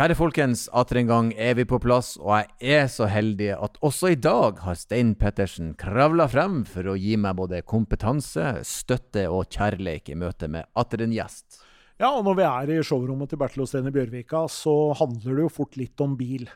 Kjære 0.00 0.14
folkens, 0.16 0.62
atter 0.72 0.96
en 0.96 1.08
gang 1.10 1.26
er 1.36 1.58
vi 1.58 1.66
på 1.68 1.76
plass, 1.76 2.14
og 2.16 2.30
jeg 2.32 2.78
er 2.78 2.86
så 2.88 3.04
heldig 3.04 3.50
at 3.52 3.74
også 3.84 4.14
i 4.14 4.16
dag 4.16 4.62
har 4.64 4.78
Stein 4.80 5.10
Pettersen 5.12 5.74
kravla 5.76 6.24
frem 6.32 6.62
for 6.64 6.88
å 6.88 6.94
gi 6.96 7.18
meg 7.20 7.36
både 7.36 7.60
kompetanse, 7.68 8.46
støtte 8.64 9.26
og 9.28 9.52
kjærleik 9.52 10.08
i 10.08 10.16
møte 10.16 10.48
med 10.48 10.64
atter 10.80 11.04
en 11.04 11.12
gjest. 11.12 11.60
Ja, 12.00 12.14
og 12.14 12.24
når 12.24 12.40
vi 12.40 12.48
er 12.48 12.74
i 12.78 12.80
showrommet 12.80 13.28
til 13.28 13.42
Bertil 13.44 13.66
Osten 13.66 13.92
i 13.92 13.92
Bjørvika, 13.92 14.46
så 14.48 14.94
handler 14.96 15.36
det 15.36 15.48
jo 15.50 15.54
fort 15.58 15.76
litt 15.76 16.00
om 16.00 16.16
bil. 16.16 16.48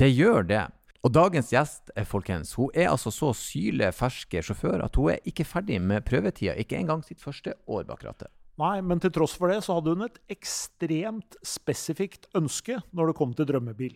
Det 0.00 0.08
gjør 0.08 0.48
det. 0.48 0.64
Og 1.04 1.12
dagens 1.12 1.52
gjest 1.52 1.92
er 1.92 2.08
folkens, 2.08 2.56
hun 2.56 2.72
er 2.72 2.88
altså 2.88 3.12
så 3.12 3.34
syle 3.36 3.92
ferske 3.92 4.40
sjåfør 4.40 4.86
at 4.88 4.96
hun 4.96 5.12
er 5.12 5.20
ikke 5.28 5.44
ferdig 5.44 5.76
med 5.76 6.08
prøvetida, 6.08 6.56
ikke 6.56 6.80
engang 6.80 7.04
sitt 7.04 7.20
første 7.20 7.52
år 7.68 7.84
bak 7.84 8.08
rattet. 8.08 8.32
Nei, 8.60 8.80
men 8.84 9.00
til 9.00 9.12
tross 9.14 9.34
for 9.38 9.48
det 9.48 9.62
så 9.64 9.78
hadde 9.78 9.94
hun 9.94 10.04
et 10.04 10.18
ekstremt 10.32 11.38
spesifikt 11.46 12.28
ønske 12.36 12.82
når 12.92 13.10
det 13.10 13.18
kom 13.18 13.32
til 13.36 13.48
drømmebil. 13.48 13.94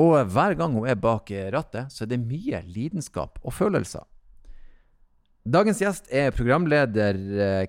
Og 0.00 0.14
hver 0.32 0.56
gang 0.56 0.72
hun 0.78 0.88
er 0.88 0.96
bak 0.96 1.28
rattet, 1.52 1.92
så 1.92 2.06
er 2.06 2.14
det 2.14 2.22
mye 2.22 2.62
lidenskap 2.64 3.36
og 3.44 3.52
følelser. 3.52 4.06
Dagens 5.50 5.78
gjest 5.80 6.08
er 6.12 6.34
programleder 6.36 7.16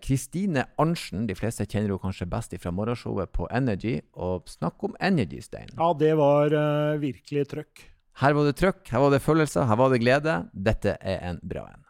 Kristine 0.03 0.65
Arntzen. 0.79 1.23
De 1.27 1.35
fleste 1.35 1.63
kjenner 1.63 1.93
henne 1.93 2.03
kanskje 2.03 2.27
best 2.29 2.55
fra 2.59 2.73
morgenshowet 2.75 3.31
på 3.31 3.47
Energy. 3.51 3.97
Og 4.11 4.47
snakk 4.51 4.83
om 4.83 4.95
Energy, 4.99 5.39
Stein. 5.43 5.71
Ja, 5.77 5.91
det 5.95 6.11
var 6.19 6.51
uh, 6.51 6.99
virkelig 6.99 7.47
trøkk. 7.51 7.85
Her 8.19 8.35
var 8.35 8.49
det 8.49 8.57
trøkk, 8.59 8.83
her 8.91 9.05
var 9.05 9.15
det 9.15 9.21
følelser, 9.23 9.63
her 9.69 9.79
var 9.79 9.93
det 9.93 10.01
glede. 10.03 10.35
Dette 10.51 10.97
er 10.99 11.23
en 11.31 11.39
bra 11.47 11.69
en. 11.71 11.87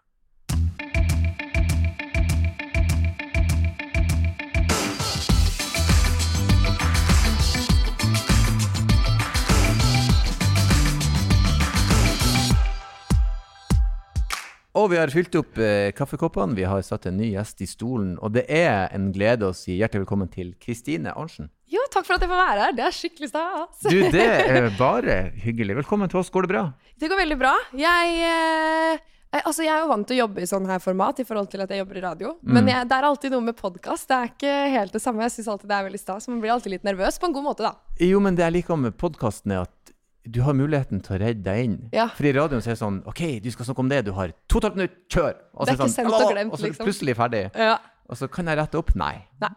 Og 14.72 14.88
vi 14.94 14.96
har 14.96 15.12
fylt 15.12 15.34
opp 15.36 15.58
eh, 15.60 15.90
kaffekoppene. 15.96 16.55
Vi 16.55 16.64
har 16.64 16.80
satt 16.88 17.10
en 17.10 17.18
ny 17.20 17.34
gjest 17.34 17.60
i 17.64 17.68
stolen. 17.68 18.14
Og 18.24 18.32
det 18.38 18.46
er 18.48 18.88
en 18.96 19.10
glede 19.12 19.50
å 19.50 19.55
si 19.55 19.76
hjertelig 19.76 20.05
velkommen 20.05 20.32
til 20.32 20.54
Kristine 20.64 21.12
Arntzen. 21.12 21.50
Jo, 21.72 21.84
takk 21.91 22.08
for 22.08 22.16
at 22.16 22.24
jeg 22.24 22.32
får 22.32 22.40
være 22.40 22.68
her. 22.68 22.77
Det 22.77 22.86
er 22.88 22.96
skikkelig 22.96 23.32
stas. 23.34 23.82
Du, 23.84 23.98
det 24.14 24.27
er 24.55 24.70
bare 24.80 25.18
hyggelig. 25.44 25.82
Velkommen 25.82 26.12
til 26.12 26.22
oss. 26.22 26.32
Går 26.32 26.48
det 26.48 26.54
bra? 26.54 26.64
Det 26.96 27.12
går 27.12 27.20
veldig 27.20 27.38
bra. 27.42 27.52
Jeg, 27.76 28.16
eh, 28.32 29.44
altså 29.44 29.68
jeg 29.68 29.74
er 29.76 29.84
jo 29.84 29.92
vant 29.92 30.08
til 30.08 30.22
å 30.22 30.22
jobbe 30.22 30.46
i 30.46 30.49
sånn 30.54 30.72
her 30.72 30.80
format 30.84 31.20
i 31.20 31.27
forhold 31.27 31.52
til 31.52 31.66
at 31.66 31.76
jeg 31.76 31.84
jobber 31.84 31.99
i 31.99 32.08
radio. 32.08 32.34
Mm. 32.40 32.55
Men 32.55 32.72
jeg, 32.72 32.88
det 32.88 32.99
er 33.02 33.12
alltid 33.12 33.36
noe 33.36 33.48
med 33.52 33.60
podkast. 33.60 34.08
Det 34.08 34.22
er 34.22 34.32
ikke 34.32 34.58
helt 34.77 34.96
det 34.96 35.04
samme. 35.04 35.27
Jeg 35.27 35.36
syns 35.36 35.52
alltid 35.52 35.74
det 35.74 35.82
er 35.82 35.90
veldig 35.90 36.05
stas. 36.05 36.32
Man 36.32 36.40
blir 36.40 36.55
alltid 36.55 36.77
litt 36.77 36.88
nervøs 36.88 37.20
på 37.20 37.27
en 37.27 37.36
god 37.36 37.49
måte, 37.49 37.68
da. 37.68 37.76
Jo, 38.08 38.24
men 38.24 38.40
det 38.40 38.48
jeg 38.48 38.62
liker 38.62 38.80
med 38.88 38.96
podkasten, 39.04 39.52
er 39.52 39.68
at 39.68 39.98
du 40.26 40.41
har 40.46 40.54
muligheten 40.54 41.02
til 41.02 41.16
å 41.16 41.20
redde 41.22 41.41
deg 41.46 41.64
inn. 41.66 41.77
Ja. 41.96 42.08
For 42.14 42.27
i 42.30 42.34
radioen 42.36 42.62
så 42.62 42.72
er 42.72 42.76
det 42.77 42.82
sånn 42.84 43.00
OK, 43.10 43.22
du 43.41 43.50
skal 43.52 43.66
snakke 43.70 43.82
om 43.86 43.90
det. 43.90 44.04
Du 44.05 44.12
har 44.18 44.34
to 44.48 44.60
og 44.62 44.68
et 44.70 44.76
minutt, 44.77 45.00
kjør! 45.10 45.34
Og 45.55 45.66
så 45.66 45.72
Det 45.72 45.74
er 45.74 45.82
sånn, 45.82 45.96
sendt 45.96 46.14
og 46.14 46.32
glemt, 46.34 46.54
Og 46.54 46.60
så 46.60 46.66
er 46.68 46.72
liksom. 46.74 46.86
du 46.86 46.90
plutselig 46.91 47.16
ferdig. 47.18 47.44
Ja. 47.58 47.77
Og 48.12 48.18
så 48.20 48.27
kan 48.32 48.48
jeg 48.52 48.60
rette 48.60 48.77
opp. 48.77 48.94
Nei. 48.99 49.16
Nei. 49.42 49.49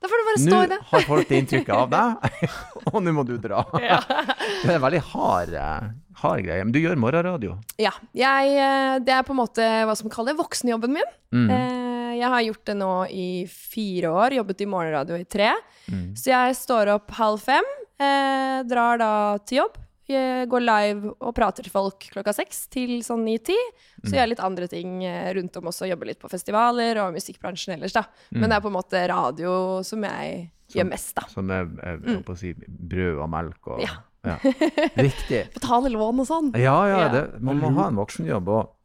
Da 0.00 0.08
får 0.08 0.16
du 0.20 0.26
bare 0.30 0.40
stå 0.40 0.58
i 0.64 0.68
det. 0.70 0.76
Nå 0.80 0.88
har 0.90 1.02
folk 1.04 1.28
det 1.28 1.38
inntrykket 1.42 1.74
av 1.76 1.90
deg, 1.92 2.36
og 2.92 3.02
nå 3.04 3.12
må 3.16 3.24
du 3.28 3.34
dra. 3.40 3.64
Ja. 3.84 3.98
Det 4.62 4.70
er 4.70 4.76
en 4.78 4.84
veldig 4.84 5.00
hard, 5.10 5.52
eh, 5.60 5.90
hard 6.22 6.44
greie. 6.46 6.64
Men 6.64 6.72
du 6.72 6.78
gjør 6.80 6.96
morgenradio. 7.00 7.58
Ja. 7.80 7.92
Jeg, 8.16 8.54
eh, 8.60 8.94
det 9.04 9.12
er 9.12 9.24
på 9.28 9.32
en 9.36 9.40
måte 9.42 9.66
hva 9.88 9.96
som 9.96 10.08
kaller 10.12 10.36
voksenjobben 10.38 10.92
min. 10.96 11.12
Mm. 11.36 11.50
Eh, 11.52 12.16
Jeg 12.20 12.28
har 12.32 12.42
gjort 12.42 12.64
det 12.66 12.74
nå 12.76 12.92
i 13.12 13.26
fire 13.48 14.08
år. 14.12 14.34
Jobbet 14.40 14.60
i 14.64 14.66
morgenradio 14.68 15.16
i 15.20 15.24
tre. 15.24 15.52
Mm. 15.88 16.08
Så 16.18 16.32
jeg 16.32 16.56
står 16.58 16.90
opp 16.96 17.12
halv 17.16 17.40
fem, 17.40 17.68
drar 18.68 18.98
da 19.00 19.12
til 19.46 19.62
jobb. 19.62 19.76
Går 20.50 20.64
live 20.64 21.14
og 21.18 21.34
prater 21.36 21.66
til 21.66 21.72
folk 21.72 22.06
klokka 22.12 22.34
seks 22.36 22.64
til 22.72 22.98
sånn 23.06 23.24
ni-ti. 23.26 23.56
Så 24.02 24.14
gjør 24.14 24.24
jeg 24.24 24.32
litt 24.32 24.44
andre 24.44 24.68
ting 24.70 25.00
eh, 25.06 25.30
rundt 25.36 25.56
om 25.60 25.70
også. 25.70 25.88
Jobber 25.90 26.10
litt 26.10 26.20
på 26.22 26.30
festivaler 26.32 27.00
og 27.02 27.14
musikkbransjen 27.16 27.76
ellers, 27.76 27.96
da. 27.96 28.06
Men 28.34 28.48
det 28.48 28.58
er 28.58 28.64
på 28.64 28.72
en 28.72 28.78
måte 28.78 29.04
radio 29.10 29.52
som 29.86 30.06
jeg 30.08 30.50
gjør 30.74 30.90
mest, 30.90 31.14
da. 31.18 31.26
Som 31.30 31.50
er, 31.54 31.70
holdt 32.06 32.32
å 32.32 32.38
si 32.38 32.52
brød 32.54 33.20
og 33.20 33.30
melk 33.32 33.72
og 33.74 33.82
Ja. 33.84 33.96
ja. 34.26 34.36
Riktig. 35.06 35.46
Betale 35.56 35.92
lån 35.92 36.22
og 36.24 36.28
sånn. 36.28 36.52
Ja, 36.60 36.76
ja, 36.90 37.08
det, 37.12 37.24
man 37.42 37.60
må 37.62 37.72
ha 37.78 37.88
en 37.90 37.98
voksenjobb 38.00 38.52
òg. 38.58 38.76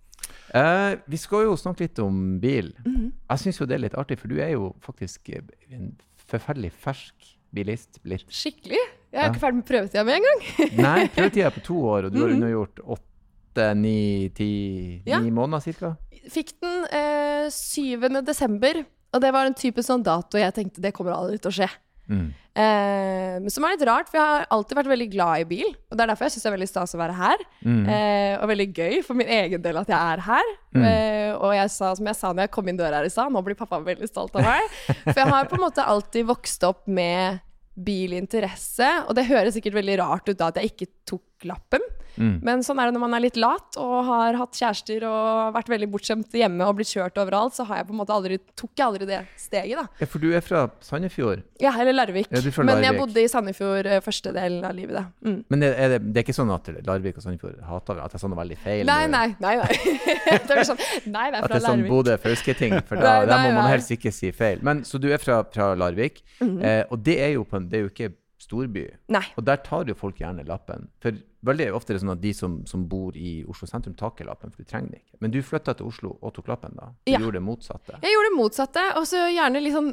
Eh, 0.55 0.97
vi 1.11 1.19
skal 1.19 1.47
jo 1.50 1.55
snakke 1.59 1.88
litt 1.88 2.00
om 2.00 2.39
bil. 2.39 2.73
-hmm. 2.85 3.11
Jeg 3.29 3.39
syns 3.39 3.59
jo 3.59 3.66
det 3.66 3.75
er 3.75 3.85
litt 3.88 3.97
artig, 3.97 4.19
for 4.19 4.27
du 4.27 4.39
er 4.39 4.53
jo 4.53 4.75
faktisk 4.81 5.29
en 5.69 5.95
forferdelig 6.27 6.71
fersk 6.71 7.35
bilist 7.55 8.00
blitt. 8.03 8.27
Skikkelig. 8.29 8.81
Jeg 9.15 9.21
er 9.21 9.27
Ja. 9.29 9.31
ikke 9.31 9.43
ferdig 9.45 9.61
med 9.61 9.67
prøvetida 9.69 10.03
mi 10.05 10.11
engang. 10.17 10.41
Nei, 10.85 11.07
prøvetida 11.15 11.47
er 11.47 11.55
på 11.55 11.63
to 11.63 11.77
år, 11.87 12.05
og 12.09 12.11
du 12.13 12.19
har 12.19 12.27
Mhm. 12.33 12.35
undergjort 12.41 12.81
åtte, 12.97 13.69
ni, 13.79 14.29
ti 14.35 15.01
Ja. 15.07 15.21
ni 15.23 15.31
måneder 15.31 15.63
ca. 15.79 15.95
Fikk 16.29 16.51
den 16.59 16.85
eh, 16.91 17.47
7. 17.49 18.21
desember, 18.25 18.83
og 19.13 19.21
det 19.21 19.31
var 19.31 19.45
en 19.47 19.53
type 19.55 19.79
sånn 19.85 20.03
dato 20.03 20.37
jeg 20.37 20.51
tenkte 20.53 20.81
det 20.83 20.91
kommer 20.93 21.13
aldri 21.15 21.39
til 21.39 21.51
å 21.53 21.55
skje. 21.61 21.69
Mm. 22.09 22.33
Eh, 22.55 23.39
men 23.41 23.49
som 23.49 23.63
er 23.65 23.73
litt 23.75 23.85
rart, 23.87 24.09
for 24.09 24.17
jeg 24.19 24.25
har 24.25 24.45
alltid 24.53 24.77
vært 24.77 24.89
veldig 24.91 25.07
glad 25.11 25.39
i 25.41 25.47
bil. 25.49 25.71
Og 25.91 25.97
det 25.97 26.03
er 26.03 26.07
derfor 26.11 26.25
jeg 26.27 26.33
syns 26.35 26.43
det 26.45 26.51
er 26.51 26.57
veldig 26.57 26.69
stas 26.69 26.93
å 26.95 26.99
være 27.01 27.15
her. 27.17 27.37
Mm. 27.65 27.87
Eh, 27.89 28.33
og 28.41 28.49
veldig 28.51 28.67
gøy 28.77 29.03
for 29.03 29.13
min 29.17 29.27
egen 29.27 29.61
del 29.63 29.77
at 29.81 29.87
jeg 29.87 29.97
er 29.97 30.21
her. 30.27 30.51
Mm. 30.75 30.83
Eh, 30.85 31.31
og 31.35 31.53
jeg 31.57 31.69
sa, 31.73 31.93
som 31.97 32.05
jeg 32.05 32.15
sa 32.19 32.31
når 32.33 32.45
jeg 32.47 32.51
kom 32.51 32.67
inn 32.69 32.77
døra 32.77 32.99
her 33.01 33.05
i 33.09 33.09
stad, 33.09 33.31
nå 33.33 33.41
blir 33.43 33.55
pappa 33.59 33.79
veldig 33.83 34.07
stolt 34.11 34.35
av 34.35 34.43
meg. 34.45 34.69
For 35.03 35.17
jeg 35.19 35.27
har 35.33 35.45
på 35.49 35.55
en 35.57 35.65
måte 35.65 35.83
alltid 35.85 36.25
vokst 36.29 36.63
opp 36.67 36.87
med 36.87 37.39
bilinteresse. 37.75 38.90
Og 39.09 39.16
det 39.18 39.28
høres 39.30 39.58
sikkert 39.58 39.80
veldig 39.80 40.00
rart 40.02 40.31
ut 40.31 40.40
da 40.40 40.52
at 40.52 40.62
jeg 40.62 40.74
ikke 40.74 40.91
tok 41.08 41.47
lappen. 41.52 41.84
Mm. 42.17 42.39
Men 42.47 42.63
sånn 42.65 42.79
er 42.79 42.89
det 42.89 42.95
når 42.95 43.03
man 43.05 43.13
er 43.17 43.23
litt 43.25 43.37
lat 43.39 43.77
og 43.81 43.95
har 44.07 44.37
hatt 44.39 44.55
kjærester 44.59 45.03
og 45.09 45.53
vært 45.55 45.69
veldig 45.73 45.89
bortskjemt 45.93 46.35
hjemme 46.39 46.67
og 46.67 46.77
blitt 46.79 46.91
kjørt 46.93 47.17
overalt, 47.21 47.55
så 47.57 47.65
har 47.69 47.81
jeg 47.81 47.87
på 47.89 47.95
en 47.95 47.99
måte 48.01 48.15
aldri, 48.15 48.37
tok 48.55 48.71
jeg 48.77 48.85
aldri 48.85 49.07
det 49.09 49.19
steget, 49.39 49.77
da. 49.79 49.85
Ja, 50.01 50.07
for 50.11 50.23
du 50.23 50.29
er 50.35 50.41
fra 50.45 50.65
Sandefjord. 50.85 51.43
Ja, 51.61 51.71
eller 51.79 51.93
Larvik. 51.95 52.27
Ja, 52.31 52.41
Men 52.67 52.83
jeg 52.83 52.97
bodde 52.99 53.21
i 53.23 53.27
Sandefjord 53.31 53.87
eh, 53.87 54.01
første 54.03 54.33
delen 54.35 54.65
av 54.67 54.75
livet, 54.75 54.95
da. 54.97 55.05
Mm. 55.27 55.37
Men 55.49 55.63
er, 55.69 55.75
er 55.85 55.93
det, 55.95 56.01
det 56.11 56.21
er 56.21 56.27
ikke 56.27 56.37
sånn 56.39 56.51
at 56.55 56.69
Larvik 56.87 57.19
og 57.19 57.23
Sandefjord 57.25 57.61
hater 57.69 58.01
at 58.03 58.11
det 58.11 58.19
er 58.19 58.25
sånn 58.25 58.35
veldig 58.39 58.59
feil? 58.63 58.83
Nei, 58.89 59.05
nei, 59.11 59.27
nei. 59.43 59.55
nei. 59.61 59.79
det 60.47 60.59
er 60.59 60.63
sånn, 60.67 60.79
nei, 61.05 61.29
det 61.31 61.39
er 61.39 61.41
fra 61.41 61.45
At 61.45 61.51
det 61.51 61.59
er 61.61 61.65
sånn 61.67 61.83
Larvik. 61.85 61.93
Bodø-Fauske-ting, 61.95 62.77
for 62.87 62.95
da, 63.05 63.15
Nei, 63.23 63.29
der 63.31 63.43
må 63.47 63.55
man 63.61 63.71
helst 63.71 63.91
ikke 63.95 64.11
si 64.15 64.31
feil. 64.35 64.59
Men, 64.65 64.83
så 64.87 64.99
du 65.01 65.07
er 65.11 65.21
fra, 65.23 65.41
fra 65.51 65.73
Larvik, 65.79 66.21
Mhm. 66.39 66.59
eh, 66.63 66.83
og 66.91 66.99
det 67.05 67.15
er, 67.23 67.29
jo 67.37 67.43
på 67.47 67.59
det 67.69 67.77
er 67.79 67.83
jo 67.85 67.89
ikke 67.93 68.09
storby. 68.45 68.85
Nei. 69.13 69.23
Og 69.35 69.45
der 69.47 69.59
tar 69.66 69.85
jo 69.89 69.95
folk 69.97 70.17
gjerne 70.22 70.45
lappen. 70.47 70.88
For 71.03 71.17
veldig 71.45 71.67
ofte 71.78 71.91
er 71.94 71.97
det 72.00 72.03
sånn 72.06 72.13
at 72.16 72.22
de 72.23 72.31
som, 72.33 72.56
som 72.69 72.88
bor 72.89 73.17
i 73.17 73.44
Oslo 73.50 73.67
sentrum, 73.69 73.94
tar 73.97 74.13
ikke 74.16 74.25
lappen, 74.29 74.53
for 74.53 74.63
du 74.63 74.69
trenger 74.69 74.94
den 74.94 75.01
ikke. 75.01 75.19
Men 75.22 75.33
du 75.35 75.39
flytta 75.45 75.75
til 75.78 75.89
Oslo 75.91 76.16
og 76.22 76.33
tok 76.38 76.50
lappen, 76.53 76.73
da. 76.79 76.89
Du 77.06 77.11
Ja. 77.13 77.19
gjorde 77.22 77.39
det 77.39 77.45
motsatte. 77.45 78.00
Jeg 78.01 78.16
gjorde 78.16 78.31
det 78.31 78.38
motsatte, 78.39 78.83
og 78.97 79.06
så 79.09 79.25
gjerne 79.33 79.61
litt 79.61 79.75
sånn 79.75 79.91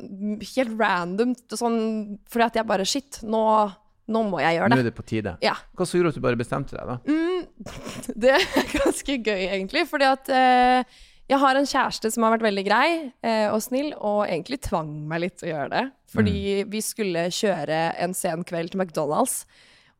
helt 0.54 0.74
random, 0.80 1.34
sånn 1.52 1.78
fordi 2.28 2.46
at 2.46 2.60
jeg 2.60 2.66
bare 2.72 2.86
Shit, 2.88 3.20
nå, 3.24 3.42
nå 4.12 4.22
må 4.30 4.40
jeg 4.42 4.58
gjøre 4.58 4.68
det. 4.72 4.76
Nå 4.76 4.82
er 4.86 4.88
det 4.90 4.94
på 4.96 5.04
tide. 5.06 5.36
Ja. 5.44 5.54
Hva 5.76 5.86
så 5.88 5.98
gjorde 6.00 6.12
at 6.12 6.18
du 6.20 6.24
bare 6.24 6.40
bestemte 6.40 6.76
deg, 6.76 6.86
da? 6.88 6.98
Mm, 7.06 7.46
det 8.24 8.34
er 8.36 8.72
ganske 8.78 9.18
gøy, 9.22 9.42
egentlig, 9.48 9.86
fordi 9.88 10.08
at 10.08 10.28
eh, 10.32 10.84
jeg 11.32 11.40
har 11.40 11.58
en 11.58 11.68
kjæreste 11.68 12.10
som 12.12 12.26
har 12.26 12.34
vært 12.34 12.46
veldig 12.46 12.64
grei 12.66 12.86
eh, 13.24 13.48
og 13.48 13.60
snill, 13.64 13.92
og 13.96 14.26
egentlig 14.26 14.60
tvang 14.66 14.90
meg 15.08 15.24
litt 15.24 15.38
til 15.40 15.48
å 15.48 15.52
gjøre 15.54 15.72
det. 15.72 15.84
Fordi 16.12 16.38
vi 16.68 16.82
skulle 16.84 17.28
kjøre 17.32 17.78
en 18.04 18.16
sen 18.16 18.44
kveld 18.48 18.74
til 18.74 18.82
McDonald's 18.82 19.42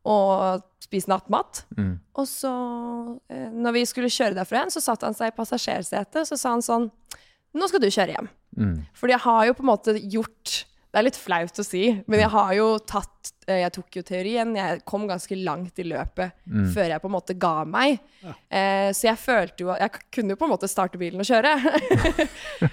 og 0.03 0.63
spise 0.83 1.09
nattmat. 1.09 1.63
Mm. 1.77 1.95
Og 2.19 2.27
så, 2.29 2.51
eh, 3.31 3.49
når 3.49 3.77
vi 3.79 3.85
skulle 3.89 4.11
kjøre 4.13 4.37
derfra 4.37 4.61
igjen, 4.61 4.75
så 4.75 4.83
satte 4.83 5.07
han 5.07 5.17
seg 5.17 5.31
i 5.31 5.37
passasjersetet, 5.37 6.27
så 6.27 6.37
sa 6.39 6.55
han 6.55 6.65
sånn 6.65 6.91
Nå 7.53 7.67
skal 7.69 7.83
du 7.83 7.85
kjøre 7.85 8.15
hjem. 8.15 8.27
Mm. 8.57 8.77
Fordi 8.97 9.13
jeg 9.13 9.21
har 9.27 9.43
jo 9.45 9.53
på 9.53 9.61
en 9.61 9.69
måte 9.69 9.93
gjort 10.09 10.53
Det 10.93 10.99
er 11.01 11.05
litt 11.07 11.17
flaut 11.17 11.57
å 11.57 11.63
si, 11.65 11.87
men 12.05 12.19
jeg 12.21 12.29
har 12.29 12.51
jo 12.53 12.67
tatt 12.85 13.31
eh, 13.47 13.63
Jeg 13.63 13.71
tok 13.73 13.95
jo 13.97 14.03
teorien. 14.05 14.51
Jeg 14.55 14.83
kom 14.85 15.07
ganske 15.09 15.33
langt 15.41 15.79
i 15.81 15.85
løpet 15.89 16.35
Mm. 16.45 16.67
før 16.75 16.89
jeg 16.91 17.01
på 17.01 17.07
en 17.09 17.13
måte 17.15 17.33
ga 17.39 17.63
meg. 17.65 17.97
Eh, 18.51 18.91
så 18.93 19.07
jeg 19.09 19.17
følte 19.17 19.63
jo 19.65 19.71
at 19.73 19.79
Jeg 19.81 20.03
kunne 20.13 20.35
jo 20.35 20.37
på 20.37 20.45
en 20.45 20.51
måte 20.53 20.69
starte 20.69 20.99
bilen 21.01 21.23
og 21.23 21.25
kjøre. 21.25 21.53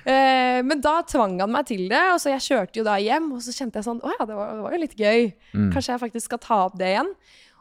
eh, 0.05 0.61
men 0.67 0.83
da 0.85 0.99
tvang 1.09 1.39
han 1.41 1.53
meg 1.55 1.67
til 1.71 1.87
det, 1.91 2.03
og 2.13 2.21
så 2.23 2.33
jeg 2.35 2.45
kjørte 2.51 2.81
jo 2.83 2.87
da 2.87 2.97
hjem, 3.01 3.31
og 3.37 3.41
så 3.45 3.55
kjente 3.57 3.81
jeg 3.81 3.89
sånn 3.89 4.03
Å 4.05 4.13
ja, 4.19 4.27
det 4.29 4.37
var, 4.39 4.53
det 4.57 4.65
var 4.67 4.77
jo 4.77 4.83
litt 4.85 4.99
gøy. 5.01 5.31
Mm. 5.55 5.71
Kanskje 5.75 5.95
jeg 5.95 6.05
faktisk 6.05 6.31
skal 6.31 6.43
ta 6.45 6.61
opp 6.69 6.77
det 6.81 6.93
igjen. 6.95 7.13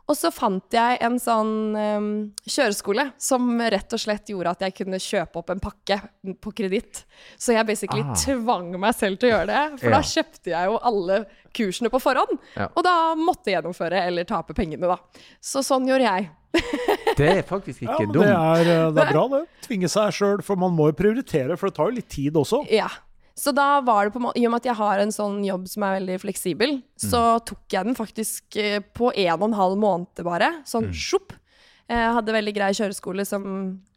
Og 0.09 0.17
så 0.17 0.31
fant 0.33 0.73
jeg 0.73 0.97
en 1.06 1.19
sånn 1.21 1.51
um, 1.77 2.07
kjøreskole 2.50 3.03
som 3.21 3.45
rett 3.61 3.94
og 3.94 4.01
slett 4.01 4.31
gjorde 4.33 4.56
at 4.56 4.63
jeg 4.65 4.73
kunne 4.79 4.97
kjøpe 4.97 5.38
opp 5.44 5.51
en 5.53 5.61
pakke 5.61 6.00
på 6.41 6.53
kreditt. 6.57 7.03
Så 7.38 7.53
jeg 7.53 7.67
basically 7.69 8.01
Ah. 8.01 8.15
tvang 8.17 8.71
meg 8.81 8.95
selv 8.97 9.19
til 9.21 9.29
å 9.29 9.33
gjøre 9.35 9.47
det. 9.51 9.79
For 9.83 9.89
Ja. 9.94 10.00
da 10.00 10.01
kjøpte 10.09 10.50
jeg 10.56 10.65
jo 10.71 10.79
alle 10.89 11.19
kursene 11.53 11.91
på 11.94 12.01
forhånd. 12.01 12.39
Ja. 12.57 12.67
Og 12.75 12.83
da 12.83 12.95
måtte 13.15 13.51
jeg 13.51 13.59
gjennomføre 13.61 14.01
eller 14.07 14.23
tape 14.25 14.53
pengene, 14.57 14.88
da. 14.89 14.97
Så 15.39 15.61
sånn 15.61 15.85
gjorde 15.88 16.09
jeg. 16.09 16.29
Det 17.19 17.27
er 17.38 17.41
faktisk 17.44 17.83
ikke 17.83 18.00
ja, 18.00 18.06
dumt. 18.09 18.23
det 18.23 18.31
er, 18.31 18.59
eh, 18.88 18.91
det 18.95 19.03
er 19.03 19.11
bra, 19.13 19.23
det. 19.27 19.41
Tvinge 19.67 19.89
seg 19.91 20.13
sjøl, 20.15 20.41
for 20.41 20.56
man 20.56 20.71
må 20.73 20.88
jo 20.89 20.94
prioritere, 20.97 21.57
for 21.59 21.69
det 21.69 21.75
tar 21.75 21.89
jo 21.91 21.95
litt 22.00 22.09
tid 22.09 22.33
også. 22.39 22.63
Ja. 22.71 22.88
Så 23.39 23.53
da 23.56 23.80
var 23.88 24.06
det 24.06 24.13
på 24.13 24.19
en 24.19 24.25
måte, 24.27 24.39
I 24.41 24.47
og 24.47 24.51
med 24.51 24.62
at 24.62 24.68
jeg 24.68 24.80
har 24.81 25.00
en 25.00 25.13
sånn 25.15 25.38
jobb 25.47 25.69
som 25.71 25.86
er 25.88 26.00
veldig 26.01 26.18
fleksibel, 26.25 26.80
så 27.00 27.21
tok 27.47 27.71
jeg 27.71 27.88
den 27.88 27.95
faktisk 27.95 28.57
eh, 28.59 28.81
på 28.83 29.13
en 29.13 29.38
og 29.38 29.45
en 29.47 29.59
halv 29.59 29.77
måned 29.80 30.24
bare. 30.27 30.57
Sånn 30.68 30.89
sjopp. 30.91 31.38
Jeg 31.89 32.12
hadde 32.18 32.36
veldig 32.36 32.53
grei 32.53 32.74
kjøreskole 32.77 33.24
som 33.25 33.45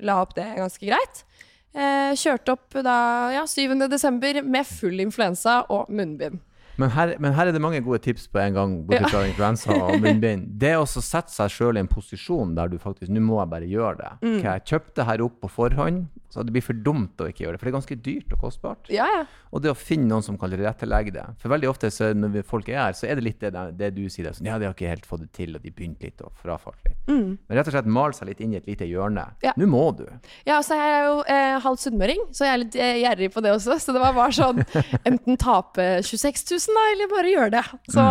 la 0.01 0.21
opp 0.23 0.37
det 0.39 0.47
ganske 0.57 0.87
greit. 0.87 1.25
Jeg 1.73 2.21
kjørte 2.21 2.55
opp 2.55 2.79
da 2.85 2.97
ja, 3.33 3.43
7. 3.49 3.75
desember 3.91 4.43
med 4.45 4.69
full 4.69 5.03
influensa 5.03 5.63
og 5.73 5.91
munnbind. 5.93 6.41
Men 6.81 6.93
her, 6.95 7.13
men 7.21 7.35
her 7.37 7.51
er 7.51 7.55
det 7.55 7.61
mange 7.61 7.83
gode 7.85 8.01
tips 8.05 8.25
på 8.33 8.41
en 8.41 8.55
gang, 8.57 8.77
bortsett 8.89 9.13
fra 9.13 9.27
influensa 9.29 9.75
og 9.77 9.99
munnbind. 10.05 10.49
Det 10.61 10.73
å 10.79 10.87
sette 10.89 11.33
seg 11.33 11.53
sjøl 11.53 11.77
i 11.77 11.83
en 11.83 11.91
posisjon 11.91 12.55
der 12.57 12.73
du 12.73 12.79
faktisk 12.81 13.13
Nå 13.13 13.21
må 13.25 13.43
jeg 13.43 13.53
bare 13.53 13.69
gjøre 13.69 13.99
det. 14.01 14.13
Mm. 14.23 14.39
Okay, 14.39 14.49
jeg 14.49 14.67
kjøpte 14.73 15.07
her 15.09 15.25
opp 15.27 15.37
på 15.43 15.53
forhånd, 15.53 16.07
så 16.33 16.43
det 16.49 16.55
blir 16.55 16.65
for 16.65 16.73
dumt 16.81 17.21
å 17.21 17.27
ikke 17.29 17.45
gjøre 17.45 17.55
det. 17.55 17.61
For 17.61 17.69
det 17.69 17.73
er 17.73 17.77
ganske 17.77 17.97
dyrt 18.07 18.33
og 18.33 18.41
kostbart. 18.47 18.89
Ja, 18.93 19.05
ja. 19.13 19.23
Og 19.53 19.61
det 19.61 19.69
å 19.69 19.77
finne 19.77 20.09
noen 20.09 20.25
som 20.25 20.39
kan 20.41 20.49
tilrettelegge 20.49 21.13
det. 21.13 21.25
For 21.43 21.53
veldig 21.53 21.69
ofte 21.69 21.91
så 21.93 22.09
når 22.17 22.39
folk 22.49 22.71
er 22.73 22.79
her, 22.87 22.97
så 22.97 23.05
er 23.11 23.19
det 23.21 23.25
litt 23.27 23.39
det, 23.45 23.51
der- 23.53 23.73
det 23.77 23.91
du 23.95 24.07
sier. 24.09 24.27
er 24.31 24.33
Sånn, 24.39 24.47
ja, 24.49 24.57
de 24.59 24.65
har 24.65 24.73
ikke 24.73 24.89
helt 24.89 25.05
fått 25.05 25.21
det 25.27 25.33
til, 25.37 25.55
og 25.55 25.61
de 25.63 25.71
begynte 25.71 26.07
litt 26.09 26.23
og 26.25 26.33
frafalt 26.41 26.81
litt. 26.89 26.97
Men 27.13 27.37
rett 27.59 27.69
og 27.69 27.75
slett 27.77 27.87
male 27.93 28.17
seg 28.17 28.29
litt 28.31 28.41
inn 28.41 28.55
i 28.55 28.57
et 28.63 28.67
lite 28.67 28.89
hjørne. 28.89 29.27
Mm. 29.37 29.43
Ja. 29.45 29.53
Nå 29.61 29.67
må 29.69 29.85
du. 29.99 30.07
Ja, 30.49 30.63
så 30.65 30.79
jeg 30.81 30.95
er 30.97 31.05
jo 31.11 31.19
eh, 31.29 31.59
halvt 31.67 31.85
sunnmøring, 31.85 32.25
så 32.33 32.47
jeg 32.49 32.53
er 32.55 32.63
litt 32.65 32.77
eh, 32.81 32.95
gjerrig 33.05 33.31
på 33.35 33.43
det 33.45 33.53
også. 33.53 33.77
Så 33.83 33.93
det 33.93 34.01
var 34.01 34.17
bare 34.17 34.33
sånn 34.33 34.65
enten 35.09 35.37
tape 35.37 35.91
26 36.01 36.49
000, 36.57 36.73
da, 36.79 36.87
eller 36.95 37.13
bare 37.13 37.35
gjøre 37.37 37.53
det. 37.59 37.65
Så, 37.93 38.07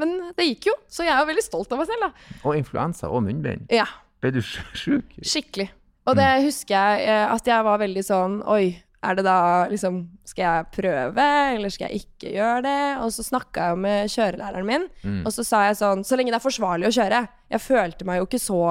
Men 0.00 0.16
det 0.38 0.48
gikk 0.54 0.70
jo, 0.72 0.74
så 0.88 1.04
jeg 1.04 1.12
er 1.12 1.20
jo 1.20 1.28
veldig 1.34 1.44
stolt 1.44 1.72
av 1.76 1.82
meg 1.82 1.90
selv, 1.92 2.08
da. 2.08 2.38
Og 2.48 2.56
influensa 2.56 3.10
og 3.12 3.22
munnbind. 3.28 3.68
Ja, 3.72 3.84
Ble 4.22 4.30
du 4.30 4.38
sj- 4.40 4.62
sjuk? 4.78 5.16
skikkelig. 5.26 5.68
Og 6.06 6.16
det 6.18 6.30
husker 6.46 6.74
jeg 6.74 7.08
eh, 7.08 7.26
at 7.30 7.46
jeg 7.46 7.62
var 7.64 7.78
veldig 7.78 8.02
sånn 8.02 8.40
Oi, 8.50 8.72
er 9.02 9.14
det 9.18 9.24
da 9.26 9.66
liksom 9.70 10.00
Skal 10.26 10.42
jeg 10.46 10.70
prøve, 10.74 11.26
eller 11.56 11.70
skal 11.70 11.90
jeg 11.90 12.02
ikke 12.06 12.32
gjøre 12.36 12.62
det? 12.66 12.78
Og 13.04 13.12
så 13.14 13.22
snakka 13.26 13.68
jeg 13.70 13.78
med 13.84 14.10
kjørelæreren 14.14 14.66
min, 14.66 14.88
og 15.26 15.30
så 15.34 15.44
sa 15.46 15.64
jeg 15.68 15.78
sånn 15.78 16.02
Så 16.06 16.18
lenge 16.18 16.32
det 16.34 16.38
er 16.40 16.46
forsvarlig 16.48 16.88
å 16.90 16.94
kjøre. 16.96 17.20
Jeg 17.54 17.60
følte 17.62 18.04
meg 18.08 18.18
jo 18.22 18.26
ikke 18.30 18.42
så 18.42 18.62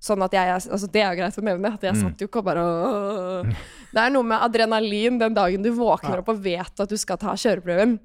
Sånn 0.00 0.22
at 0.24 0.32
jeg, 0.32 0.48
altså 0.48 0.88
Det 0.88 1.02
er 1.02 1.10
jo 1.12 1.18
greit 1.20 1.36
å 1.36 1.42
nevne, 1.44 1.74
at 1.76 1.82
jeg 1.84 1.92
satt 2.00 2.22
jo 2.22 2.26
ikke 2.30 2.40
og 2.40 2.44
bare 2.46 2.62
«Åh». 2.64 3.50
Det 3.92 4.00
er 4.00 4.12
noe 4.14 4.24
med 4.24 4.40
adrenalin 4.40 5.18
den 5.20 5.34
dagen 5.36 5.60
du 5.62 5.68
våkner 5.76 6.22
opp 6.22 6.28
og 6.32 6.38
vet 6.40 6.80
at 6.80 6.88
du 6.88 6.96
skal 6.96 7.18
ta 7.20 7.34
kjøreprøven. 7.36 7.98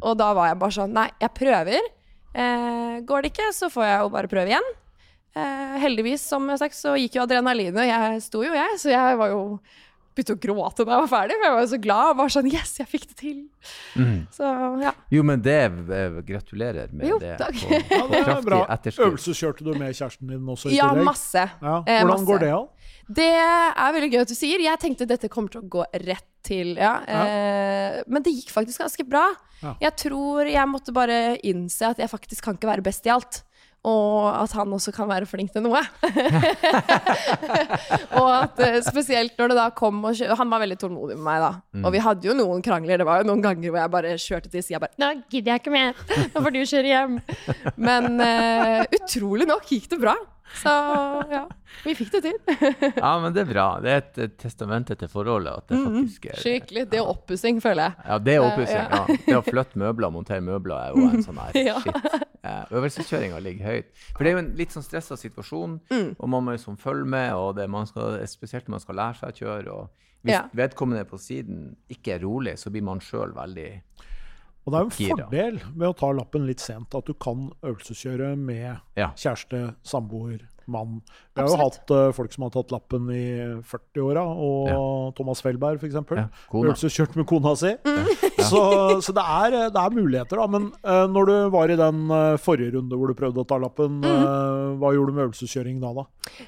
Og 0.00 0.16
da 0.16 0.30
var 0.32 0.48
jeg 0.48 0.58
bare 0.62 0.72
sånn 0.78 0.94
Nei, 0.96 1.10
jeg 1.20 1.28
prøver. 1.36 1.90
Eh, 2.32 3.02
går 3.04 3.20
det 3.26 3.32
ikke, 3.34 3.50
så 3.52 3.68
får 3.68 3.84
jeg 3.84 3.98
jo 4.00 4.08
bare 4.14 4.30
prøve 4.32 4.48
igjen. 4.54 4.70
Eh, 5.34 5.78
heldigvis, 5.80 6.20
som 6.28 6.44
jeg 6.52 6.58
sagt, 6.60 6.76
så 6.76 6.92
gikk 7.00 7.14
jo 7.16 7.22
adrenalinet. 7.24 7.86
Jeg 7.88 8.20
sto 8.22 8.42
jo, 8.44 8.52
jeg, 8.52 8.76
så 8.82 8.90
jeg 8.92 9.16
var 9.16 9.30
jo 9.32 9.58
begynte 10.12 10.34
å 10.36 10.40
gråte 10.42 10.84
da 10.84 10.92
jeg 10.98 11.04
var 11.06 11.08
ferdig, 11.08 11.36
for 11.40 11.46
jeg 11.46 11.52
var 11.54 11.62
jo 11.64 11.68
så 11.70 11.78
glad. 11.80 12.08
og 12.10 12.16
var 12.18 12.32
sånn 12.34 12.48
Yes, 12.52 12.74
jeg 12.82 12.86
fikk 12.90 13.06
det 13.08 13.16
til! 13.16 13.38
Så 14.36 14.50
ja. 14.82 14.90
Jo, 15.10 15.22
men 15.24 15.40
det 15.40 15.54
eh, 15.88 16.18
Gratulerer 16.28 16.92
med 16.92 17.08
Jo, 17.08 17.16
det. 17.22 17.38
takk. 17.40 17.56
på- 17.56 17.80
på 17.88 17.96
Ja, 17.96 18.06
det 18.10 18.18
er 18.20 18.26
kraftig 18.28 18.44
bra. 18.50 18.58
etterskudd. 18.74 19.06
Øvelseskjørte 19.08 19.64
du 19.64 19.72
med 19.80 19.94
kjæresten 19.96 20.28
din 20.34 20.50
også 20.52 20.68
i 20.68 20.76
Ja, 20.76 20.90
tillegg? 20.92 21.08
masse. 21.08 21.46
Ja. 21.62 21.76
Eh, 21.86 22.02
Hvordan 22.02 22.12
masse. 22.12 22.26
går 22.28 22.38
det 22.44 22.50
an? 22.58 22.68
Det 23.12 23.30
er 23.32 23.92
veldig 23.96 24.10
gøy 24.12 24.20
at 24.20 24.28
du 24.28 24.34
sier. 24.36 24.60
Jeg 24.62 24.78
tenkte 24.84 25.08
dette 25.08 25.28
kommer 25.32 25.48
til 25.50 25.62
å 25.64 25.68
gå 25.78 25.84
rett 26.04 26.28
til, 26.44 26.74
ja. 26.76 26.92
Eh, 27.08 28.02
men 28.06 28.22
det 28.22 28.32
gikk 28.36 28.52
faktisk 28.52 28.84
ganske 28.84 29.08
bra. 29.08 29.24
Ja. 29.62 29.72
Jeg 29.80 29.96
tror 29.96 30.44
jeg 30.44 30.68
måtte 30.68 30.92
bare 30.92 31.38
innse 31.42 31.88
at 31.88 31.98
jeg 32.04 32.10
faktisk 32.12 32.44
kan 32.44 32.54
ikke 32.60 32.68
være 32.68 32.82
best 32.84 33.06
i 33.08 33.10
alt. 33.16 33.40
Og 33.82 34.28
at 34.30 34.52
han 34.54 34.70
også 34.76 34.92
kan 34.94 35.08
være 35.10 35.26
flink 35.26 35.50
til 35.54 35.64
noe. 35.64 35.80
og 38.20 38.28
at 38.30 38.60
eh, 38.62 38.78
spesielt 38.86 39.34
når 39.40 39.50
det 39.50 39.56
da 39.58 39.64
kom 39.74 39.98
og 40.06 40.14
kjø 40.14 40.36
Han 40.38 40.52
var 40.52 40.62
veldig 40.62 40.78
tålmodig 40.78 41.16
med 41.18 41.26
meg, 41.26 41.42
da. 41.42 41.80
Og 41.82 41.90
vi 41.94 42.02
hadde 42.04 42.28
jo 42.30 42.36
noen 42.38 42.62
krangler. 42.62 43.02
Det 43.02 43.08
var 43.08 43.22
jo 43.22 43.30
noen 43.32 43.42
ganger 43.42 43.72
hvor 43.72 43.80
jeg 43.82 43.94
bare 43.96 44.14
kjørte 44.22 44.52
til 44.52 44.62
sida 44.62 44.82
bare 44.82 44.94
Nå 45.02 45.10
gidder 45.26 45.56
jeg 45.56 45.64
ikke 45.64 45.74
mer. 45.74 45.98
Nå 46.30 46.44
får 46.44 46.54
du 46.54 46.60
kjøre 46.62 46.92
hjem. 46.92 47.18
Men 47.82 48.22
uh, 48.22 48.84
utrolig 49.00 49.50
nok 49.50 49.66
gikk 49.66 49.90
det 49.90 49.98
bra. 50.04 50.14
Så 50.62 50.72
ja, 51.32 51.46
vi 51.84 51.94
fikk 51.96 52.10
det 52.12 52.20
til. 52.26 52.34
Ja, 53.04 53.12
men 53.22 53.32
det 53.32 53.44
er 53.46 53.48
bra. 53.52 53.66
Det 53.80 53.92
er 53.92 54.02
et, 54.02 54.34
testament 54.42 54.90
til 54.90 55.08
forholdet. 55.08 55.64
Det 55.70 55.78
faktisk 55.80 56.26
er 56.28 56.40
Skikkelig. 56.42 56.84
Det 56.92 56.98
er 57.00 57.08
oppussing, 57.08 57.60
føler 57.64 57.88
jeg. 57.88 58.06
Ja, 58.10 58.18
det 58.18 58.34
er 58.36 58.44
oppussing. 58.44 58.82
Ja. 58.82 59.00
Ja. 59.08 59.16
Det 59.26 59.38
å 59.38 59.44
flytte 59.46 59.80
møbler 59.80 60.10
og 60.10 60.16
montere 60.18 60.44
møbler 60.44 60.76
er 60.76 60.92
jo 60.98 61.06
en 61.08 61.24
sånn 61.24 61.40
her 61.40 61.56
Ja. 61.70 61.78
shit. 61.80 62.28
Eh, 62.42 62.62
Øvelseskjøringa 62.74 63.40
ligger 63.40 63.70
høyt. 63.70 63.90
For 64.16 64.24
det 64.26 64.32
er 64.32 64.36
jo 64.36 64.42
en 64.44 64.52
litt 64.58 64.74
sånn 64.76 64.84
stressa 64.86 65.16
situasjon, 65.16 65.78
Mm. 65.92 66.14
og 66.18 66.28
man 66.28 66.44
må 66.44 66.54
liksom 66.56 66.76
følge 66.80 67.06
med, 67.08 67.32
og 67.38 67.54
det, 67.56 67.68
man 67.70 67.86
skal, 67.86 68.18
spesielt 68.28 68.66
når 68.68 68.76
man 68.76 68.84
skal 68.86 68.98
lære 68.98 69.20
seg 69.22 69.32
å 69.32 69.38
kjøre. 69.40 69.72
og 69.72 70.08
hvis 70.22 70.38
vedkommende 70.54 71.02
på 71.08 71.18
siden 71.18 71.76
ikke 71.90 72.14
er 72.14 72.20
rolig, 72.22 72.52
så 72.58 72.70
blir 72.70 72.84
man 72.86 73.00
sjøl 73.02 73.32
veldig 73.34 73.70
Og 74.62 74.72
det 74.72 74.78
er 74.78 74.84
jo 74.84 74.90
en 74.90 74.96
Gira. 74.96 75.16
fordel 75.26 75.60
med 75.74 75.88
å 75.88 75.94
ta 75.98 76.12
lappen 76.14 76.46
litt 76.46 76.60
sent, 76.62 76.94
at 76.94 77.04
du 77.08 77.14
kan 77.14 77.48
øvelseskjøre 77.66 78.36
med 78.38 78.78
Ja. 78.96 79.08
kjæreste, 79.18 79.74
samboer, 79.82 80.40
mann. 80.70 81.00
Vi 81.34 81.42
har 81.42 81.48
jo 81.50 81.56
hatt 81.58 81.90
uh, 81.90 82.12
folk 82.14 82.32
som 82.32 82.44
har 82.46 82.52
tatt 82.54 82.70
lappen 82.70 83.08
i 83.10 83.24
40-åra, 83.66 84.22
og 84.22 85.14
Thomas 85.18 85.42
Felberg 85.42 85.80
f.eks. 85.82 85.94
Ja. 86.14 86.28
Øvelseskjørt 86.54 87.16
med 87.18 87.26
kona 87.26 87.56
si. 87.58 87.72
Mm. 87.82 88.06
Så, 88.52 88.60
så 89.06 89.12
det, 89.16 89.22
er, 89.24 89.56
det 89.74 89.80
er 89.82 89.94
muligheter, 89.96 90.40
da. 90.42 90.46
Men 90.50 90.68
uh, 90.84 91.06
når 91.10 91.28
du 91.30 91.34
var 91.54 91.70
i 91.72 91.76
den 91.78 92.02
uh, 92.10 92.36
forrige 92.42 92.74
runde 92.76 92.98
hvor 92.98 93.08
du 93.12 93.14
prøvde 93.18 93.42
å 93.44 93.46
ta 93.48 93.58
lappen, 93.62 94.00
Mm. 94.02 94.08
uh, 94.12 94.74
hva 94.80 94.90
gjorde 94.94 95.12
du 95.12 95.16
med 95.18 95.24
øvelseskjøring 95.28 95.78
da, 95.82 95.92
da? 95.96 96.04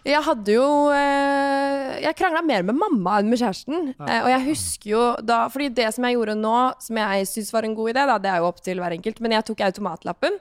Jeg 0.07 0.21
hadde 0.25 0.55
jo 0.55 0.67
eh, 0.95 2.01
Jeg 2.05 2.17
krangla 2.19 2.41
mer 2.47 2.63
med 2.67 2.77
mamma 2.79 3.19
enn 3.21 3.29
med 3.31 3.41
kjæresten. 3.41 3.91
Eh, 3.99 4.21
og 4.25 4.31
jeg 4.33 4.45
husker 4.49 4.91
jo 4.91 5.03
da 5.23 5.43
Fordi 5.53 5.69
det 5.77 5.89
som 5.95 6.07
jeg 6.07 6.17
gjorde 6.17 6.37
nå, 6.41 6.55
som 6.83 7.01
jeg 7.03 7.27
syns 7.31 7.53
var 7.55 7.67
en 7.69 7.75
god 7.77 7.93
idé, 7.93 8.05
da, 8.11 8.19
det 8.23 8.31
er 8.33 8.43
jo 8.43 8.49
opp 8.51 8.63
til 8.65 8.81
hver 8.83 8.95
enkelt, 8.97 9.21
men 9.25 9.35
jeg 9.37 9.47
tok 9.51 9.65
automatlappen. 9.69 10.39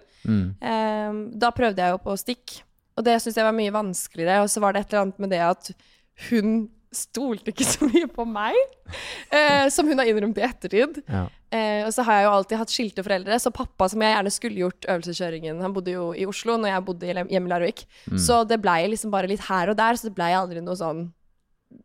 Eh, 0.64 1.18
da 1.44 1.52
prøvde 1.56 1.84
jeg 1.84 1.96
jo 1.98 2.00
på 2.06 2.16
stikk, 2.20 2.56
og 2.98 3.06
det 3.08 3.18
syns 3.24 3.38
jeg 3.42 3.48
var 3.48 3.58
mye 3.58 3.74
vanskeligere. 3.76 4.44
Og 4.46 4.50
så 4.54 4.64
var 4.64 4.74
det 4.78 4.86
et 4.86 4.94
eller 4.94 5.06
annet 5.08 5.20
med 5.26 5.34
det 5.36 5.44
at 5.50 5.74
hun 6.30 6.56
stolte 6.94 7.50
ikke 7.50 7.66
så 7.66 7.88
mye 7.90 8.06
på 8.14 8.22
meg, 8.30 8.54
eh, 9.34 9.66
som 9.74 9.88
hun 9.90 9.98
har 9.98 10.06
innrømt 10.12 10.38
i 10.38 10.44
ettertid. 10.46 11.00
Ja. 11.10 11.24
Eh, 11.54 11.84
og 11.86 11.92
så 11.94 12.06
har 12.08 12.18
jeg 12.18 12.26
jo 12.26 12.34
alltid 12.34 12.62
hatt 12.64 12.74
skilte 12.74 13.04
foreldre, 13.06 13.38
så 13.42 13.52
pappa, 13.54 13.86
som 13.92 14.02
jeg 14.02 14.16
gjerne 14.16 14.32
skulle 14.34 14.62
gjort 14.64 14.88
øvelseskjøringen 14.90 15.60
Han 15.62 15.74
bodde 15.76 15.94
jo 15.94 16.08
i 16.18 16.26
Oslo 16.30 16.56
når 16.58 16.72
jeg 16.72 16.86
bodde 16.88 17.12
hjemme 17.14 17.50
i 17.50 17.52
Larvik. 17.52 17.84
Så 18.18 18.42
det 18.50 18.62
blei 18.64 18.80
liksom 18.90 19.14
bare 19.14 19.30
litt 19.30 19.46
her 19.46 19.70
og 19.70 19.78
der, 19.78 20.00
så 20.00 20.10
det 20.10 20.18
blei 20.18 20.32
aldri 20.38 20.64
noe 20.66 20.80
sånn 20.80 21.12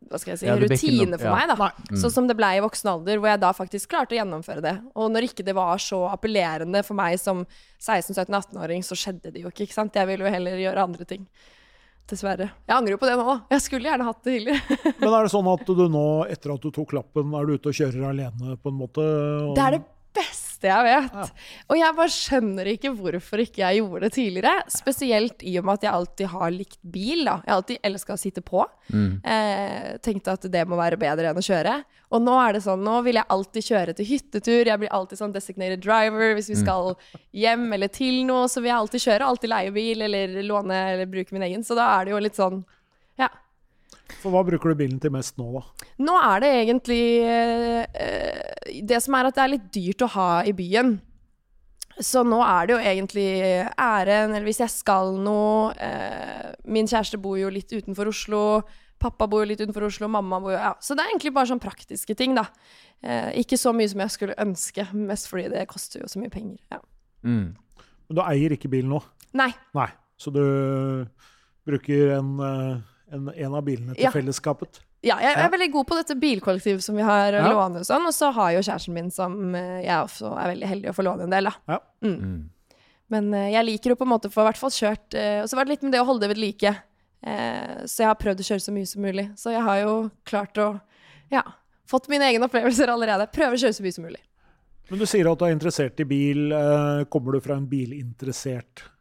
hva 0.09 0.19
skal 0.21 0.33
jeg 0.33 0.39
si, 0.41 0.47
Ja, 0.47 0.55
ble 0.57 0.69
rutine 0.69 1.17
for 1.17 1.29
ja. 1.29 1.35
meg, 1.35 1.51
da. 1.57 1.97
Sånn 1.97 2.13
som 2.13 2.27
det 2.29 2.35
blei 2.37 2.55
i 2.57 2.63
voksen 2.63 2.89
alder, 2.91 3.19
hvor 3.21 3.31
jeg 3.31 3.41
da 3.41 3.51
faktisk 3.57 3.91
klarte 3.91 4.15
å 4.15 4.19
gjennomføre 4.19 4.63
det. 4.65 4.75
Og 4.97 5.11
når 5.13 5.29
ikke 5.29 5.45
det 5.45 5.55
var 5.57 5.81
så 5.81 6.03
appellerende 6.09 6.81
for 6.85 6.97
meg 6.97 7.17
som 7.21 7.41
16-17-18-åring, 7.81 8.85
så 8.85 8.97
skjedde 8.97 9.33
det 9.33 9.43
jo 9.43 9.49
ikke, 9.53 9.67
ikke 9.67 9.77
sant. 9.77 9.97
Jeg 9.97 10.09
ville 10.09 10.25
jo 10.25 10.33
heller 10.33 10.61
gjøre 10.61 10.85
andre 10.89 11.07
ting. 11.09 11.25
Dessverre. 12.09 12.49
Jeg 12.65 12.73
angrer 12.73 12.95
jo 12.95 12.99
på 13.01 13.09
det 13.09 13.15
nå, 13.19 13.25
da. 13.27 13.37
Jeg 13.53 13.65
skulle 13.65 13.89
gjerne 13.91 14.07
hatt 14.07 14.21
det 14.25 14.35
tidligere. 14.35 14.77
Men 15.01 15.13
er 15.13 15.27
det 15.27 15.33
sånn 15.35 15.49
at 15.53 15.73
du 15.79 15.85
nå, 15.93 16.05
etter 16.33 16.55
at 16.55 16.65
du 16.65 16.71
tok 16.73 16.95
lappen, 16.97 17.33
er 17.37 17.45
du 17.45 17.55
ute 17.55 17.71
og 17.71 17.81
kjører 17.81 18.11
alene 18.11 18.57
på 18.57 18.73
en 18.73 18.79
måte? 18.79 19.05
Og... 19.05 19.51
Det 19.57 19.65
er 19.67 19.77
det 19.77 19.83
beste 20.17 20.48
jeg 20.67 20.83
vet. 20.83 21.31
Og 21.69 21.77
jeg 21.79 21.95
bare 21.95 22.11
skjønner 22.11 22.65
ikke 22.73 22.91
hvorfor 22.97 23.39
ikke 23.39 23.61
jeg 23.63 23.79
gjorde 23.79 24.01
det 24.07 24.13
tidligere. 24.13 24.63
Spesielt 24.67 25.43
i 25.47 25.57
og 25.59 25.65
med 25.65 25.73
at 25.79 25.83
jeg 25.87 25.93
alltid 25.93 26.27
har 26.27 26.51
likt 26.51 26.79
bil. 26.83 27.23
da. 27.25 27.37
Jeg 27.45 27.51
har 27.53 27.55
alltid 27.61 27.77
elska 27.83 28.13
å 28.13 28.19
sitte 28.19 28.41
på. 28.41 28.65
Eh, 29.23 29.97
tenkte 30.01 30.31
at 30.33 30.41
det 30.51 30.67
må 30.67 30.75
være 30.75 30.97
bedre 30.99 31.29
enn 31.29 31.37
å 31.37 31.45
kjøre. 31.45 31.83
Og 32.11 32.21
nå 32.25 32.33
er 32.41 32.53
det 32.53 32.63
sånn, 32.65 32.81
nå 32.83 33.03
vil 33.05 33.15
jeg 33.19 33.29
alltid 33.29 33.63
kjøre 33.63 33.93
til 33.95 34.05
hyttetur. 34.09 34.65
Jeg 34.65 34.79
blir 34.81 34.89
alltid 34.91 35.17
sånn 35.19 35.31
designated 35.35 35.79
driver. 35.85 36.33
Hvis 36.33 36.49
vi 36.49 36.55
skal 36.63 36.95
hjem 37.31 37.71
eller 37.73 37.87
til 37.87 38.25
noe, 38.25 38.47
så 38.49 38.59
vil 38.61 38.71
jeg 38.71 38.79
alltid 38.79 39.01
kjøre. 39.05 39.21
Alltid 39.29 39.49
leie 39.49 39.71
bil 39.71 40.01
eller 40.01 40.41
låne 40.43 40.73
eller 40.93 41.05
bruke 41.05 41.31
min 41.31 41.43
egen. 41.43 41.63
Så 41.63 41.75
da 41.77 41.99
er 41.99 42.05
det 42.05 42.11
jo 42.11 42.19
litt 42.19 42.35
sånn, 42.35 42.65
ja. 42.65 42.78
For 44.21 44.33
hva 44.33 44.41
bruker 44.47 44.73
du 44.73 44.79
bilen 44.79 44.99
til 45.01 45.13
mest 45.13 45.37
nå, 45.39 45.47
da? 45.55 45.89
Nå 46.01 46.15
er 46.17 46.41
det 46.43 46.49
egentlig 46.63 47.03
eh, 47.23 48.81
Det 48.85 48.99
som 49.03 49.15
er 49.17 49.29
at 49.29 49.37
det 49.37 49.43
er 49.43 49.53
litt 49.53 49.69
dyrt 49.75 50.05
å 50.07 50.11
ha 50.15 50.29
i 50.47 50.55
byen. 50.57 50.97
Så 51.99 52.23
nå 52.23 52.39
er 52.45 52.67
det 52.67 52.75
jo 52.75 52.81
egentlig 52.91 53.29
æren, 53.75 54.31
eller 54.31 54.47
hvis 54.47 54.61
jeg 54.63 54.71
skal 54.71 55.17
noe 55.19 55.73
eh, 55.75 56.51
Min 56.71 56.87
kjæreste 56.87 57.19
bor 57.21 57.35
jo 57.39 57.51
litt 57.51 57.71
utenfor 57.73 58.11
Oslo. 58.11 58.43
Pappa 58.99 59.27
bor 59.31 59.43
jo 59.43 59.49
litt 59.51 59.63
utenfor 59.63 59.87
Oslo, 59.87 60.09
mamma 60.11 60.39
bor 60.43 60.53
jo 60.55 60.59
ja. 60.59 60.73
Så 60.83 60.95
det 60.95 61.03
er 61.05 61.13
egentlig 61.13 61.33
bare 61.35 61.51
sånn 61.51 61.63
praktiske 61.63 62.15
ting, 62.19 62.35
da. 62.37 62.47
Eh, 63.03 63.41
ikke 63.43 63.59
så 63.59 63.73
mye 63.75 63.91
som 63.91 64.03
jeg 64.03 64.15
skulle 64.15 64.37
ønske, 64.43 64.87
mest 64.95 65.29
fordi 65.31 65.47
det 65.53 65.67
koster 65.71 66.03
jo 66.03 66.11
så 66.11 66.21
mye 66.23 66.31
penger. 66.33 66.59
Ja. 66.71 66.81
Mm. 67.23 67.49
Men 68.09 68.17
du 68.17 68.23
eier 68.25 68.55
ikke 68.55 68.71
bil 68.71 68.87
nå? 68.89 69.01
Nei. 69.39 69.51
Nei. 69.77 69.89
Så 70.19 70.31
du 70.35 70.41
bruker 71.67 72.15
en, 72.17 72.31
eh, 72.43 72.79
en, 73.11 73.29
en 73.33 73.55
av 73.57 73.63
bilene 73.65 73.95
til 73.95 74.03
Ja. 74.07 74.11
fellesskapet? 74.13 74.79
Ja, 75.01 75.15
jeg 75.23 75.37
er 75.39 75.49
veldig 75.53 75.69
god 75.71 75.87
på 75.87 75.95
dette 75.95 76.15
bilkollektivet 76.19 76.83
som 76.83 76.95
vi 76.97 77.03
har 77.07 77.31
Ja. 77.33 77.45
låne 77.53 77.79
og 77.79 77.85
sånn. 77.87 78.05
Og 78.05 78.13
så 78.13 78.31
har 78.35 78.51
jo 78.57 78.59
kjæresten 78.65 78.93
min 78.93 79.11
som 79.11 79.55
eh, 79.55 79.81
jeg 79.85 79.95
også 80.03 80.33
er 80.37 80.49
veldig 80.53 80.67
heldig 80.67 80.89
å 80.91 80.95
få 80.97 81.05
låne 81.07 81.23
en 81.23 81.29
del, 81.35 81.47
da. 81.49 81.53
Ja. 81.67 81.79
Mm. 82.03 82.49
Men 83.09 83.33
eh, 83.33 83.51
jeg 83.55 83.65
liker 83.65 83.89
jo 83.93 83.95
på 83.95 84.05
en 84.05 84.11
måte 84.13 84.27
å 84.29 84.33
få 84.33 84.43
i 84.43 84.49
hvert 84.51 84.59
fall 84.61 84.69
kjørt 84.75 85.15
eh, 85.17 85.39
Og 85.41 85.49
så 85.49 85.55
var 85.57 85.65
det 85.65 85.71
litt 85.77 85.83
med 85.87 85.93
det 85.95 86.01
å 86.03 86.05
holde 86.05 86.27
det 86.27 86.33
ved 86.35 86.41
like. 86.43 86.75
Eh, 87.23 87.85
så 87.85 88.03
jeg 88.03 88.07
har 88.11 88.19
prøvd 88.19 88.43
å 88.43 88.47
kjøre 88.51 88.65
så 88.67 88.71
mye 88.75 88.85
som 88.91 89.01
mulig. 89.01 89.25
Så 89.39 89.51
jeg 89.55 89.63
har 89.65 89.79
jo 89.85 89.95
klart 90.29 90.57
å 90.61 90.67
ja, 91.31 91.43
fått 91.89 92.07
mine 92.11 92.27
egne 92.27 92.45
opplevelser 92.49 92.91
allerede. 92.91 93.25
Prøve 93.31 93.55
å 93.55 93.61
kjøre 93.63 93.73
så 93.79 93.83
mye 93.87 93.95
som 93.95 94.03
mulig. 94.05 94.21
Men 94.89 94.99
du 94.99 95.05
sier 95.05 95.27
at 95.31 95.37
du 95.39 95.45
er 95.45 95.51
interessert 95.53 95.99
i 96.01 96.05
bil. 96.09 96.49
Kommer 97.13 97.35
du 97.37 97.39
fra 97.45 97.55
en 97.59 97.67
bilinteressert 97.69 98.81
familie 98.81 98.98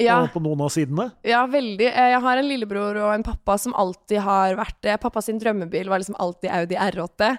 Ja. 0.00 0.20
på, 0.32 0.42
noen 0.42 0.64
av 0.64 0.72
sidene? 0.74 1.10
Ja, 1.26 1.44
veldig. 1.50 1.90
Eh, 1.90 2.10
Jeg 2.14 2.22
har 2.24 2.40
en 2.40 2.48
lillebror 2.48 2.98
og 3.02 3.12
en 3.14 3.26
pappa 3.26 3.58
som 3.60 3.74
alltid 3.74 4.22
har 4.24 4.56
vært 4.58 4.80
det. 4.86 4.98
Pappas 5.02 5.26
drømmebil 5.26 5.90
var 5.90 6.02
liksom 6.02 6.18
alltid 6.22 6.50
Audi 6.54 6.78
R8. 6.78 7.30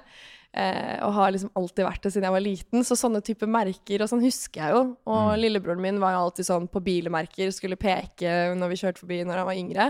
Eh, 0.56 1.00
og 1.04 1.12
har 1.18 1.34
liksom 1.36 1.50
alltid 1.60 1.84
vært 1.84 2.06
det 2.06 2.12
siden 2.14 2.28
jeg 2.30 2.36
var 2.36 2.44
liten. 2.44 2.86
Så 2.88 2.96
sånne 3.00 3.24
type 3.26 3.48
merker 3.48 4.04
og 4.04 4.12
sånn 4.12 4.24
husker 4.24 4.62
jeg 4.62 4.76
jo. 4.78 4.84
Og 5.12 5.34
lillebroren 5.40 5.84
min 5.84 6.00
var 6.04 6.16
jo 6.16 6.22
alltid 6.28 6.48
sånn 6.48 6.70
på 6.72 6.84
bilmerker, 6.86 7.52
skulle 7.52 7.80
peke 7.80 8.54
når 8.56 8.72
vi 8.72 8.80
kjørte 8.80 9.04
forbi 9.04 9.24
når 9.28 9.42
han 9.42 9.50
var 9.50 9.60
yngre. 9.60 9.90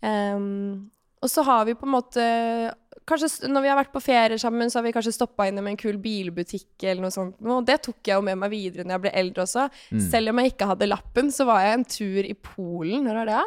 Um, 0.00 0.88
og 1.20 1.28
så 1.28 1.44
har 1.44 1.66
vi 1.68 1.76
på 1.76 1.84
en 1.84 1.92
måte 1.92 2.24
Kanskje 3.08 3.48
når 3.50 3.64
vi 3.64 3.68
har 3.72 3.78
vært 3.80 3.92
på 3.94 4.02
ferie 4.04 4.38
sammen, 4.38 4.70
så 4.70 4.78
har 4.78 4.84
vi 4.86 4.92
kanskje 4.94 5.14
stoppa 5.16 5.48
innom 5.48 5.66
en 5.66 5.78
kul 5.80 5.96
bilbutikk 5.98 6.84
eller 6.84 7.02
noe 7.02 7.14
sånt. 7.14 7.40
Og 7.42 7.64
det 7.66 7.80
tok 7.82 7.98
jeg 8.06 8.14
jo 8.20 8.22
med 8.22 8.38
meg 8.38 8.52
videre 8.52 8.84
når 8.84 8.96
jeg 8.96 9.04
ble 9.06 9.12
eldre 9.22 9.42
også. 9.46 9.66
Selv 10.10 10.30
om 10.30 10.38
jeg 10.38 10.52
ikke 10.52 10.68
hadde 10.70 10.86
lappen, 10.90 11.32
så 11.34 11.46
var 11.48 11.64
jeg 11.64 11.78
en 11.78 11.84
tur 11.96 12.28
i 12.28 12.34
Polen. 12.34 13.04
Når 13.08 13.22
er 13.24 13.30
det? 13.32 13.42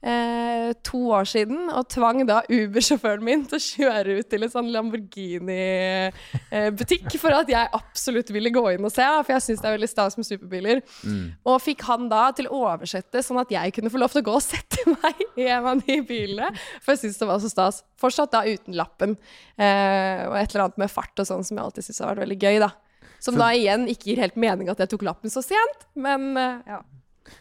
Eh, 0.00 0.72
to 0.80 1.12
år 1.12 1.26
siden, 1.28 1.66
og 1.76 1.84
tvang 1.92 2.22
da 2.24 2.40
Uber-sjåføren 2.48 3.20
min 3.24 3.42
til 3.44 3.56
å 3.58 3.60
kjøre 3.60 4.14
ut 4.16 4.28
til 4.32 4.42
en 4.46 4.52
sånn 4.52 4.70
Lamborghini-butikk 4.72 7.16
for 7.22 7.30
at 7.36 7.48
jeg 7.52 7.68
absolutt 7.76 8.30
ville 8.32 8.50
gå 8.54 8.62
inn 8.72 8.84
og 8.88 8.92
se, 8.94 9.04
for 9.04 9.32
jeg 9.34 9.44
syns 9.44 9.60
det 9.60 9.68
er 9.68 9.76
veldig 9.76 9.92
stas 9.92 10.16
med 10.16 10.24
superbiler. 10.24 10.80
Og 11.44 11.60
fikk 11.60 11.84
han 11.90 12.08
da 12.12 12.32
til 12.36 12.46
å 12.48 12.60
oversette, 12.70 13.18
sånn 13.26 13.42
at 13.42 13.50
jeg 13.52 13.72
kunne 13.76 13.92
få 13.92 14.00
lov 14.00 14.10
til 14.14 14.22
å 14.22 14.28
gå 14.30 14.34
og 14.38 14.46
sette 14.46 14.80
meg 14.94 15.16
i 15.36 15.44
en 15.52 15.64
av 15.68 15.76
de 15.84 15.96
bilene. 16.06 16.48
For 16.80 16.90
jeg 16.94 17.00
syns 17.04 17.18
det 17.20 17.28
var 17.28 17.38
så 17.42 17.48
stas. 17.52 17.76
Fortsatt 18.00 18.32
da 18.32 18.40
uten 18.48 18.74
lappen. 18.80 19.12
Eh, 19.60 20.28
og 20.30 20.34
et 20.40 20.50
eller 20.54 20.64
annet 20.64 20.80
med 20.80 20.92
fart 20.92 21.16
og 21.20 21.26
sånn 21.28 21.44
som 21.44 21.54
jeg 21.58 21.64
alltid 21.66 21.84
syns 21.90 22.00
har 22.00 22.08
vært 22.14 22.24
veldig 22.24 22.40
gøy, 22.40 22.56
da. 22.64 22.70
Som 23.20 23.36
da 23.36 23.52
igjen 23.52 23.84
ikke 23.92 24.08
gir 24.14 24.24
helt 24.24 24.40
mening 24.40 24.72
at 24.72 24.80
jeg 24.80 24.88
tok 24.94 25.04
lappen 25.04 25.28
så 25.32 25.42
sent, 25.44 25.78
men 25.92 26.32
eh, 26.40 26.64
ja. 26.72 26.80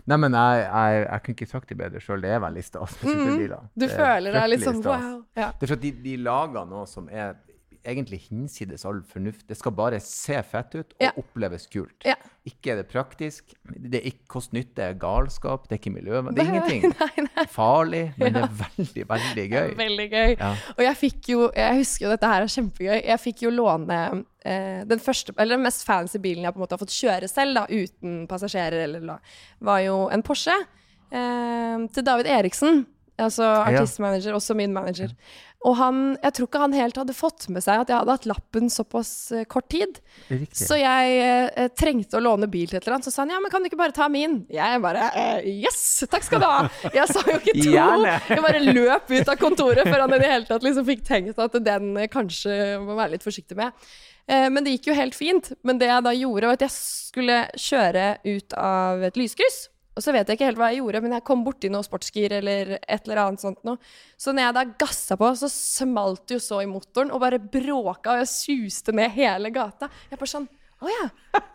Nei, 0.09 0.17
men 0.21 0.37
jeg, 0.37 0.63
jeg, 0.65 1.03
jeg 1.05 1.23
kunne 1.25 1.37
ikke 1.37 1.49
sagt 1.49 1.69
det 1.73 1.77
bedre 1.79 2.01
sjøl. 2.03 2.23
Det 2.23 2.31
er 2.35 2.41
veldig 2.43 2.63
stas 2.65 2.95
med 3.01 3.11
superbiler. 3.11 3.67
Du 3.75 3.85
er 3.87 3.93
føler 3.93 4.39
deg 4.39 4.49
litt 4.53 4.65
sånn 4.65 4.81
wow. 4.85 5.13
Ja. 5.37 5.51
Det 5.53 5.67
er 5.67 5.71
for 5.71 5.77
at 5.77 5.85
de, 5.85 5.93
de 6.05 6.17
lager 6.29 6.67
noe 6.69 6.89
som 6.89 7.09
er 7.11 7.37
egentlig 7.91 8.19
hinsides 8.29 8.85
all 8.85 9.01
fornuft. 9.07 9.45
Det 9.49 9.57
skal 9.57 9.73
bare 9.77 9.99
se 10.03 10.37
fett 10.47 10.75
ut 10.75 10.93
og 10.95 11.03
Ja. 11.03 11.11
oppleves 11.17 11.67
kult. 11.71 12.05
Ja. 12.05 12.15
Ikke 12.47 12.71
er 12.73 12.79
det 12.81 12.87
praktisk. 12.89 13.53
Det 13.65 13.99
er 13.99 14.07
ikke 14.09 14.27
kost-nytte, 14.35 14.87
galskap, 15.01 15.67
det 15.67 15.75
er 15.75 15.81
ikke 15.81 15.93
miljøvennlig. 15.97 16.35
Det 16.35 16.45
er 16.45 16.53
ingenting. 16.53 16.95
Nei, 16.99 17.25
nei. 17.27 17.45
Farlig, 17.51 18.03
men 18.17 18.33
det 18.33 18.43
er 18.43 18.55
veldig, 18.63 19.05
veldig 19.09 19.45
gøy. 19.51 19.75
Veldig 19.83 20.07
gøy. 20.13 20.35
Ja. 20.39 20.51
Og 20.77 20.83
jeg 20.85 20.95
fikk 21.03 21.29
jo 21.33 21.51
Jeg 21.55 21.77
husker 21.81 22.05
jo 22.07 22.11
dette 22.15 22.31
her 22.31 22.41
er 22.47 22.53
kjempegøy. 22.55 22.97
Jeg 23.05 23.19
fikk 23.25 23.43
jo 23.45 23.49
låne 23.53 23.99
eh, 24.45 24.83
den 24.89 24.99
første, 25.03 25.33
eller 25.37 25.57
den 25.57 25.65
mest 25.67 25.85
fancy 25.85 26.17
bilen 26.23 26.43
jeg 26.47 26.53
på 26.55 26.61
en 26.61 26.65
måte 26.65 26.77
har 26.77 26.81
fått 26.85 26.95
kjøre 26.95 27.27
selv, 27.29 27.55
da, 27.59 27.65
uten 27.69 28.25
passasjerer, 28.29 28.83
eller 28.87 29.01
la, 29.13 29.19
var 29.61 29.79
jo 29.83 30.07
en 30.13 30.23
Porsche 30.25 30.55
eh, 31.11 31.87
til 31.93 32.03
David 32.07 32.25
Eriksen. 32.27 32.85
Altså 33.19 33.43
artistmanager, 33.43 34.31
også 34.37 34.55
min 34.55 34.71
manager. 34.71 35.11
Og 35.67 35.75
han 35.75 35.97
Jeg 36.23 36.35
tror 36.37 36.47
ikke 36.47 36.61
han 36.61 36.75
helt 36.77 36.97
hadde 37.01 37.15
fått 37.15 37.49
med 37.51 37.63
seg 37.65 37.81
at 37.81 37.89
jeg 37.91 37.99
hadde 37.99 38.13
hatt 38.15 38.27
lappen 38.29 38.69
såpass 38.71 39.09
eh, 39.35 39.43
kort 39.49 39.67
tid. 39.71 39.97
Riktig. 40.29 40.55
Så 40.55 40.77
jeg 40.79 41.17
eh, 41.19 41.71
trengte 41.75 42.15
å 42.19 42.23
låne 42.23 42.47
bil 42.51 42.69
til 42.69 42.79
et 42.79 42.85
eller 42.85 42.95
annet. 42.97 43.09
Så 43.09 43.13
sa 43.13 43.25
han 43.25 43.33
ja, 43.33 43.39
men 43.43 43.51
kan 43.51 43.63
du 43.63 43.67
ikke 43.67 43.79
bare 43.81 43.95
ta 43.95 44.07
min? 44.11 44.37
Jeg 44.53 44.79
bare 44.83 45.09
eh, 45.19 45.49
yes, 45.59 45.81
takk 46.11 46.23
skal 46.27 46.43
du 46.43 46.47
ha. 46.47 46.61
Jeg 46.95 47.11
sa 47.11 47.23
jo 47.27 47.39
ikke 47.41 47.57
to. 47.59 47.73
Gjerne. 47.73 48.13
Jeg 48.29 48.45
bare 48.45 48.61
løp 48.63 49.11
ut 49.11 49.33
av 49.33 49.41
kontoret 49.41 49.89
før 49.89 50.05
han 50.05 50.15
i 50.15 50.21
det 50.21 50.31
hele 50.31 50.47
tatt 50.47 50.63
liksom 50.63 50.87
fikk 50.87 51.03
tenkt 51.09 51.43
at 51.43 51.59
den 51.65 51.91
eh, 51.99 52.07
kanskje 52.11 52.55
må 52.85 52.95
være 52.95 53.17
litt 53.17 53.27
forsiktig 53.27 53.59
med. 53.59 53.75
Eh, 54.29 54.47
men 54.53 54.63
det 54.63 54.77
gikk 54.77 54.91
jo 54.93 54.97
helt 55.01 55.17
fint. 55.17 55.51
Men 55.67 55.81
det 55.81 55.89
jeg 55.91 56.05
da 56.07 56.15
gjorde, 56.15 56.53
var 56.53 56.59
at 56.59 56.65
jeg 56.69 56.75
skulle 56.77 57.41
kjøre 57.59 58.07
ut 58.29 58.55
av 58.55 59.03
et 59.09 59.19
lyskryss. 59.19 59.65
Og 59.97 60.03
så 60.05 60.13
vet 60.15 60.29
jeg 60.29 60.37
ikke 60.37 60.47
helt 60.51 60.59
hva 60.61 60.69
jeg 60.71 60.79
gjorde, 60.79 61.01
men 61.03 61.15
jeg 61.17 61.25
kom 61.27 61.41
borti 61.43 61.71
noe 61.71 61.83
sportsgir 61.83 62.37
eller 62.37 62.77
et 62.77 63.07
eller 63.09 63.23
annet 63.25 63.43
sånt 63.43 63.59
noe. 63.67 63.81
Så 64.19 64.31
når 64.31 64.45
jeg 64.45 64.57
da 64.59 64.63
gassa 64.85 65.17
på, 65.19 65.31
så 65.35 65.49
smalt 65.51 66.23
det 66.29 66.37
jo 66.37 66.45
så 66.45 66.61
i 66.63 66.69
motoren 66.69 67.11
og 67.11 67.23
bare 67.23 67.41
bråka, 67.41 68.13
og 68.13 68.23
jeg 68.23 68.31
suste 68.31 68.95
ned 68.95 69.11
hele 69.17 69.51
gata. 69.55 69.89
Jeg 70.11 70.21
bare 70.21 70.33
sånn 70.37 70.47
å 70.79 70.87
ja. 70.87 71.07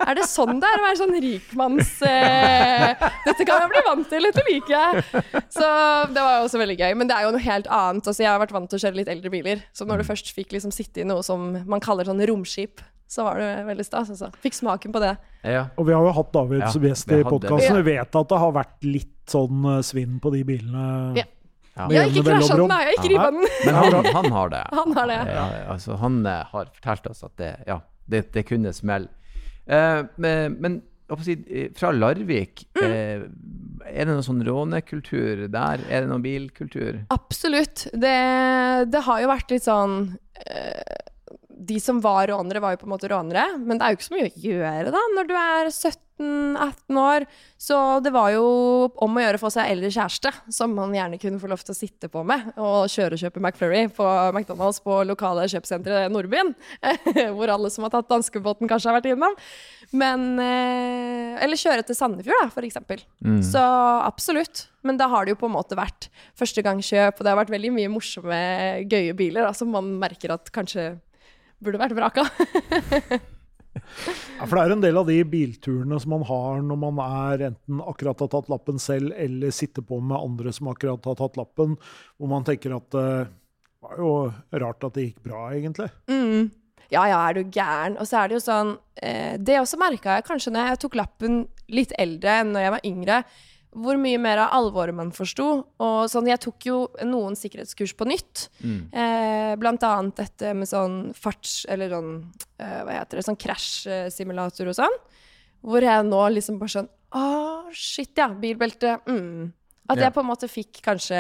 Er 0.05 0.19
det 0.19 0.27
sånn 0.29 0.59
det 0.61 0.69
er 0.69 0.83
å 0.83 0.85
være 0.85 0.99
sånn 1.01 1.15
rikmanns 1.25 1.93
eh, 2.05 3.05
Dette 3.25 3.47
kan 3.49 3.63
jeg 3.63 3.71
bli 3.73 3.81
vant 3.87 4.09
til, 4.11 4.27
dette 4.29 4.45
liker 4.45 4.75
jeg. 4.75 5.23
Så 5.49 5.69
det 6.13 6.21
var 6.21 6.37
jo 6.37 6.43
også 6.45 6.61
veldig 6.61 6.77
gøy. 6.83 6.91
Men 7.01 7.09
det 7.09 7.17
er 7.17 7.25
jo 7.25 7.33
noe 7.33 7.45
helt 7.47 7.71
annet. 7.73 8.05
Altså, 8.05 8.21
jeg 8.21 8.29
har 8.29 8.43
vært 8.43 8.53
vant 8.53 8.69
til 8.69 8.77
å 8.77 8.85
kjøre 8.85 9.01
litt 9.01 9.13
eldre 9.15 9.33
biler. 9.33 9.63
Så 9.73 9.89
når 9.89 10.03
du 10.03 10.09
først 10.11 10.29
fikk 10.37 10.53
liksom 10.53 10.75
sitte 10.77 11.01
i 11.01 11.09
noe 11.09 11.25
som 11.25 11.55
man 11.65 11.83
kaller 11.85 12.09
sånn 12.09 12.21
romskip, 12.29 12.85
så 13.15 13.25
var 13.29 13.39
det 13.39 13.51
veldig 13.69 13.87
stas. 13.87 14.11
Altså. 14.15 14.31
Fikk 14.43 14.57
smaken 14.59 14.95
på 14.95 15.03
det. 15.05 15.13
Ja. 15.47 15.69
Og 15.79 15.87
vi 15.89 15.95
har 15.95 16.03
jo 16.07 16.15
hatt 16.17 16.33
David 16.35 16.65
Ja, 16.65 16.71
som 16.75 16.85
gjest 16.87 17.11
vi 17.11 17.21
i 17.23 17.27
podkasten. 17.27 17.79
Vi 17.79 17.87
vet 17.95 18.19
at 18.21 18.33
det 18.35 18.41
har 18.43 18.55
vært 18.57 18.87
litt 18.89 19.13
sånn 19.31 19.65
eh, 19.71 19.81
svinn 19.87 20.19
på 20.23 20.33
de 20.35 20.43
bilene. 20.49 20.87
Ja. 21.21 21.27
Ja. 21.75 21.89
Jeg 21.91 22.05
har 22.05 22.11
ikke 22.13 22.23
krasja 22.29 22.57
den, 22.59 22.69
nei. 22.71 22.81
Jeg 22.85 22.91
har 22.91 22.99
ikke 23.01 23.13
ribba 23.13 23.31
den. 23.35 23.47
Men 23.67 23.75
han, 23.81 24.09
han 24.19 24.31
har 24.37 24.51
det. 24.53 24.65
Han 24.79 24.97
har 24.99 25.11
det. 25.11 25.21
Ja, 25.35 25.45
altså, 25.75 25.97
han 25.99 26.21
eh, 26.31 26.43
har 26.53 26.69
fortalt 26.77 27.09
oss 27.11 27.25
at 27.27 27.35
det, 27.41 27.53
ja, 27.67 27.81
det, 28.11 28.21
det 28.35 28.45
kunne 28.47 28.71
smelle. 28.77 29.11
Uh, 29.65 30.05
men 30.21 30.59
men 30.61 30.83
fra 31.77 31.91
Larvik, 31.93 32.67
Mm. 32.75 32.85
eh, 32.85 33.25
er 33.85 34.05
det 34.05 34.13
noen 34.15 34.25
sånn 34.25 34.45
rånekultur 34.47 35.49
der? 35.53 35.83
Er 35.91 36.01
det 36.05 36.09
noen 36.09 36.23
bilkultur? 36.25 37.03
Absolutt. 37.13 37.87
Det, 37.93 38.15
det 38.91 39.03
har 39.05 39.21
jo 39.21 39.29
vært 39.29 39.51
litt 39.53 39.67
sånn 39.67 40.17
eh, 40.47 41.04
De 41.55 41.77
som 41.81 42.01
var 42.03 42.27
rånere, 42.33 42.63
var 42.63 42.75
jo 42.75 42.81
på 42.83 42.89
en 42.89 42.95
måte 42.97 43.11
rånere, 43.11 43.45
men 43.63 43.79
det 43.79 43.87
er 43.87 43.93
jo 43.93 44.01
ikke 44.01 44.09
så 44.09 44.17
mye 44.17 44.31
å 44.31 44.41
gjøre 44.49 44.95
da 44.95 45.03
når 45.15 45.29
du 45.29 45.35
er 45.39 45.69
17-18 45.71 46.99
år. 46.99 47.27
Så 47.61 47.79
det 48.03 48.11
var 48.15 48.33
jo 48.35 48.43
om 49.07 49.15
å 49.15 49.23
gjøre 49.23 49.39
å 49.39 49.43
få 49.45 49.51
seg 49.55 49.71
eldre 49.71 49.93
kjæreste, 49.95 50.33
som 50.53 50.75
man 50.75 50.95
gjerne 50.97 51.21
kunne 51.23 51.39
få 51.43 51.51
lov 51.53 51.63
til 51.63 51.75
å 51.75 51.79
sitte 51.79 52.11
på 52.11 52.25
med, 52.27 52.51
og 52.59 52.91
kjøre 52.91 53.15
og 53.15 53.23
kjøpe 53.23 53.43
McFlurry 53.43 53.85
på 53.95 54.09
McDonald's 54.33 54.83
på 54.83 54.99
lokale 55.07 55.47
kjøpesenteret 55.53 56.11
Nordbyen, 56.15 56.53
hvor 57.37 57.55
alle 57.55 57.71
som 57.71 57.87
har 57.87 57.95
tatt 57.95 58.11
danskebåten 58.11 58.71
kanskje 58.71 58.91
har 58.91 58.99
vært 58.99 59.13
innom. 59.15 59.39
Men 59.95 60.27
eh, 60.43 61.39
Eller 61.45 61.61
kjøre 61.61 61.87
til 61.87 61.99
Sandefjord, 61.99 62.49
da, 62.49 62.51
for 62.51 62.67
eksempel. 62.67 63.07
Så 63.47 63.63
absolutt. 63.63 64.67
Men 64.85 64.99
da 65.01 65.07
har 65.09 65.25
det 65.25 65.33
jo 65.33 65.41
på 65.41 65.49
en 65.49 65.55
måte 65.55 65.79
vært 65.79 66.11
førstegangskjøp, 66.39 67.17
og 67.17 67.25
det 67.25 67.31
har 67.31 67.41
vært 67.41 67.55
veldig 67.55 67.73
mye 67.79 67.93
morsomme, 67.95 68.39
gøye 68.91 69.15
biler 69.17 69.47
da, 69.47 69.55
som 69.57 69.71
man 69.73 69.95
merker 70.03 70.35
at 70.35 70.51
kanskje 70.53 70.91
burde 71.65 71.81
vært 71.81 71.97
vraka. 71.97 72.29
Ja, 73.75 74.47
for 74.47 74.57
det 74.57 74.63
er 74.65 74.73
en 74.75 74.83
del 74.83 74.99
av 74.99 75.09
de 75.09 75.17
bilturene 75.27 75.99
som 76.03 76.13
man 76.15 76.25
har 76.29 76.61
når 76.63 76.79
man 76.79 76.99
er 77.05 77.47
enten 77.51 77.81
akkurat 77.83 78.21
har 78.23 78.31
tatt 78.31 78.51
lappen 78.53 78.79
selv, 78.83 79.15
eller 79.19 79.55
sitter 79.55 79.83
på 79.87 79.99
med 79.99 80.19
andre 80.19 80.53
som 80.55 80.71
akkurat 80.71 81.07
har 81.11 81.19
tatt 81.19 81.39
lappen, 81.41 81.77
hvor 82.19 82.31
man 82.31 82.47
tenker 82.47 82.77
at 82.77 82.99
eh, 82.99 83.25
det 83.27 83.89
var 83.89 83.99
jo 84.01 84.13
rart 84.63 84.87
at 84.87 84.95
det 84.97 85.09
gikk 85.09 85.25
bra, 85.27 85.41
egentlig. 85.53 85.91
Mm. 86.11 86.53
Ja, 86.93 87.03
ja, 87.11 87.19
er 87.19 87.37
du 87.37 87.51
gæren? 87.53 87.99
Og 87.99 88.09
så 88.09 88.21
er 88.21 88.31
det 88.31 88.39
jo 88.39 88.45
sånn 88.45 88.75
eh, 89.03 89.35
Det 89.41 89.57
også 89.59 89.79
merka 89.81 90.19
jeg 90.19 90.27
kanskje 90.29 90.53
når 90.55 90.71
jeg 90.71 90.81
tok 90.85 90.99
lappen 91.01 91.43
litt 91.73 91.95
eldre 92.01 92.39
enn 92.43 92.53
når 92.55 92.65
jeg 92.65 92.75
var 92.77 92.89
yngre. 92.91 93.19
Hvor 93.75 93.99
mye 93.99 94.19
mer 94.23 94.39
av 94.45 94.53
alvoret 94.55 94.95
man 94.95 95.11
forsto. 95.11 95.47
Og 95.83 96.05
sånn, 96.13 96.29
jeg 96.31 96.39
tok 96.45 96.67
jo 96.69 96.77
noen 97.03 97.35
sikkerhetskurs 97.35 97.95
på 97.99 98.07
nytt. 98.07 98.45
Eh, 98.63 99.55
blant 99.59 99.83
annet 99.83 100.15
dette 100.21 100.53
med 100.55 100.69
sånn 100.71 101.13
farts... 101.19 101.65
Eller 101.69 101.91
sånn 101.91 102.13
eh, 102.63 102.81
Hva 102.87 103.01
heter 103.01 103.19
det? 103.19 103.25
Sånn 103.27 103.41
krasjsimulator 103.41 104.71
og 104.71 104.79
sånn. 104.79 104.97
Hvor 105.65 105.83
jeg 105.83 106.07
nå 106.07 106.23
liksom 106.37 106.61
bare 106.61 106.75
sånn 106.77 106.91
Å, 107.15 107.25
shit, 107.75 108.11
ja. 108.19 108.29
Bilbelte. 108.29 108.97
Mm. 109.07 109.53
At 109.89 109.99
Ja. 109.99 110.05
jeg 110.07 110.15
på 110.17 110.23
en 110.25 110.31
måte 110.31 110.49
fikk 110.51 110.81
kanskje 110.83 111.19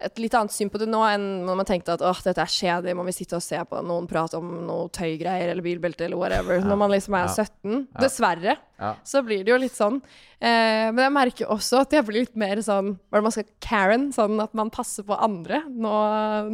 et 0.00 0.20
litt 0.22 0.34
annet 0.38 0.52
syn 0.54 0.68
på 0.70 0.78
det 0.78 0.86
nå 0.90 1.00
enn 1.08 1.24
når 1.46 1.56
man 1.58 1.66
tenkte 1.68 1.94
at 1.96 2.02
åh, 2.06 2.20
dette 2.22 2.42
er 2.44 2.52
kjedelig, 2.52 2.94
må 2.94 3.04
vi 3.08 3.14
sitte 3.16 3.38
og 3.38 3.42
se 3.42 3.58
på 3.66 3.80
noen 3.82 4.06
prate 4.10 4.38
om 4.38 4.48
noe 4.68 4.86
tøygreier 4.94 5.50
eller 5.50 5.64
bilbelte 5.64 6.06
eller 6.06 6.20
whatever, 6.20 6.60
når 6.62 6.78
man 6.78 6.92
liksom 6.94 7.16
er 7.18 7.26
Ja. 7.26 7.44
17. 7.44 7.88
Dessverre. 7.98 8.56
Ja. 8.78 8.92
Så 9.02 9.24
blir 9.26 9.42
det 9.42 9.50
jo 9.50 9.58
litt 9.58 9.74
sånn. 9.74 9.98
Eh, 10.38 10.90
men 10.94 11.02
jeg 11.02 11.14
merker 11.16 11.50
også 11.50 11.80
at 11.82 11.90
jeg 11.96 12.06
blir 12.06 12.20
litt 12.22 12.36
mer 12.38 12.60
sånn 12.62 12.92
Hva 13.10 13.22
man 13.24 13.32
skal 13.34 13.48
Karen? 13.58 14.12
Sånn 14.14 14.38
at 14.40 14.54
man 14.54 14.70
passer 14.70 15.02
på 15.02 15.16
andre 15.18 15.64
nå, 15.66 15.90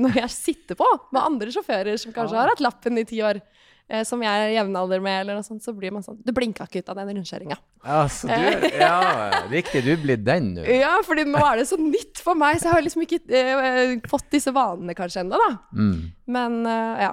når 0.00 0.16
jeg 0.22 0.30
sitter 0.32 0.78
på 0.80 0.88
med 1.12 1.20
andre 1.20 1.52
sjåfører 1.52 2.00
som 2.00 2.14
kanskje 2.16 2.38
har 2.40 2.48
hatt 2.54 2.64
lappen 2.64 2.96
i 2.98 3.04
ti 3.04 3.20
år. 3.20 3.42
Eh, 3.84 4.00
som 4.08 4.22
jeg 4.24 4.44
er 4.46 4.54
jevnalder 4.54 5.02
med, 5.04 5.18
eller 5.20 5.36
noe 5.36 5.44
sånt, 5.44 5.60
så 5.60 5.74
blir 5.76 5.92
man 5.92 6.00
sånn 6.04 6.16
Du 6.24 6.30
blinka 6.32 6.64
ikke 6.64 6.80
ut 6.80 6.88
av 6.88 6.96
den 7.02 7.10
rundkjøringa. 7.18 7.58
Ja, 7.84 7.98
så 8.08 8.30
du, 8.30 8.68
ja, 8.80 9.42
riktig. 9.50 9.82
Du 9.84 9.92
blir 10.00 10.16
den 10.16 10.54
nå. 10.56 10.64
Ja, 10.64 10.94
fordi 11.04 11.26
nå 11.28 11.42
er 11.44 11.60
det 11.60 11.66
så 11.68 11.76
nytt 11.80 12.22
for 12.24 12.38
meg, 12.38 12.56
så 12.60 12.70
jeg 12.70 12.78
har 12.78 12.86
liksom 12.86 13.04
ikke 13.04 13.20
eh, 13.28 13.92
fått 14.08 14.30
disse 14.32 14.54
vanene 14.56 14.96
kanskje 14.96 15.26
ennå, 15.26 15.36
da. 15.36 15.50
Mm. 15.76 15.98
Men 16.32 16.58
eh, 16.64 17.04
ja. 17.10 17.12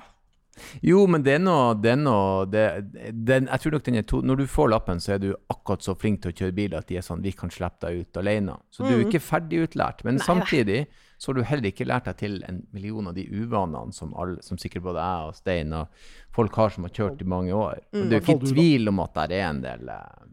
Jo, 0.85 1.03
men 1.11 1.25
det 1.25 1.35
er 1.37 1.43
noe, 1.43 1.75
det 1.81 1.93
er 1.93 1.99
noe 1.99 2.45
det, 2.49 2.65
den, 3.11 3.49
Jeg 3.51 3.63
tror 3.63 3.75
nok 3.75 3.85
den 3.87 3.99
er 3.99 4.07
to 4.07 4.21
Når 4.25 4.41
du 4.41 4.45
får 4.47 4.71
lappen, 4.71 5.01
så 5.03 5.15
er 5.15 5.21
du 5.23 5.29
akkurat 5.51 5.83
så 5.83 5.95
flink 5.97 6.21
til 6.23 6.31
å 6.31 6.37
kjøre 6.37 6.55
bil 6.57 6.75
at 6.77 6.87
de 6.89 6.99
er 6.99 7.05
sånn 7.05 7.23
Vi 7.25 7.33
kan 7.37 7.51
slippe 7.53 7.87
deg 7.87 8.05
ut 8.05 8.21
alene. 8.21 8.57
Så 8.71 8.85
du 8.85 8.93
er 8.93 9.05
ikke 9.05 9.23
ferdig 9.23 9.65
utlært. 9.67 10.03
Men 10.05 10.11
Mm. 10.11 10.17
Nei, 10.19 10.25
samtidig 10.27 10.79
så 11.17 11.29
har 11.29 11.37
du 11.37 11.43
heller 11.45 11.69
ikke 11.69 11.85
lært 11.85 12.07
deg 12.09 12.17
til 12.17 12.39
en 12.47 12.63
million 12.73 13.07
av 13.07 13.13
de 13.15 13.27
uvanene 13.29 13.93
som, 13.93 14.13
alle, 14.17 14.41
som 14.41 14.57
sikkert 14.57 14.83
både 14.87 15.03
jeg 15.05 15.29
og 15.29 15.35
Stein 15.37 15.73
og 15.77 16.03
folk 16.33 16.55
har 16.57 16.73
som 16.73 16.87
har 16.87 16.93
kjørt 16.95 17.21
i 17.21 17.27
mange 17.29 17.53
år. 17.53 17.79
Mm. 17.93 18.01
Og 18.01 18.09
det 18.09 18.17
er 18.17 18.21
jo 18.21 18.35
ikke 18.35 18.53
tvil 18.53 18.91
om 18.91 19.01
at 19.03 19.19
det 19.29 19.37
er 19.37 19.47
en 19.47 19.61
del 19.63 19.91
eh, 19.93 20.23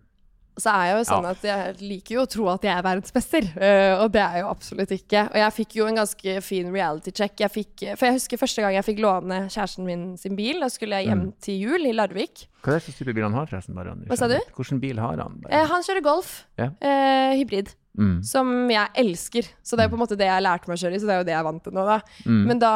Så 0.58 0.72
er 0.74 0.88
jeg 0.88 0.96
jo 0.98 1.04
sånn 1.08 1.28
Ja. 1.28 1.30
at 1.36 1.46
jeg 1.46 1.76
liker 1.80 2.14
jo 2.16 2.24
å 2.26 2.30
tro 2.30 2.48
at 2.52 2.66
jeg 2.66 2.74
er 2.74 2.82
verdensmester, 2.82 3.48
uh, 3.56 4.02
og 4.02 4.12
det 4.12 4.22
er 4.24 4.36
jeg 4.38 4.42
jo 4.44 4.50
absolutt 4.50 4.94
ikke. 4.98 5.24
Og 5.30 5.38
jeg 5.38 5.56
fikk 5.60 5.78
jo 5.78 5.86
en 5.86 6.00
ganske 6.02 6.36
fin 6.42 6.70
reality 6.74 7.14
check. 7.14 7.38
Jeg 7.38 7.54
fikk, 7.54 7.86
for 7.96 8.08
jeg 8.10 8.18
husker 8.18 8.42
første 8.42 8.64
gang 8.64 8.74
jeg 8.74 8.86
fikk 8.90 9.02
låne 9.04 9.40
kjæresten 9.46 9.86
min 9.86 10.06
sin 10.20 10.36
bil. 10.38 10.60
Da 10.60 10.68
skulle 10.68 10.98
jeg 10.98 11.12
hjem 11.12 11.26
til 11.40 11.60
jul 11.62 11.86
i 11.86 11.94
Larvik. 11.94 12.48
Hva 12.62 12.74
er 12.74 12.80
det 12.80 12.88
slags 12.88 12.98
type 12.98 13.14
bil 13.14 13.24
han 13.28 13.38
har, 13.38 13.46
forresten? 13.46 13.74
Bare 13.78 13.94
Hva 14.08 14.18
sa 14.18 14.26
du? 14.26 14.38
Hvilken 14.58 14.80
bil 14.82 14.98
har 14.98 15.20
han? 15.22 15.38
Eh, 15.48 15.66
han 15.70 15.84
kjører 15.86 16.02
Golf. 16.02 16.42
Yeah. 16.58 16.74
Uh, 16.82 17.38
hybrid. 17.38 17.70
Mm. 17.98 18.22
Som 18.22 18.70
jeg 18.70 18.86
elsker. 18.94 19.46
Så 19.66 19.74
det 19.74 19.82
er 19.82 19.88
jo 19.88 19.96
på 19.96 19.98
en 19.98 20.04
måte 20.04 20.18
det 20.18 20.28
jeg 20.28 20.42
lærte 20.44 20.70
meg 20.70 20.76
å 20.78 20.82
kjøre 20.84 20.94
i, 20.94 21.00
så 21.02 21.08
det 21.08 21.14
er 21.14 21.18
jo 21.18 21.26
det 21.26 21.32
jeg 21.34 21.40
er 21.40 21.46
vant 21.48 21.64
til 21.64 21.74
nå, 21.74 21.86
da. 21.88 21.96
Mm. 22.28 22.42
Men 22.46 22.60
da 22.62 22.74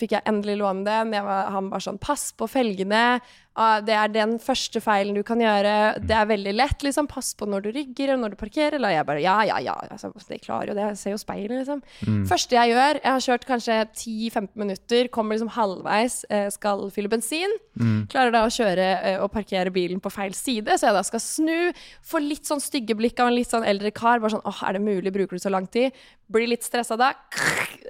fikk 0.00 0.16
jeg 0.16 0.26
endelig 0.26 0.56
låne 0.58 0.82
den. 0.88 1.14
Var, 1.14 1.50
han 1.54 1.70
var 1.70 1.84
sånn 1.84 2.00
Pass 2.02 2.32
på 2.34 2.48
felgene. 2.50 3.20
Ah, 3.58 3.80
det 3.82 3.94
er 3.98 4.10
den 4.14 4.36
første 4.38 4.78
feilen 4.82 5.16
du 5.16 5.24
kan 5.26 5.40
gjøre. 5.42 5.98
Det 6.06 6.14
er 6.14 6.28
veldig 6.30 6.52
lett. 6.54 6.84
liksom 6.86 7.08
Pass 7.10 7.32
på 7.34 7.48
når 7.50 7.64
du 7.64 7.70
rygger 7.74 8.12
og 8.14 8.20
når 8.22 8.34
du 8.34 8.36
parkerer. 8.38 8.76
Eller 8.78 8.94
jeg 8.94 9.06
bare 9.08 9.22
Ja, 9.24 9.40
ja, 9.42 9.58
ja. 9.58 9.74
Altså, 9.90 10.12
det 10.28 10.40
klarer 10.44 10.70
jo 10.70 10.76
det. 10.78 10.86
Jeg 10.92 10.98
ser 11.00 11.14
jo 11.16 11.18
speilet, 11.18 11.56
liksom. 11.58 11.82
Mm. 12.06 12.22
Første 12.30 12.56
jeg 12.56 12.70
gjør 12.70 13.00
Jeg 13.02 13.10
har 13.10 13.26
kjørt 13.26 13.46
kanskje 13.48 13.78
10-15 13.90 14.48
minutter, 14.54 15.08
kommer 15.08 15.34
liksom 15.34 15.50
halvveis, 15.56 16.24
eh, 16.30 16.48
skal 16.50 16.86
fylle 16.94 17.10
bensin. 17.10 17.50
Mm. 17.74 18.06
Klarer 18.12 18.32
da 18.32 18.44
å 18.46 18.54
kjøre 18.54 18.88
eh, 19.02 19.18
og 19.20 19.32
parkere 19.34 19.74
bilen 19.74 20.00
på 20.00 20.12
feil 20.14 20.34
side, 20.34 20.78
så 20.78 20.90
jeg 20.90 20.94
da 20.94 21.02
skal 21.02 21.20
snu. 21.20 21.72
Får 22.06 22.22
litt 22.22 22.46
sånn 22.46 22.62
stygge 22.62 22.94
blikk 22.94 23.18
av 23.18 23.32
en 23.32 23.38
litt 23.38 23.50
sånn 23.50 23.66
eldre 23.66 23.90
kar. 23.90 24.22
Bare 24.22 24.36
sånn 24.36 24.46
åh, 24.46 24.62
er 24.68 24.78
det 24.78 24.86
mulig? 24.86 25.12
Bruker 25.12 25.36
du 25.36 25.42
så 25.42 25.50
lang 25.50 25.66
tid? 25.66 25.90
Blir 26.30 26.48
litt 26.48 26.62
stressa 26.62 26.96
da. 26.96 27.12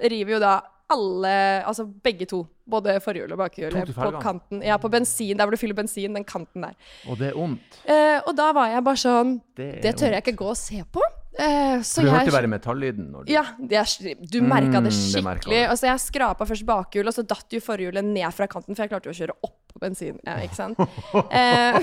River 0.01 0.39
jo 0.39 0.41
da 0.41 0.55
alle, 0.91 1.31
altså 1.67 1.85
begge 2.03 2.27
to, 2.29 2.43
både 2.71 2.97
forhjul 3.03 3.31
og 3.35 3.39
bakhjul, 3.41 3.77
på 3.95 4.11
kanten. 4.21 4.61
Ja, 4.65 4.77
på 4.81 4.91
bensin, 4.91 5.33
der 5.39 5.47
hvor 5.47 5.55
du 5.55 5.59
fyller 5.61 5.77
bensin, 5.77 6.13
den 6.17 6.27
kanten 6.27 6.67
der. 6.67 6.75
Og 7.09 7.17
det 7.19 7.31
er 7.31 7.39
ondt. 7.39 7.81
Eh, 7.85 8.19
og 8.25 8.35
da 8.37 8.51
var 8.55 8.69
jeg 8.73 8.83
bare 8.85 9.01
sånn 9.01 9.33
Det, 9.57 9.71
Det 9.83 9.95
tør 9.99 10.15
jeg 10.17 10.23
ikke 10.25 10.37
gå 10.43 10.51
og 10.51 10.59
se 10.59 10.83
på. 10.91 11.03
Eh, 11.39 11.79
så 11.87 12.03
Du 12.03 12.09
jeg 12.09 12.13
hørte 12.13 12.33
bare 12.35 12.47
metallyden 12.51 13.05
når 13.13 13.23
du 13.23 13.29
ja, 13.31 13.45
det 13.55 13.77
er, 13.79 13.91
du 14.19 14.41
merka 14.43 14.81
det 14.83 14.91
Mm, 14.91 14.91
det 14.91 14.95
skikkelig. 14.99 15.55
jeg. 15.55 15.67
Altså, 15.71 15.85
jeg 15.87 16.01
skrapa 16.03 16.47
først 16.49 16.65
bakhjulet, 16.67 17.07
og 17.07 17.15
så 17.15 17.23
datt 17.23 17.55
jo 17.55 17.61
forhjulet 17.63 18.03
ned 18.03 18.27
fra 18.35 18.47
kanten, 18.51 18.75
for 18.75 18.83
jeg 18.83 18.91
klarte 18.91 19.07
jo 19.07 19.13
å 19.15 19.19
kjøre 19.21 19.37
opp 19.47 19.71
på 19.71 19.79
bensin. 19.79 20.19
Ja, 20.27 20.35
ikke 20.43 20.59
sant? 20.59 20.81
eh, 21.31 21.79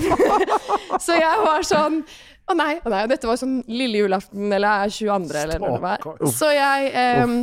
så 1.05 1.17
jeg 1.17 1.41
var 1.45 1.65
sånn 1.65 2.03
Å 2.49 2.53
nei, 2.57 2.75
å 2.81 2.89
nei, 2.89 3.03
dette 3.09 3.27
var 3.29 3.37
sånn 3.37 3.59
lille 3.69 3.99
julaften, 4.03 4.47
eller 4.53 4.89
22., 4.89 5.33
eller 5.37 5.59
når 5.61 5.75
det 5.75 5.81
var. 5.83 6.05
Så 6.33 6.47
jeg 6.53 6.87
eh, 6.97 7.33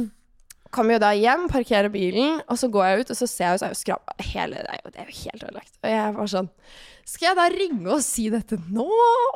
kom 0.76 0.90
jo 0.92 0.99
da 1.02 1.12
hjem, 1.16 1.47
parkerer 1.50 1.88
bilen, 1.92 2.42
og 2.47 2.61
så 2.61 2.68
går 2.73 2.87
jeg 2.87 3.00
ut, 3.00 3.14
og 3.14 3.18
så 3.18 3.28
ser 3.30 3.47
jeg 3.47 3.56
jo 3.56 3.62
så 3.62 3.68
er 3.68 3.73
jo 3.73 3.80
skrapa 3.80 4.16
hele 4.35 4.61
det 4.66 4.83
det 4.92 5.00
er 5.02 5.09
jo 5.09 5.16
helt 5.25 5.47
ødelagt. 5.47 5.75
Og 5.83 5.90
jeg 5.92 6.12
var 6.16 6.30
sånn 6.33 6.50
Skal 7.06 7.28
jeg 7.28 7.38
da 7.38 7.47
ringe 7.52 7.90
og 7.95 8.02
si 8.02 8.26
dette 8.33 8.59
nå? 8.73 8.87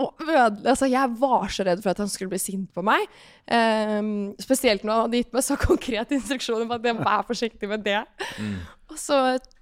Og 0.03 0.25
Altså, 0.31 0.89
jeg 0.91 1.17
var 1.21 1.53
så 1.53 1.67
redd 1.69 1.83
for 1.85 1.93
at 1.93 2.03
han 2.03 2.11
skulle 2.11 2.33
bli 2.33 2.41
sint 2.43 2.71
på 2.75 2.83
meg. 2.87 3.07
Um, 3.47 4.33
spesielt 4.43 4.85
når 4.85 4.93
han 4.93 5.07
hadde 5.07 5.23
gitt 5.23 5.37
meg 5.37 5.47
så 5.47 5.59
konkrete 5.71 6.17
instruksjoner 6.19 6.69
på 6.71 6.79
at 6.81 6.91
jeg 6.91 6.99
var 7.01 7.27
forsiktig 7.29 7.71
med 7.71 7.85
det. 7.87 8.01
Og 8.91 8.99
så 8.99 9.21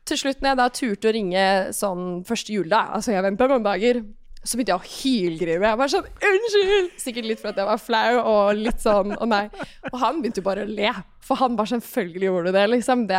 til 0.09 0.23
slutt, 0.23 0.41
når 0.41 0.55
jeg 0.55 0.61
da 0.61 0.69
turte 0.73 1.11
å 1.11 1.15
ringe 1.15 1.45
sånn 1.77 2.07
første 2.29 2.55
juledag, 2.55 2.95
altså 2.97 3.13
jeg 3.13 3.27
venta 3.27 3.49
noen 3.51 3.67
dager, 3.67 4.01
så 4.45 4.57
begynte 4.57 4.75
jeg 4.75 4.81
å 4.81 4.91
hylgrine. 4.93 5.67
Jeg 5.67 5.79
var 5.81 5.91
sånn 5.93 6.07
'Unnskyld!' 6.09 6.91
Sikkert 7.03 7.27
litt 7.27 7.41
for 7.41 7.49
at 7.51 7.57
jeg 7.57 7.67
var 7.67 7.81
flau 7.83 8.19
og 8.23 8.57
litt 8.57 8.81
sånn 8.81 9.17
og 9.17 9.29
nei'. 9.29 9.51
Og 9.93 9.99
han 10.01 10.21
begynte 10.23 10.41
jo 10.41 10.47
bare 10.47 10.65
å 10.65 10.69
le. 10.69 10.93
For 11.21 11.37
han 11.37 11.57
bare 11.57 11.75
selvfølgelig 11.75 12.29
gjorde 12.31 12.53
det, 12.53 12.67
liksom. 12.71 13.07
Det 13.09 13.19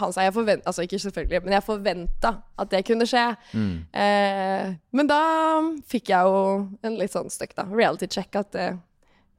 han 0.00 0.12
sa 0.12 0.22
jeg 0.24 0.34
forventa 0.34 0.66
Altså 0.66 0.82
ikke 0.82 0.98
selvfølgelig, 0.98 1.44
men 1.44 1.52
jeg 1.52 1.62
forventa 1.62 2.32
at 2.58 2.70
det 2.70 2.84
kunne 2.88 3.06
skje. 3.06 3.36
Eh, 3.94 4.74
men 4.92 5.06
da 5.06 5.20
fikk 5.86 6.08
jeg 6.08 6.24
jo 6.26 6.68
en 6.82 6.98
litt 6.98 7.12
sånn 7.12 7.30
støkk, 7.30 7.54
da. 7.54 7.64
Reality 7.70 8.06
check 8.10 8.34
at 8.36 8.50
det 8.52 8.72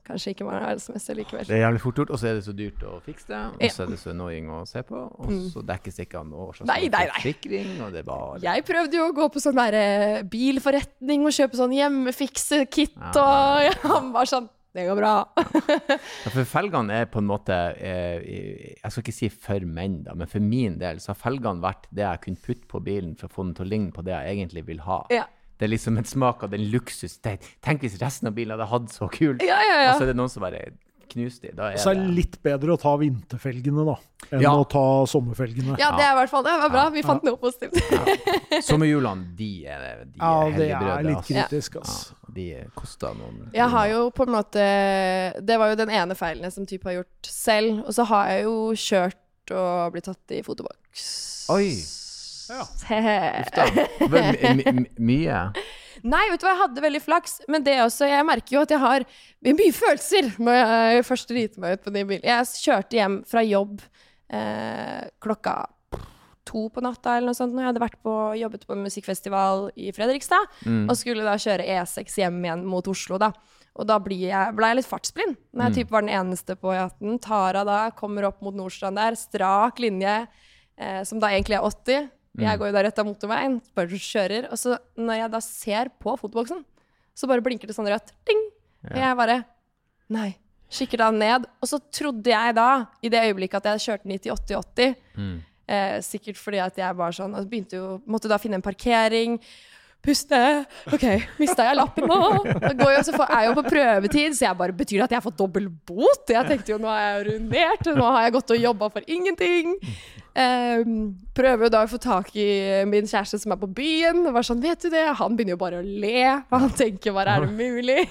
kanskje 0.05 0.33
ikke 0.35 0.45
var 0.47 0.62
verdensmester 0.63 1.17
likevel. 1.17 1.45
Det 1.50 1.55
er 1.57 1.63
jævlig 1.65 1.81
fort 1.83 2.00
gjort, 2.01 2.13
og 2.15 2.19
så 2.21 2.29
er 2.29 2.38
det 2.39 2.43
så 2.45 2.53
dyrt 2.55 2.83
å 2.85 2.95
fikse 3.05 3.29
det. 3.31 3.41
Og 3.57 3.74
så 3.75 3.85
er 3.85 3.91
det 3.94 4.00
så 4.01 4.11
annoying 4.13 4.50
å 4.53 4.61
se 4.70 4.83
på, 4.85 5.01
og 5.20 5.31
så 5.51 5.63
dekkes 5.65 6.00
det 6.00 6.07
ikke 6.07 6.22
av 6.22 6.27
noe 6.29 6.50
slags 6.55 6.68
Nei, 6.70 6.81
nei, 6.94 7.05
nei. 7.09 7.13
forsikring, 7.20 7.72
og 7.85 7.94
det 7.96 8.03
er 8.03 8.09
bare 8.09 8.41
Jeg 8.46 8.65
prøvde 8.68 9.00
jo 9.01 9.07
å 9.09 9.15
gå 9.18 9.29
på 9.35 9.41
sånn 9.44 9.57
derre 9.59 9.85
bilforretning 10.31 11.25
og 11.25 11.33
kjøpe 11.35 11.59
sånn 11.59 11.74
hjemmefikse-kit, 11.75 13.00
og 13.15 13.79
han 13.96 14.11
var 14.15 14.29
sånn 14.29 14.51
Det 14.75 14.83
går 14.89 14.98
bra. 15.00 15.11
Ja, 15.39 16.31
for 16.33 16.44
felgene 16.51 16.98
er 17.00 17.05
på 17.07 17.22
en 17.22 17.29
måte 17.29 17.55
eh, 17.79 18.74
Jeg 18.75 18.91
skal 18.91 19.03
ikke 19.05 19.13
si 19.15 19.29
for 19.31 19.63
menn, 19.63 20.01
da, 20.03 20.11
men 20.20 20.27
for 20.27 20.44
min 20.44 20.75
del 20.81 21.00
så 21.00 21.13
har 21.13 21.20
felgene 21.22 21.63
vært 21.63 21.87
det 21.96 22.03
jeg 22.03 22.24
kunne 22.25 22.44
putte 22.44 22.68
på 22.74 22.81
bilen 22.83 23.13
for 23.15 23.29
å 23.29 23.35
få 23.37 23.46
den 23.48 23.53
til 23.55 23.65
å 23.65 23.72
ligne 23.72 23.96
på 23.96 24.03
det 24.03 24.11
jeg 24.18 24.35
egentlig 24.35 24.65
vil 24.68 24.83
ha. 24.83 25.00
Ja. 25.15 25.24
Det 25.57 25.65
er 25.70 25.72
liksom 25.77 25.98
en 25.98 26.03
smak 26.05 26.44
av 26.44 26.50
den 26.51 26.65
luksus. 26.72 27.18
Det- 27.22 27.39
Tenk 27.61 27.81
hvis 27.81 28.00
resten 28.01 28.27
av 28.27 28.33
bilen 28.35 28.51
hadde 28.57 28.68
hatt 28.70 28.89
så 28.91 29.07
kult, 29.09 29.41
Ja, 29.41 29.59
ja, 29.61 29.77
ja. 29.83 29.94
og 29.94 30.00
så 30.01 30.03
er 30.03 30.13
det 30.13 30.15
noen 30.18 30.29
som 30.29 30.41
bare 30.44 30.65
knuste 31.07 31.53
dem. 31.55 31.77
Så 31.77 31.91
er 31.91 31.96
det 31.96 32.07
det 32.07 32.15
litt 32.18 32.35
bedre 32.44 32.74
å 32.75 32.79
ta 32.81 32.98
vinterfelgene, 32.98 33.85
da, 33.85 33.96
enn 34.35 34.41
Ja. 34.41 34.51
å 34.51 34.65
ta 34.68 35.05
sommerfelgene. 35.05 35.77
Ja, 35.79 35.91
det 35.96 36.03
er 36.03 36.11
i 36.11 36.18
hvert 36.20 36.29
fall 36.29 36.44
det. 36.44 36.55
var 36.59 36.70
bra. 36.70 36.89
Vi 36.89 37.01
fant 37.03 37.24
noe 37.24 37.37
positivt. 37.37 37.77
Sommerhjulene, 38.65 39.35
de 39.37 39.65
er, 39.68 40.05
de 40.05 40.18
Ja, 40.20 40.48
er 40.48 40.51
det 40.57 40.72
er 40.72 41.03
litt 41.03 41.18
altså. 41.18 41.33
kritisk, 41.33 41.75
ass. 41.81 42.11
Ja, 42.11 42.33
de 42.35 42.48
kosta 42.75 43.13
noen 43.15 43.50
Jeg 43.53 43.70
har 43.70 43.87
jo 43.87 44.09
på 44.11 44.25
en 44.27 44.33
måte 44.33 44.65
Det 45.46 45.57
var 45.57 45.70
jo 45.70 45.75
den 45.75 45.89
ene 45.89 46.15
feilen 46.15 46.44
jeg 46.44 46.51
som 46.53 46.65
type 46.65 46.83
har 46.89 46.98
gjort 47.03 47.29
selv. 47.29 47.85
Og 47.85 47.94
så 47.96 48.05
har 48.05 48.27
jeg 48.33 48.44
jo 48.44 48.55
kjørt 48.74 49.51
og 49.55 49.94
blitt 49.94 50.03
tatt 50.09 50.31
i 50.35 50.41
fotoboks. 50.41 51.48
Oi. 51.53 51.70
Ja. 52.50 52.66
Mye? 55.10 55.42
Nei, 56.05 56.25
vet 56.29 56.42
du 56.42 56.46
hva, 56.46 56.51
jeg 56.53 56.62
hadde 56.62 56.84
veldig 56.84 57.01
flaks, 57.01 57.40
men 57.50 57.64
det 57.66 57.79
også, 57.81 58.05
jeg 58.12 58.25
merker 58.27 58.58
jo 58.58 58.64
at 58.66 58.74
jeg 58.75 58.81
har 58.84 59.05
mye 59.48 59.74
følelser 59.74 60.27
når 60.38 60.60
jeg 60.60 61.05
først 61.08 61.31
driter 61.31 61.64
meg 61.64 61.79
ut 61.79 61.86
på 61.88 61.94
de 61.96 62.03
bilene. 62.05 62.27
Jeg 62.29 62.60
kjørte 62.62 63.00
hjem 63.00 63.16
fra 63.25 63.42
jobb 63.46 63.79
eh, 64.29 65.08
klokka 65.24 65.55
to 66.46 66.68
på 66.70 66.84
natta 66.86 67.16
eller 67.18 67.31
noe 67.31 67.38
sånt, 67.38 67.55
når 67.55 67.64
jeg 67.64 67.70
hadde 67.72 67.81
vært 67.81 67.98
på, 68.05 68.14
jobbet 68.38 68.68
på 68.70 68.75
musikkfestival 68.77 69.64
i 69.81 69.90
Fredrikstad, 69.96 70.51
og 70.86 70.94
skulle 71.00 71.25
da 71.25 71.40
kjøre 71.42 71.66
E6 71.79 72.20
hjem 72.22 72.38
igjen 72.46 72.68
mot 72.70 72.86
Oslo, 72.92 73.18
da. 73.18 73.31
Og 73.75 73.88
da 73.90 73.98
ble 74.00 74.20
jeg, 74.29 74.53
ble 74.55 74.70
jeg 74.70 74.77
litt 74.77 74.88
fartsblind, 74.88 75.34
når 75.51 75.66
jeg 75.66 75.74
typ 75.79 75.90
var 75.96 76.05
den 76.05 76.14
eneste 76.14 76.53
på 76.55 76.70
E18. 76.72 77.18
Tara 77.25 77.64
da 77.68 77.79
kommer 77.98 78.29
opp 78.29 78.44
mot 78.46 78.55
Nordstrand 78.55 78.96
der, 79.01 79.18
strak 79.20 79.81
linje, 79.81 80.20
eh, 80.77 81.01
som 81.03 81.20
da 81.20 81.34
egentlig 81.34 81.58
er 81.58 81.66
80. 81.66 82.05
Jeg 82.43 82.59
går 82.59 82.69
jo 82.69 82.75
da 82.75 82.83
rett 82.83 83.00
av 83.00 83.07
motorveien, 83.07 83.59
bare 83.77 84.00
kjører. 84.05 84.50
Og 84.51 84.59
så 84.59 84.77
når 85.00 85.21
jeg 85.21 85.33
da 85.35 85.41
ser 85.43 85.91
på 86.03 86.15
fotoboksen, 86.19 86.63
så 87.15 87.29
bare 87.31 87.43
blinker 87.45 87.69
det 87.69 87.75
sånn 87.77 87.87
rødt. 87.87 88.11
Ding! 88.27 88.41
Og 88.91 88.98
jeg 89.00 89.17
bare 89.17 89.43
Nei. 90.13 90.35
Kikker 90.75 91.01
da 91.01 91.11
ned. 91.13 91.45
Og 91.63 91.69
så 91.69 91.79
trodde 91.93 92.29
jeg 92.29 92.55
da, 92.57 92.69
i 93.01 93.09
det 93.09 93.21
øyeblikket 93.29 93.61
at 93.61 93.75
jeg 93.75 93.85
kjørte 93.85 94.09
90-80-80 94.11 94.95
eh, 95.67 95.95
Sikkert 96.05 96.41
fordi 96.41 96.59
at 96.61 96.77
jeg 96.81 96.98
bare 96.98 97.15
sånn 97.15 97.33
og 97.37 97.48
begynte 97.50 97.79
jo, 97.79 97.87
Måtte 98.09 98.29
da 98.29 98.37
finne 98.41 98.59
en 98.59 98.65
parkering. 98.65 99.39
Puste. 100.05 100.37
OK, 100.93 101.05
mista 101.41 101.65
jeg 101.65 101.77
lappen 101.79 102.05
nå? 102.05 102.19
Går 102.77 102.91
jo, 102.93 103.00
så 103.07 103.15
er 103.25 103.39
jeg 103.39 103.48
jo 103.48 103.55
på 103.57 103.63
prøvetid, 103.71 104.35
så 104.37 104.45
jeg 104.45 104.59
bare 104.59 104.75
Betyr 104.77 105.00
det 105.00 105.07
at 105.07 105.15
jeg 105.15 105.21
har 105.21 105.25
fått 105.25 105.39
dobbel 105.39 105.71
bot? 105.71 106.29
Jeg 106.29 106.45
tenkte 106.50 106.75
jo 106.75 106.77
nå 106.81 106.91
er 106.91 107.07
jeg 107.07 107.24
ruinert, 107.31 107.89
nå 107.89 108.05
har 108.05 108.27
jeg 108.27 108.35
gått 108.37 108.53
og 108.53 108.61
jobba 108.67 108.91
for 108.93 109.09
ingenting. 109.09 109.74
Ehm, 110.35 111.15
prøver 111.35 111.67
jo 111.67 111.71
da 111.71 111.81
å 111.85 111.89
få 111.89 112.00
tak 112.03 112.33
i 112.35 112.48
min 112.89 113.07
kjæreste 113.07 113.39
som 113.39 113.53
er 113.55 113.59
på 113.61 113.69
byen. 113.71 114.24
Og 114.27 114.35
var 114.35 114.45
sånn, 114.48 114.61
vet 114.63 114.83
du 114.83 114.89
det? 114.91 115.05
Han 115.19 115.37
begynner 115.37 115.55
jo 115.55 115.61
bare 115.61 115.79
å 115.79 115.85
le. 115.85 116.24
Han 116.51 116.71
tenker 116.75 117.15
bare, 117.15 117.37
er 117.37 117.45
det 117.45 117.55
mulig? 117.55 118.01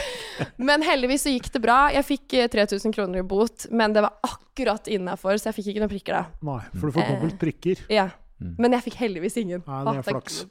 men 0.70 0.86
heldigvis 0.86 1.26
så 1.26 1.34
gikk 1.34 1.50
det 1.56 1.64
bra. 1.64 1.78
Jeg 1.94 2.06
fikk 2.06 2.36
eh, 2.38 2.50
3000 2.52 2.94
kroner 2.94 3.24
i 3.24 3.26
bot, 3.26 3.66
men 3.74 3.96
det 3.96 4.04
var 4.06 4.18
akkurat 4.26 4.90
innafor, 4.90 5.38
så 5.40 5.50
jeg 5.50 5.58
fikk 5.58 5.72
ikke 5.72 5.82
noen 5.82 5.94
prikker 5.94 6.20
da. 6.20 6.26
Nei, 6.46 6.60
for 6.76 6.86
du 6.86 6.98
får 6.98 7.10
dobbelt 7.10 7.40
prikker. 7.42 7.82
Ja. 7.92 8.12
Men 8.44 8.74
jeg 8.76 8.90
fikk 8.90 9.00
heldigvis 9.00 9.38
ingen. 9.40 9.62
Nei, 9.66 9.82
det 9.88 9.98
er 10.02 10.06
flaks. 10.06 10.44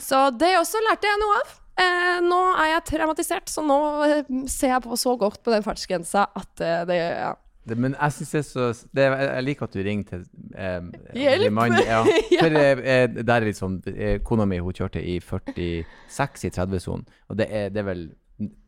Så 0.00 0.28
det 0.38 0.54
også 0.58 0.80
lærte 0.86 1.10
jeg 1.10 1.20
noe 1.22 1.38
av. 1.42 1.54
Eh, 1.76 2.18
nå 2.24 2.38
er 2.56 2.70
jeg 2.70 2.84
traumatisert, 2.88 3.50
så 3.52 3.60
nå 3.64 3.80
eh, 4.06 4.30
ser 4.48 4.72
jeg 4.72 4.84
på 4.86 4.96
så 4.96 5.12
godt 5.20 5.42
på 5.44 5.52
den 5.52 5.64
fartsgrensa 5.66 6.24
at 6.32 6.62
eh, 6.64 6.84
det 6.88 6.96
ja. 6.96 7.34
Det, 7.66 7.76
men 7.82 7.96
jeg 7.98 8.14
syns 8.14 8.30
det 8.32 8.38
er 8.38 8.44
så 8.46 8.66
det, 8.94 9.04
Jeg 9.06 9.44
liker 9.44 9.66
at 9.66 9.72
du 9.74 9.80
ringer 9.82 10.04
til 10.10 10.20
eh, 10.54 10.84
Hjelp! 11.18 11.52
mann. 11.52 11.74
Ja. 11.86 12.02
For 12.38 12.58
eh, 12.60 12.78
eh, 12.78 13.16
der 13.18 13.34
er 13.40 13.46
litt 13.48 13.58
sånn 13.58 13.80
eh, 13.90 14.20
Kona 14.26 14.46
mi 14.46 14.60
hun 14.62 14.76
kjørte 14.76 15.02
i 15.02 15.16
46 15.24 16.46
i 16.46 16.52
30-sonen, 16.54 17.04
og 17.30 17.40
det 17.40 17.48
er, 17.50 17.72
det 17.74 17.82
er 17.82 17.88
vel 17.90 18.06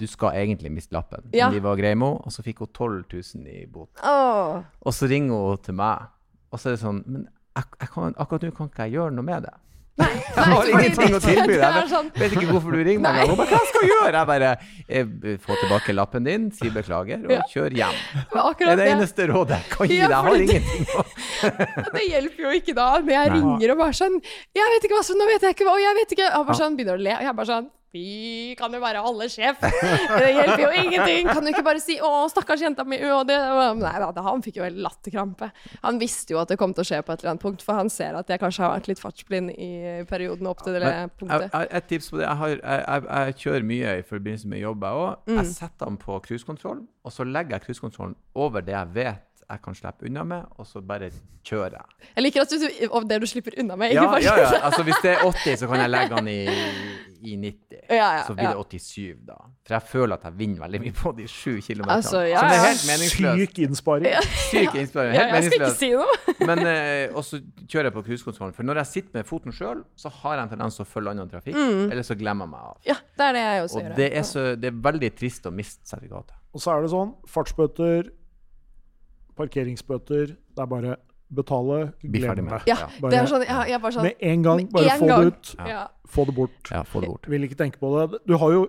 Du 0.01 0.07
skal 0.09 0.33
egentlig 0.41 0.71
miste 0.73 0.97
lappen. 0.97 1.27
Ja. 1.37 1.51
Men 1.51 1.59
de 1.59 1.65
var 1.67 1.77
greie 1.77 1.95
med 1.95 2.09
henne, 2.09 2.25
og 2.25 2.33
så 2.33 2.43
fikk 2.43 2.63
hun 2.65 2.71
12 2.73 3.03
000 3.13 3.51
i 3.53 3.67
bot. 3.69 3.91
Oh. 4.01 4.63
Og 4.81 4.95
så 4.97 5.07
ringer 5.11 5.37
hun 5.51 5.61
til 5.63 5.77
meg, 5.77 6.09
og 6.51 6.59
så 6.61 6.71
er 6.71 6.79
det 6.79 6.83
sånn 6.83 7.03
Men 7.07 7.27
jeg, 7.59 7.65
jeg 7.83 7.91
kan, 7.93 8.15
akkurat 8.17 8.47
nå 8.49 8.55
kan 8.57 8.71
ikke 8.71 8.87
jeg 8.87 8.97
gjøre 8.97 9.15
noe 9.19 9.27
med 9.29 9.45
det. 9.45 9.55
Nei, 9.99 10.09
Jeg 10.39 10.45
har 10.55 10.69
ingenting 10.71 11.15
å 11.17 11.21
tilby 11.23 11.57
deg. 11.59 11.77
Jeg 11.79 11.89
sånn, 11.91 12.11
vet 12.15 12.35
ikke 12.37 12.49
hvorfor 12.53 12.77
du 12.77 12.83
ringer 12.87 13.03
meg. 13.03 13.33
Bare, 13.35 13.47
Hva 13.51 13.61
skal 13.71 13.83
jeg 13.85 13.91
gjøre? 13.91 14.13
Jeg 14.21 14.29
bare 14.31 14.51
eh, 14.87 15.39
Få 15.43 15.57
tilbake 15.59 15.95
lappen 15.97 16.29
din, 16.29 16.45
si 16.55 16.71
beklager, 16.75 17.25
og 17.27 17.33
Ja. 17.35 17.41
kjør 17.51 17.75
hjem. 17.81 17.99
det 18.59 18.69
er 18.69 18.81
det 18.83 18.87
eneste 18.93 19.27
rådet 19.33 19.59
jeg 19.59 19.73
kan 19.75 19.91
gi 19.91 19.99
deg. 19.99 20.11
Jeg 20.11 20.23
har 20.29 20.45
ingenting 20.45 20.87
å 20.95 21.05
Det 21.99 22.05
hjelper 22.09 22.45
jo 22.47 22.55
ikke 22.61 22.77
da, 22.79 22.87
når 23.03 23.15
jeg 23.17 23.33
ringer 23.35 23.75
og 23.75 23.81
bare 23.83 23.97
sånn 23.99 24.21
Jeg 24.57 24.73
vet 24.75 24.87
ikke 24.89 24.97
hva 24.99 25.05
som 25.07 25.19
Nå 25.19 25.27
vet 25.31 25.43
jeg 25.49 25.55
ikke 25.57 25.67
hva 25.69 25.75
Og 25.79 25.83
jeg 25.83 25.97
vet 25.99 26.15
ikke 26.17 26.29
Og 26.39 26.47
bare 26.49 26.59
sånn 26.61 26.79
begynner 26.79 26.99
å 26.99 27.03
le. 27.03 27.15
Og 27.19 27.27
jeg 27.29 27.37
bare 27.43 27.51
sånn 27.53 27.69
Fy, 27.89 28.55
kan 28.59 28.73
du 28.73 28.77
bare 28.83 29.01
holde 29.01 29.31
sjef! 29.33 29.63
Det 29.63 30.33
hjelper 30.35 30.61
jo 30.61 30.73
ingenting. 30.77 31.29
Kan 31.31 31.45
du 31.45 31.49
ikke 31.49 31.65
bare 31.65 31.81
si 31.81 31.97
'Å, 31.97 32.27
stakkars 32.29 32.61
jenta 32.61 32.85
mi', 32.85 32.99
og 33.09 33.25
det 33.29 33.39
Nei 33.79 33.95
da, 34.03 34.25
han 34.27 34.43
fikk 34.45 34.59
jo 34.61 34.67
helt 34.67 34.81
latterkrampe. 34.85 35.49
Han 35.87 36.01
visste 36.01 36.35
jo 36.35 36.41
at 36.43 36.53
det 36.53 36.59
kom 36.61 36.75
til 36.77 36.85
å 36.85 36.89
skje 36.89 37.01
på 37.07 37.15
et 37.15 37.23
eller 37.23 37.33
annet 37.33 37.45
punkt, 37.47 37.65
for 37.65 37.81
han 37.81 37.89
ser 37.93 38.19
at 38.19 38.29
jeg 38.29 38.43
kanskje 38.43 38.65
har 38.67 38.75
vært 38.77 38.91
litt 38.93 39.01
fartsblind 39.01 39.55
i 39.57 39.71
perioden 40.11 40.51
opp 40.51 40.61
til 40.65 40.77
det 40.77 40.85
Men, 40.85 41.15
punktet. 41.17 41.49
jeg, 41.53 41.71
et 41.81 41.89
tips 41.89 42.11
på 42.11 42.21
det. 42.21 42.27
Jeg, 42.27 42.37
har, 42.43 42.49
jeg, 42.49 42.85
jeg, 42.85 43.07
jeg 43.09 43.39
kjører 43.45 43.69
mye 43.73 43.97
i 43.99 44.05
forbindelse 44.11 44.53
med 44.53 44.63
jobb, 44.65 44.85
jeg 44.85 45.05
òg. 45.07 45.25
Mm. 45.31 45.39
Jeg 45.41 45.53
setter 45.55 45.85
den 45.87 45.99
på 46.05 46.21
cruisekontroll, 46.29 46.85
og 47.05 47.17
så 47.17 47.25
legger 47.25 47.57
jeg 47.57 47.69
cruisekontrollen 47.69 48.19
over 48.37 48.65
det 48.69 48.77
jeg 48.77 48.95
vet 49.01 49.28
jeg 49.49 49.63
kan 49.65 49.75
slippe 49.75 50.05
unna 50.07 50.25
med, 50.29 50.45
og 50.61 50.67
så 50.69 50.81
bare 50.85 51.09
kjører 51.49 51.79
jeg. 51.79 52.09
Jeg 52.17 52.23
liker 52.27 52.43
at 52.45 52.51
du 52.53 52.65
Og 52.93 53.07
det 53.09 53.17
du 53.23 53.27
slipper 53.31 53.55
unna 53.63 53.77
med, 53.81 53.95
Ja, 53.97 54.05
ja, 54.21 54.35
ja. 54.37 54.49
Altså, 54.69 54.83
hvis 54.85 54.99
det 55.03 55.15
er 55.15 55.23
80, 55.25 55.57
så 55.63 55.69
kan 55.71 55.81
jeg 55.81 55.91
legge 55.91 56.17
den 56.19 56.29
i, 56.29 56.41
i 57.33 57.37
90. 57.41 57.79
Ja, 57.89 57.95
ja, 58.19 58.25
så 58.27 58.35
blir 58.37 58.51
det 58.53 58.83
87, 58.83 59.23
da. 59.31 59.39
For 59.65 59.75
jeg 59.79 59.83
føler 59.89 60.19
at 60.19 60.27
jeg 60.29 60.37
vinner 60.39 60.61
veldig 60.67 60.81
mye 60.83 60.97
på 60.99 61.13
de 61.17 61.29
sju 61.33 61.55
kilometerne. 61.65 61.97
Altså, 61.97 62.21
ja, 62.29 62.43
Som 62.43 62.53
er 62.53 62.61
helt 62.67 62.85
meningsløst. 62.91 63.41
Syk 63.41 63.59
innsparing. 63.65 64.29
Syk 64.51 64.77
innsparing. 64.83 65.15
Ja, 65.17 65.25
Helt 65.33 65.35
jeg 65.35 65.53
skal 65.53 65.65
ikke 65.65 65.79
si 65.79 65.91
noe. 65.97 66.19
Men 66.51 66.63
og 67.17 67.25
så 67.25 67.41
kjører 67.65 67.89
jeg 67.89 67.97
på 67.97 68.05
cruisekontrollen. 68.11 68.55
For 68.59 68.69
når 68.69 68.83
jeg 68.83 68.93
sitter 68.93 69.17
med 69.23 69.31
foten 69.33 69.57
sjøl, 69.57 69.81
så 69.97 70.13
har 70.21 70.37
jeg 70.37 70.45
en 70.45 70.53
tendens 70.53 70.77
til 70.77 70.85
å 70.85 70.91
følge 70.93 71.15
annen 71.17 71.33
trafikk. 71.33 71.57
Eller 71.89 72.05
så 72.05 72.19
glemmer 72.21 72.45
jeg 72.45 72.53
meg 72.53 72.69
av. 72.69 72.77
Ja, 72.93 72.99
det 73.17 73.31
er 73.31 73.39
det 73.39 73.47
jeg 73.47 73.65
også 73.65 73.81
Og 73.81 73.85
gjør. 73.89 73.97
det 74.03 74.11
er, 74.13 74.29
så, 74.29 74.45
det 74.61 74.71
er 74.75 74.79
veldig 74.93 75.11
trist 75.25 75.49
å 75.49 75.55
miste 75.55 75.89
sertifikatet. 75.89 76.37
Og 76.53 76.63
så 76.65 76.73
er 76.77 76.85
det 76.85 76.93
sånn 76.93 77.11
fartsbøter, 77.29 78.13
parkeringsbøter 79.39 80.27
Det 80.35 80.63
er 80.65 80.67
bare 80.67 80.97
betale, 81.35 81.93
glemme. 82.03 82.43
med. 82.51 82.61
Ja, 82.67 82.77
Bare- 83.01 83.11
det 83.13 83.19
er 83.21 83.27
sånn, 83.29 83.43
jeg, 83.45 83.69
jeg 83.69 83.81
bare 83.83 83.93
sånn 83.93 84.03
Med 84.09 84.15
en 84.21 84.43
gang, 84.43 84.63
bare 84.73 84.85
en 84.95 85.01
få 85.01 85.07
gang. 85.07 85.21
det 85.21 85.27
ut. 85.33 85.55
ja. 85.69 85.87
Få 86.09 86.25
det 86.25 86.35
bort. 86.35 86.71
Ja, 86.73 86.83
få 86.89 87.01
det 87.03 87.09
bort. 87.11 87.29
Vil 87.29 87.43
ikke 87.45 87.59
tenke 87.59 87.79
på 87.79 87.91
det. 88.11 88.21
Du 88.27 88.37
har 88.41 88.51
jo 88.55 88.63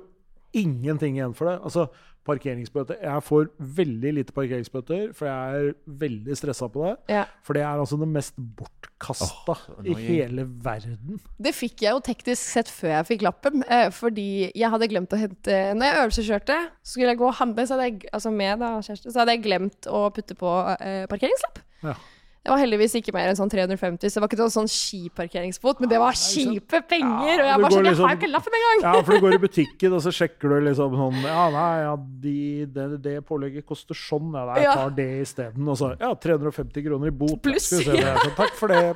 ingenting 0.53 1.17
igjen 1.17 1.35
for 1.37 1.49
det. 1.49 1.59
Altså, 1.63 1.87
parkeringsbøter 2.29 2.99
Jeg 3.01 3.23
får 3.25 3.47
veldig 3.77 4.11
lite 4.17 4.35
parkeringsbøter, 4.35 5.13
for 5.17 5.29
jeg 5.29 5.61
er 5.61 5.73
veldig 6.01 6.37
stressa 6.37 6.67
på 6.71 6.83
det. 6.85 6.93
Ja. 7.15 7.23
For 7.45 7.57
det 7.57 7.63
er 7.63 7.81
altså 7.81 7.97
det 8.01 8.09
mest 8.11 8.35
bortkasta 8.59 9.55
oh, 9.55 9.87
i 9.87 9.95
hele 9.97 10.45
verden. 10.63 11.21
Det 11.41 11.55
fikk 11.55 11.85
jeg 11.85 11.95
jo 11.95 12.03
teknisk 12.05 12.43
sett 12.43 12.71
før 12.73 12.97
jeg 12.97 13.09
fikk 13.13 13.25
lappen, 13.25 13.63
eh, 13.69 13.87
fordi 13.95 14.29
jeg 14.49 14.73
hadde 14.73 14.91
glemt 14.91 15.15
å 15.15 15.19
hente 15.19 15.57
Når 15.77 15.85
jeg 15.85 16.03
øvelseskjørte, 16.03 16.59
så 16.83 16.93
skulle 16.93 17.13
jeg 17.13 17.21
gå 17.21 17.27
og 17.29 17.37
handle, 17.39 17.65
så 17.65 17.77
hadde 17.77 17.89
jeg, 17.89 18.13
altså 18.13 18.33
med 18.35 18.63
da, 18.63 18.71
kjæreste, 18.85 19.11
så 19.13 19.23
hadde 19.23 19.37
jeg 19.37 19.45
glemt 19.47 19.89
å 19.89 20.05
putte 20.13 20.37
på 20.39 20.55
eh, 20.77 21.03
parkeringslapp. 21.11 21.61
Ja. 21.85 21.97
Det 22.39 22.53
var 22.53 22.61
heldigvis 22.61 22.93
ikke 22.95 23.11
mer 23.13 23.27
enn 23.27 23.35
sånn 23.35 23.49
350, 23.51 24.07
så 24.07 24.15
det 24.15 24.21
var 24.23 24.29
ikke 24.31 24.37
noen 24.39 24.53
sånn 24.53 24.69
skiparkeringsbot, 24.71 25.81
men 25.83 25.89
det 25.91 25.97
var 25.99 26.15
kjipe 26.15 26.79
penger, 26.87 27.33
Ja, 27.35 27.43
og 27.43 27.47
jeg 27.49 27.59
bare 27.59 27.71
sånn 27.73 27.83
Jeg 27.83 27.93
liksom- 27.93 28.07
har 28.07 28.15
jo 28.15 28.19
ikke 28.21 28.31
lappen 28.31 28.55
engang! 28.59 28.79
Ja, 28.85 29.01
for 29.01 29.11
du 29.11 29.19
går 29.25 29.33
i 29.35 29.41
butikken, 29.43 29.93
og 29.93 30.01
så 30.05 30.13
sjekker 30.15 30.53
du 30.53 30.55
liksom 30.69 30.95
sånn 30.95 31.17
Ja, 31.25 31.49
nei, 31.51 31.73
ja, 31.83 31.95
de, 31.97 32.65
det, 32.65 33.01
det 33.03 33.15
pålegget 33.27 33.65
koster 33.67 33.93
sånn. 33.93 34.31
Ja, 34.33 34.45
nei, 34.45 34.61
jeg 34.63 34.73
tar 34.73 34.89
det 34.95 35.09
isteden. 35.27 35.67
Og 35.67 35.77
så 35.77 35.91
ja, 35.99 36.13
350 36.15 36.85
kroner 36.87 37.07
i 37.07 37.11
bot. 37.11 37.41
Pluss. 37.43 37.67
Skal 37.67 37.83
vi 37.83 37.99
se, 37.99 38.07
det 38.07 38.15
sånn, 38.23 38.35
Takk 38.39 38.55
for 38.55 38.67
det. 38.71 38.95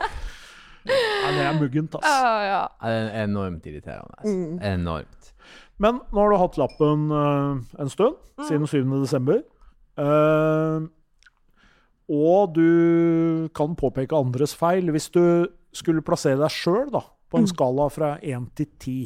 Ja, 0.86 1.32
det 1.32 1.44
er 1.48 1.54
muggent, 1.60 1.96
ass. 1.96 2.04
Ja, 2.04 2.40
ja. 2.44 2.68
Ja, 2.82 2.88
Det 2.88 3.14
er 3.14 3.28
enormt 3.28 3.68
irriterende. 3.68 4.24
Mm. 4.24 4.60
Enormt. 4.62 5.32
Men 5.80 6.00
nå 6.12 6.20
har 6.24 6.30
du 6.32 6.38
hatt 6.38 6.58
lappen 6.58 7.12
uh, 7.12 7.60
en 7.80 7.90
stund, 7.92 8.16
siden 8.48 8.68
7. 8.68 8.84
desember. 9.04 9.44
Og 12.14 12.54
du 12.54 13.48
kan 13.58 13.74
påpeke 13.80 14.14
andres 14.18 14.54
feil. 14.58 14.92
Hvis 14.94 15.10
du 15.14 15.24
skulle 15.74 16.04
plassere 16.06 16.38
deg 16.44 16.54
sjøl 16.54 16.92
på 16.94 17.40
en 17.42 17.48
skala 17.50 17.88
fra 17.90 18.12
1 18.22 18.50
til 18.60 18.68
10, 18.78 18.98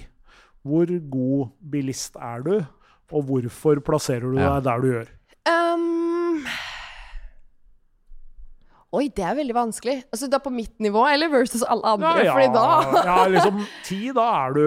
hvor 0.67 0.89
god 1.13 1.53
bilist 1.71 2.17
er 2.19 2.43
du? 2.43 2.55
Og 3.15 3.23
hvorfor 3.29 3.79
plasserer 3.87 4.25
du 4.27 4.37
Ja. 4.41 4.57
deg 4.59 4.63
der 4.67 4.81
du 4.83 4.87
gjør? 4.91 5.07
Um, 5.47 5.85
oi, 8.95 9.09
det 9.11 9.23
er 9.25 9.35
veldig 9.35 9.55
vanskelig. 9.55 9.97
Altså 10.13 10.29
da 10.31 10.39
på 10.43 10.51
mitt 10.53 10.79
nivå, 10.83 11.03
eller 11.11 11.31
versus 11.31 11.63
alle 11.67 11.93
andre? 11.97 12.13
ja, 12.23 12.33
Fordi 12.33 12.47
da 12.53 13.03
ja, 13.09 13.19
liksom 13.33 13.61
ti, 13.83 13.99
da 14.15 14.25
er 14.45 14.55
du 14.55 14.65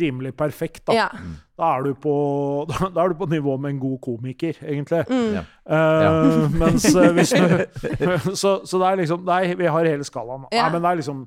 rimelig 0.00 0.34
perfekt, 0.36 0.84
da. 0.86 0.96
Ja. 0.96 1.08
Da 1.56 1.70
er, 1.78 1.86
du 1.86 1.94
på, 1.96 2.14
da 2.94 3.04
er 3.04 3.14
du 3.14 3.16
på 3.16 3.28
nivå 3.32 3.56
med 3.56 3.70
en 3.70 3.80
god 3.80 3.98
komiker, 4.04 4.58
egentlig. 4.60 5.04
Mm. 5.08 5.38
Ja. 5.38 5.44
Eh, 5.66 6.50
mens 6.52 6.90
eh, 6.92 7.12
hvis 7.16 7.32
du 7.32 7.56
Så, 8.42 8.60
så 8.68 8.78
det 8.82 8.90
er 8.90 9.00
liksom 9.00 9.24
det 9.26 9.34
er, 9.34 9.56
Vi 9.56 9.72
har 9.72 9.88
hele 9.88 10.04
skalaen. 10.04 10.44
Ja. 10.52 10.66
Nei, 10.66 10.72
men 10.76 10.84
det 10.84 10.90
er 10.90 11.00
liksom 11.00 11.24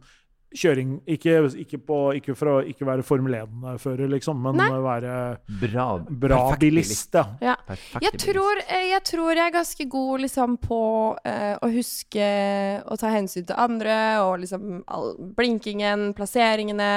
kjøring 0.55 0.95
Ikke, 1.09 1.35
ikke, 1.61 1.77
på, 1.85 1.97
ikke 2.17 2.35
for 2.37 2.51
å 2.51 2.55
ikke 2.65 2.87
være 2.87 3.05
Formel 3.05 3.35
1-fører, 3.37 4.09
liksom, 4.15 4.41
men 4.43 4.57
Nei. 4.57 4.69
være 4.83 5.15
Bra, 5.61 5.87
bra 6.09 6.41
bilist. 6.59 7.13
Ja. 7.13 7.25
ja. 7.43 7.55
Jeg 8.01 8.17
tror, 8.21 8.61
eh, 8.65 8.89
jeg 8.93 9.03
tror 9.11 9.33
jeg 9.33 9.45
er 9.45 9.53
ganske 9.53 9.89
god 9.91 10.25
liksom, 10.25 10.57
på 10.63 10.81
uh, 11.15 11.55
å 11.61 11.71
huske 11.73 12.29
å 12.81 12.97
ta 12.99 13.13
hensyn 13.13 13.45
til 13.49 13.59
andre, 13.59 13.97
og 14.25 14.39
liksom 14.43 14.81
all, 14.89 15.13
blinkingen, 15.37 16.09
plasseringene, 16.17 16.91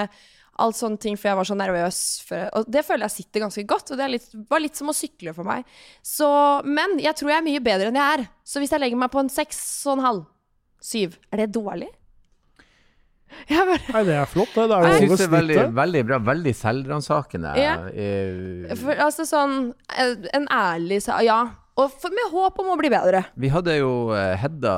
alt 0.63 0.77
sånne 0.77 1.01
ting, 1.01 1.17
for 1.19 1.31
jeg 1.31 1.41
var 1.41 1.49
så 1.49 1.57
nervøs. 1.59 2.03
For, 2.29 2.49
og 2.57 2.69
det 2.73 2.85
føler 2.87 3.09
jeg 3.09 3.19
sitter 3.19 3.47
ganske 3.47 3.65
godt, 3.69 3.93
og 3.93 4.01
det 4.01 4.07
er 4.07 4.15
litt, 4.17 4.29
var 4.51 4.63
litt 4.65 4.79
som 4.79 4.93
å 4.93 4.97
sykle 4.97 5.35
for 5.37 5.49
meg. 5.49 5.69
Så, 6.05 6.29
men 6.69 6.99
jeg 7.03 7.17
tror 7.19 7.35
jeg 7.35 7.43
er 7.43 7.49
mye 7.49 7.65
bedre 7.65 7.93
enn 7.93 8.01
jeg 8.01 8.19
er. 8.19 8.29
Så 8.45 8.63
hvis 8.63 8.73
jeg 8.73 8.85
legger 8.85 9.01
meg 9.01 9.13
på 9.13 9.23
en 9.23 9.33
seks 9.33 9.61
og 9.89 9.99
en 9.99 10.07
halv, 10.07 10.23
syv, 10.83 11.19
er 11.31 11.45
det 11.45 11.53
dårlig? 11.55 11.93
Jeg 13.53 13.67
bare, 13.69 13.81
Nei, 13.95 14.03
det 14.09 14.15
er 14.21 14.29
flott, 14.31 14.53
det. 14.55 14.69
Det 14.71 14.77
er 14.77 14.87
Jeg 14.87 14.93
jo 14.93 14.99
syns 15.01 15.11
over 15.13 15.17
det 15.19 15.25
er 15.27 15.35
veldig, 15.39 15.75
veldig 15.81 16.05
bra. 16.11 16.19
Veldig 16.33 16.55
selvransakende. 16.59 17.57
Ja. 17.61 17.75
Eh, 17.91 18.77
for, 18.79 18.95
altså 19.09 19.27
sånn, 19.29 19.59
eh, 19.97 20.15
en 20.37 20.47
ærlig 20.53 21.03
Ja. 21.27 21.41
Og 21.81 21.89
for, 21.97 22.13
med 22.13 22.29
håp 22.35 22.59
om 22.61 22.67
å 22.69 22.77
bli 22.77 22.91
bedre. 22.93 23.23
Vi 23.41 23.49
hadde 23.49 23.79
jo 23.79 24.13
eh, 24.13 24.35
Hedda 24.37 24.75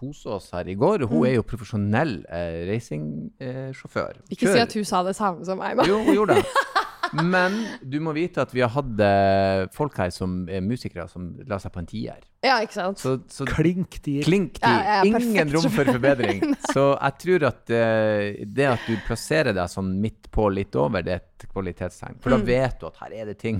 Hosås 0.00 0.24
hos 0.24 0.46
oss 0.48 0.50
her 0.56 0.64
i 0.72 0.74
går. 0.74 1.04
Hun 1.04 1.18
Mm. 1.20 1.26
er 1.28 1.34
jo 1.36 1.42
profesjonell 1.44 2.14
eh, 2.32 2.64
racingsjåfør. 2.70 4.16
Ikke 4.32 4.48
si 4.54 4.58
at 4.62 4.72
hun 4.72 4.84
sa 4.88 5.02
det 5.04 5.14
samme 5.18 5.44
som 5.44 5.58
meg, 5.60 5.76
da. 5.76 5.84
Jo, 5.84 5.98
hun 6.06 6.14
gjorde 6.16 6.38
det. 6.40 6.46
Men 7.12 7.54
du 7.82 7.98
må 8.04 8.12
vite 8.16 8.42
at 8.42 8.50
vi 8.54 8.60
har 8.64 8.70
hatt 8.74 9.00
eh, 9.04 9.62
folk 9.74 9.96
her 10.00 10.10
som 10.14 10.42
er 10.50 10.60
musikere, 10.64 11.06
som 11.10 11.30
la 11.48 11.58
seg 11.62 11.72
på 11.74 11.80
en 11.82 11.88
tier. 11.88 12.20
Ja, 12.44 12.58
ikke 12.62 12.76
sant? 12.76 13.00
Så, 13.02 13.16
så 13.32 13.46
Klink 13.48 13.96
tier. 14.04 14.22
klink 14.26 14.60
Ja, 14.62 15.00
ja, 15.02 15.06
Ingen 15.08 15.50
rom 15.54 15.66
for 15.74 15.88
forbedring. 15.88 16.42
Så 16.74 16.84
jeg 17.00 17.16
tror 17.24 17.46
at 17.48 17.72
eh, 17.74 18.44
det 18.46 18.68
at 18.74 18.84
du 18.86 18.94
plasserer 19.08 19.56
deg 19.56 19.72
sånn 19.72 19.94
midt 20.02 20.28
på, 20.34 20.46
litt 20.54 20.76
over, 20.78 21.02
det 21.02 21.16
er 21.16 21.24
et 21.24 21.48
kvalitetstegn. 21.50 22.20
For 22.22 22.30
da 22.34 22.38
Mm. 22.38 22.46
vet 22.46 22.78
du 22.80 22.86
at 22.86 23.00
her 23.02 23.16
er 23.22 23.32
det 23.32 23.38
ting 23.40 23.58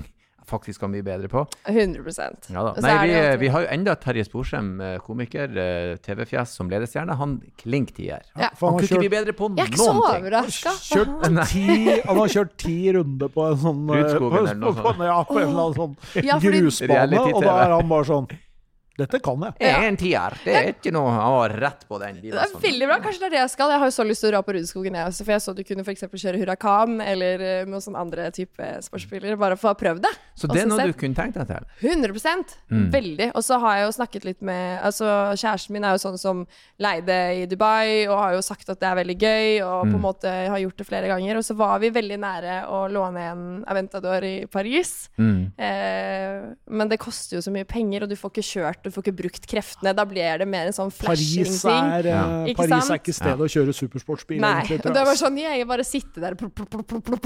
faktisk 0.49 0.81
kan 0.83 0.91
bli 0.91 1.01
bedre 1.05 1.29
på. 1.31 1.45
100% 1.69 2.49
Ja 2.53 2.63
da. 2.65 2.73
Nei, 2.81 2.95
vi, 3.05 3.13
det 3.13 3.19
jo 3.19 3.33
at- 3.33 3.39
vi 3.43 3.47
har 3.53 3.61
jo 3.65 3.69
enda 3.77 3.95
Terje 4.01 4.25
Sporsem, 4.27 4.71
eh, 4.81 4.97
komiker, 5.05 5.53
eh, 5.57 5.95
TV-fjes 6.03 6.55
som 6.59 6.69
ledestjerne. 6.71 7.15
Han 7.19 7.37
klink 7.61 7.93
tier. 7.95 8.21
Ja. 8.35 8.49
Han 8.49 8.73
han 8.73 8.79
kunne 8.79 8.89
ikke 8.89 8.99
bli 9.05 9.13
bedre 9.15 9.33
på 9.37 9.51
Jeg 9.55 9.67
er 9.67 9.71
ikke 9.71 9.81
så 9.83 9.93
noen 9.93 10.09
ting. 10.13 10.25
overraska. 10.25 10.75
Han 12.09 12.17
har 12.17 12.27
kjørt 12.35 12.53
ti 12.57 12.75
runder 12.95 13.29
på 13.33 13.45
en 13.51 13.57
sånn 13.61 13.81
eh, 13.89 14.01
Rudskogen 14.03 14.37
eller 14.43 14.59
noe 14.59 14.73
på, 14.75 14.93
på, 14.97 15.07
ja, 15.07 15.17
på 15.23 15.39
en 15.39 15.47
eller 15.49 15.63
annen 15.63 15.79
sånn 15.79 16.25
Ja, 16.25 16.37
grusbane, 16.43 17.19
og 17.33 17.41
da 17.43 17.55
er 17.65 17.73
han 17.77 17.89
bare 17.89 18.07
sånn 18.09 18.27
Dette 18.99 19.19
kan 19.23 19.45
jeg. 19.47 19.53
Det 19.59 19.69
er 19.71 19.87
en 19.87 19.97
tier. 19.99 20.35
Det 20.43 20.55
er 20.59 20.69
ikke 20.73 20.91
noe 20.95 21.09
Han 21.15 21.33
var 21.37 21.55
rett 21.63 21.85
på 21.89 21.99
den. 22.01 22.19
De 22.21 22.31
Det 22.31 22.37
er 22.39 22.51
sånn. 22.51 22.61
veldig 22.61 22.87
bra. 22.91 22.97
Kanskje 23.03 23.19
det 23.23 23.27
er 23.29 23.35
det 23.37 23.41
jeg 23.43 23.53
skal. 23.55 23.71
Jeg 23.73 23.79
har 23.83 23.89
jo 23.91 23.95
så 23.97 24.05
lyst 24.07 24.21
til 24.25 24.29
å 24.29 24.33
dra 24.35 24.41
på 24.45 24.53
Rudeskogen, 24.57 24.97
jeg 24.99 25.07
også. 25.13 25.25
For 25.25 25.31
jeg 25.35 25.41
så 25.45 25.55
du 25.55 25.63
kunne 25.63 25.85
f.eks. 25.87 26.03
kjøre 26.23 26.39
Huracan 26.41 26.99
eller 27.01 27.39
eh, 27.49 27.65
noen 27.69 27.81
sånne 27.83 27.99
andre 28.03 28.29
type 28.35 28.69
sportsbiler. 28.85 29.37
Bare 29.39 29.55
for 29.59 29.69
å 29.69 29.73
ha 29.73 29.79
prøvd 29.79 30.01
det. 30.05 30.13
Så 30.35 30.47
det 30.51 30.61
er 30.63 30.67
noe 30.69 30.77
sett- 30.79 30.93
du 30.93 30.99
kunne 30.99 31.15
tenkt 31.15 31.39
deg 31.39 31.47
til? 31.47 31.65
100 31.89 32.09
Mm. 32.69 32.91
Veldig. 32.91 33.31
Og 33.35 33.43
så 33.43 33.59
har 33.59 33.77
jeg 33.77 33.85
jo 33.87 33.91
snakket 33.97 34.25
litt 34.25 34.41
med 34.41 34.79
Altså, 34.83 35.05
kjæresten 35.35 35.71
min 35.71 35.83
er 35.83 35.95
jo 35.97 36.01
sånn 36.03 36.17
som 36.19 36.45
leide 36.79 37.15
i 37.41 37.45
Dubai, 37.49 38.07
og 38.07 38.17
har 38.17 38.33
jo 38.35 38.41
sagt 38.41 38.69
at 38.69 38.79
det 38.79 38.87
er 38.87 38.95
veldig 39.03 39.17
gøy, 39.19 39.61
og 39.65 39.85
Mm. 39.85 39.91
på 39.91 39.95
en 39.95 40.01
måte 40.01 40.29
har 40.49 40.59
gjort 40.59 40.77
det 40.77 40.87
flere 40.87 41.07
ganger. 41.07 41.37
Og 41.37 41.43
så 41.43 41.55
var 41.55 41.79
vi 41.79 41.89
veldig 41.89 42.19
nære 42.19 42.67
å 42.69 42.89
låne 42.91 43.17
en 43.31 43.65
Aventador 43.67 44.23
i 44.23 44.45
Paris. 44.45 45.09
Mm. 45.17 45.51
Eh, 45.57 46.53
men 46.69 46.87
det 46.89 46.99
koster 46.99 47.37
jo 47.37 47.41
så 47.41 47.51
mye 47.51 47.65
penger, 47.67 48.03
og 48.03 48.09
du 48.09 48.15
får 48.15 48.31
ikke 48.33 48.47
kjørt 48.49 48.88
du 48.89 48.95
får 48.95 49.05
ikke 49.07 49.15
brukt 49.21 49.47
kreftene. 49.49 49.93
Da 49.95 50.05
blir 50.09 50.41
det 50.41 50.47
mer 50.49 50.69
en 50.69 50.75
sånn 50.75 50.91
flashing-ting. 50.93 51.61
Paris, 51.63 52.09
Ja. 52.09 52.23
eh, 52.45 52.53
Paris 52.57 52.89
er 52.89 52.99
ikke 52.99 53.15
stedet 53.15 53.45
å 53.45 53.49
kjøre 53.55 53.75
supersportsbil. 53.77 54.41
Nei. 54.43 54.53
egentlig, 54.65 54.85
og 54.89 54.97
det 54.99 55.05
var 55.07 55.19
sånn 55.19 55.37
Jeg 55.39 55.67
bare 55.69 55.85
sitte 55.87 56.19
der 56.21 56.35
plop, 56.35 56.53
plop, 56.55 56.85
plop, 56.87 57.25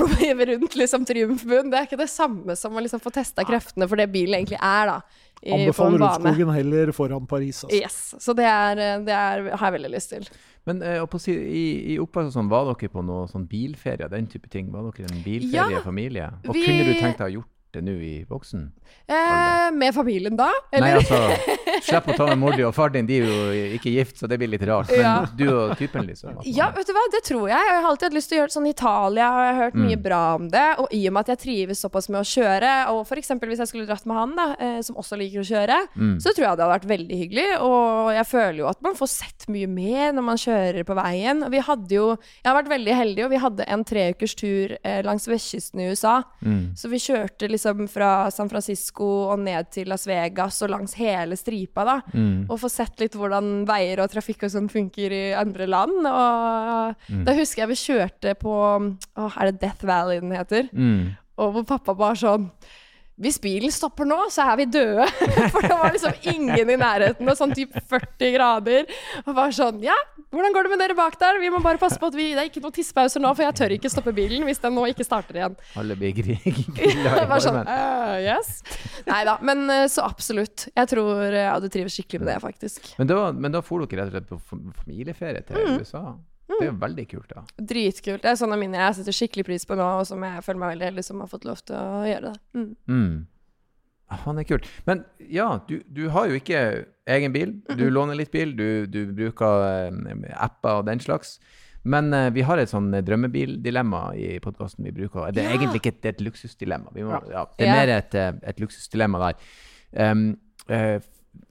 rundt 0.54 0.76
liksom 0.80 1.06
Triumfbuen. 1.08 1.72
Det 1.72 1.80
er 1.80 1.88
ikke 1.88 2.02
det 2.04 2.10
samme 2.12 2.56
som 2.60 2.74
å 2.76 2.84
liksom 2.84 3.02
få 3.04 3.12
testa 3.14 3.44
kreftene 3.48 3.88
for 3.90 3.96
det 4.00 4.12
bilen 4.14 4.36
egentlig 4.42 4.60
er, 4.62 4.86
da. 4.92 5.02
I, 5.44 5.52
Anbefaler. 5.58 6.00
Rudskogen 6.00 6.54
heller 6.56 6.92
foran 6.96 7.26
Paris. 7.28 7.64
Altså. 7.66 7.76
Yes. 7.76 8.16
Så 8.24 8.34
det, 8.38 8.46
er, 8.48 8.76
det 9.04 9.12
er, 9.12 9.50
har 9.58 9.72
jeg 9.72 9.76
veldig 9.82 9.92
lyst 9.92 10.14
til. 10.14 10.28
Men 10.66 10.80
eh, 10.88 11.02
på, 11.12 11.20
i, 11.28 11.64
i 11.94 11.98
oppvekst 12.00 12.32
og 12.32 12.36
sånn, 12.38 12.52
var 12.52 12.70
dere 12.70 12.92
på 12.94 13.04
noe 13.04 13.26
sånn 13.28 13.44
bilferie, 13.52 14.08
den 14.12 14.30
type 14.32 14.48
ting? 14.54 14.70
Var 14.72 14.86
dere 14.88 15.10
en 15.12 15.24
bilferie 15.26 15.76
Ja, 15.76 15.82
familie? 15.84 16.30
Og 16.48 16.56
vi- 16.56 16.64
kunne 16.64 16.86
du 16.88 16.94
tenkt 17.02 17.20
deg 17.20 17.28
å 17.28 17.36
gjort 17.42 17.53
det 17.74 17.84
nå 17.86 17.96
i 18.04 18.14
voksen? 18.30 18.68
Eh, 19.08 19.72
med 19.74 19.96
familien 19.96 20.38
da? 20.38 20.50
Nei, 20.72 20.92
altså, 21.00 21.18
slipp 21.88 22.12
å 22.14 22.18
ta 22.18 22.28
med 22.30 22.40
mor 22.40 22.56
di 22.58 22.64
og 22.68 22.74
far 22.76 22.94
din, 22.94 23.08
de 23.10 23.18
er 23.20 23.26
jo 23.28 23.76
ikke 23.80 23.94
gift, 23.96 24.20
så 24.22 24.30
det 24.30 24.38
blir 24.42 24.52
litt 24.52 24.64
rart. 24.70 24.92
Men 24.94 25.02
Ja. 25.04 25.16
du 25.36 25.46
og 25.52 25.74
typen, 25.80 26.06
liksom? 26.08 26.38
Ja, 26.46 26.70
vet 26.76 26.88
du 26.88 26.94
hva, 26.96 27.04
det 27.12 27.24
tror 27.28 27.48
jeg. 27.50 27.58
Jeg 27.58 27.82
har 27.82 27.90
alltid 27.90 28.10
hatt 28.10 28.18
lyst 28.20 28.30
til 28.32 28.38
å 28.38 28.42
gjøre 28.42 28.52
det 28.54 28.58
sånn 28.58 28.70
i 28.70 28.74
Italia, 28.76 29.30
og 29.34 29.42
jeg 29.44 29.54
har 29.54 29.62
hørt 29.64 29.80
mye 29.82 30.00
bra 30.06 30.22
om 30.38 30.48
det. 30.54 30.66
Og 30.84 30.94
i 30.94 31.02
og 31.10 31.16
med 31.18 31.26
at 31.26 31.34
jeg 31.34 31.42
trives 31.44 31.84
såpass 31.84 32.10
med 32.14 32.22
å 32.22 32.28
kjøre, 32.28 32.74
og 32.94 33.04
eksempel 33.24 33.50
hvis 33.52 33.62
jeg 33.64 33.72
skulle 33.72 33.88
dratt 33.90 34.06
med 34.10 34.18
han, 34.20 34.36
da, 34.38 34.48
eh, 34.60 34.80
som 34.86 34.96
også 35.00 35.18
liker 35.20 35.44
å 35.44 35.48
kjøre, 35.48 35.80
så 36.22 36.32
tror 36.34 36.44
jeg 36.44 36.58
det 36.60 36.64
hadde 36.64 36.72
vært 36.74 36.90
veldig 36.94 37.20
hyggelig. 37.24 37.48
Og 37.64 38.14
jeg 38.14 38.28
føler 38.30 38.60
jo 38.64 38.70
at 38.72 38.82
man 38.86 38.96
får 39.00 39.12
sett 39.14 39.48
mye 39.54 39.68
mer 39.68 40.14
når 40.14 40.24
man 40.30 40.38
kjører 40.38 40.84
på 40.88 40.96
veien. 40.98 41.44
Og 41.44 41.52
vi 41.52 41.60
hadde 41.60 41.92
jo 41.94 42.08
Jeg 42.14 42.50
har 42.52 42.58
vært 42.64 42.72
veldig 42.72 42.96
heldig, 42.96 43.26
og 43.26 43.32
vi 43.32 43.38
hadde 43.42 43.66
en 43.68 43.84
treukers 43.84 44.36
tur 44.36 44.78
eh, 44.84 45.02
langs 45.04 45.28
vestkysten 45.28 45.80
i 45.82 45.90
USA. 45.92 46.24
Så 46.76 46.90
vi 46.92 47.00
kjørte 47.02 47.48
liksom 47.50 47.63
fra 47.92 48.30
San 48.34 48.50
Francisco 48.52 49.08
og 49.32 49.40
ned 49.44 49.70
til 49.74 49.90
Las 49.92 50.06
Vegas 50.10 50.62
og 50.66 50.74
langs 50.74 50.94
hele 51.00 51.38
stripa, 51.40 51.86
da. 51.88 51.98
Og 52.50 52.60
få 52.62 52.70
sett 52.72 53.00
litt 53.02 53.18
hvordan 53.18 53.64
veier 53.70 54.04
og 54.04 54.12
trafikk 54.14 54.46
og 54.48 54.54
sånn 54.54 54.70
funker 54.72 55.16
i 55.16 55.24
andre 55.38 55.68
land. 55.70 56.08
Og 56.10 57.26
da 57.28 57.36
husker 57.38 57.64
jeg 57.64 57.72
vi 57.74 57.82
kjørte 57.82 58.36
på 58.40 58.54
Å, 58.54 59.28
er 59.40 59.52
det 59.52 59.60
Death 59.62 59.86
Valley 59.88 60.22
den 60.22 60.34
heter? 60.36 60.70
Mm. 60.74 61.14
Og 61.42 61.56
hvor 61.58 61.66
pappa 61.74 61.96
bare 61.98 62.20
sånn 62.20 62.50
hvis 63.22 63.38
bilen 63.40 63.70
stopper 63.72 64.08
nå, 64.10 64.16
så 64.34 64.42
er 64.50 64.58
vi 64.58 64.66
døde. 64.74 65.06
For 65.54 65.62
det 65.62 65.76
var 65.78 65.92
liksom 65.94 66.16
ingen 66.34 66.72
i 66.74 66.78
nærheten, 66.82 67.28
og 67.30 67.38
sånn 67.38 67.54
typ 67.54 67.76
40 67.92 68.32
grader. 68.34 68.88
Og 69.28 69.36
bare 69.38 69.54
sånn 69.54 69.84
Ja, 69.86 69.94
hvordan 70.34 70.56
går 70.56 70.66
det 70.66 70.72
med 70.74 70.82
dere 70.82 70.96
bak 70.98 71.20
der? 71.22 71.38
Vi 71.40 71.52
må 71.54 71.60
bare 71.62 71.78
passe 71.78 72.00
på 72.02 72.10
at 72.10 72.18
vi 72.18 72.32
Det 72.34 72.42
er 72.42 72.50
ikke 72.50 72.64
noen 72.64 72.74
tissepauser 72.74 73.22
nå, 73.22 73.30
for 73.38 73.46
jeg 73.46 73.54
tør 73.60 73.76
ikke 73.78 73.92
stoppe 73.94 74.14
bilen 74.18 74.48
hvis 74.50 74.64
den 74.64 74.74
nå 74.74 74.88
ikke 74.90 75.06
starter 75.06 75.38
igjen. 75.38 75.56
Alle 75.78 75.96
blir 76.00 76.16
gri- 76.18 76.40
grilla 76.80 77.40
sånn 77.46 77.62
uh, 77.62 77.70
«Øh, 77.70 78.18
Yes. 78.26 78.50
Nei 79.06 79.22
da. 79.30 79.38
Men 79.46 79.62
øh, 79.70 79.86
så 79.94 80.08
absolutt. 80.10 80.68
Jeg 80.74 80.90
tror 80.90 81.22
jeg 81.30 81.48
hadde 81.54 81.70
trives 81.74 81.94
skikkelig 82.00 82.24
med 82.24 82.32
det, 82.34 82.40
faktisk. 82.44 82.94
Men 82.98 83.10
da, 83.14 83.20
men 83.36 83.54
da 83.54 83.62
for 83.66 83.86
dere 83.86 84.10
rett 84.10 84.16
og 84.34 84.42
slett 84.42 84.58
på 84.58 84.74
familieferie 84.84 85.46
til 85.46 85.60
Mm. 85.64 85.80
USA? 85.86 86.02
Det 86.48 86.60
er 86.60 86.70
jo 86.72 86.78
veldig 86.82 87.06
kult, 87.10 87.30
da. 87.32 87.44
Dritkult. 87.58 88.22
Det 88.24 88.30
er 88.34 88.40
sånne 88.40 88.58
minner 88.60 88.84
jeg 88.84 88.98
setter 89.00 89.16
skikkelig 89.16 89.46
pris 89.48 89.66
på 89.66 89.78
nå, 89.80 89.86
og 90.02 90.08
som 90.10 90.24
jeg 90.28 90.44
føler 90.46 90.60
meg 90.62 90.74
veldig 90.76 90.90
heldig 90.92 91.06
som 91.08 91.22
har 91.24 91.32
fått 91.32 91.48
lov 91.48 91.62
til 91.66 91.78
å 91.80 92.04
gjøre 92.08 92.32
det. 92.34 92.42
Mm. 92.60 92.68
Mm. 92.88 93.16
Han 94.24 94.38
er 94.38 94.46
kult. 94.46 94.68
Men 94.86 95.04
ja, 95.32 95.48
du, 95.68 95.80
du 95.90 96.04
har 96.14 96.30
jo 96.30 96.38
ikke 96.38 96.60
egen 97.10 97.34
bil. 97.34 97.56
Du 97.80 97.88
låner 97.90 98.20
litt 98.20 98.32
bil, 98.34 98.54
du, 98.56 98.86
du 98.92 99.00
bruker 99.16 99.66
eh, 99.90 100.34
apper 100.38 100.82
og 100.84 100.88
den 100.92 101.02
slags. 101.02 101.40
Men 101.84 102.14
uh, 102.16 102.30
vi 102.32 102.46
har 102.48 102.62
et 102.62 102.72
sånn 102.72 102.92
drømmebildilemma 102.94 104.04
i 104.16 104.38
podkasten 104.44 104.86
vi 104.88 104.94
bruker. 104.96 105.32
Det 105.36 105.44
er 105.44 105.50
Ja. 105.50 105.58
egentlig 105.58 105.82
ikke 105.82 105.92
et, 105.96 106.02
det 106.04 106.14
et 106.14 106.22
luksusdilemma. 106.24 106.94
Vi 106.96 107.04
må, 107.04 107.18
ja, 107.32 107.44
det 107.58 107.68
er 107.68 107.74
mer 107.76 107.92
et, 107.98 108.16
eh, 108.16 108.32
et 108.54 108.62
luksusdilemma 108.64 109.20
der. 109.26 109.42
Um, 110.12 110.24
eh, 110.70 111.00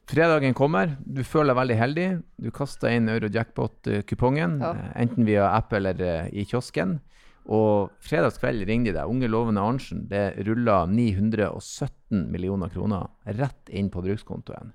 fredagen 0.09 0.55
kommer, 0.55 0.97
du 1.05 1.23
føler 1.25 1.53
deg 1.55 1.61
veldig 1.61 1.77
heldig. 1.81 2.07
Du 2.43 2.51
kaster 2.55 2.93
inn 2.93 3.09
Eurojackpot-kupongen, 3.09 4.59
Ja. 4.61 4.73
eh, 4.75 5.03
enten 5.03 5.25
via 5.27 5.49
app 5.57 5.73
eller 5.73 6.01
eh, 6.01 6.29
i 6.33 6.45
kiosken. 6.45 7.01
Og 7.49 7.91
fredagskveld 8.01 8.67
ringer 8.69 8.93
de 8.93 8.99
deg. 8.99 9.09
Unge 9.11 9.29
lovende 9.29 9.61
Arntzen. 9.61 10.05
Det 10.09 10.45
ruller 10.47 10.87
917 10.87 12.31
millioner 12.31 12.69
kroner 12.71 13.09
rett 13.27 13.69
inn 13.69 13.91
på 13.91 14.03
brukskontoen. 14.05 14.73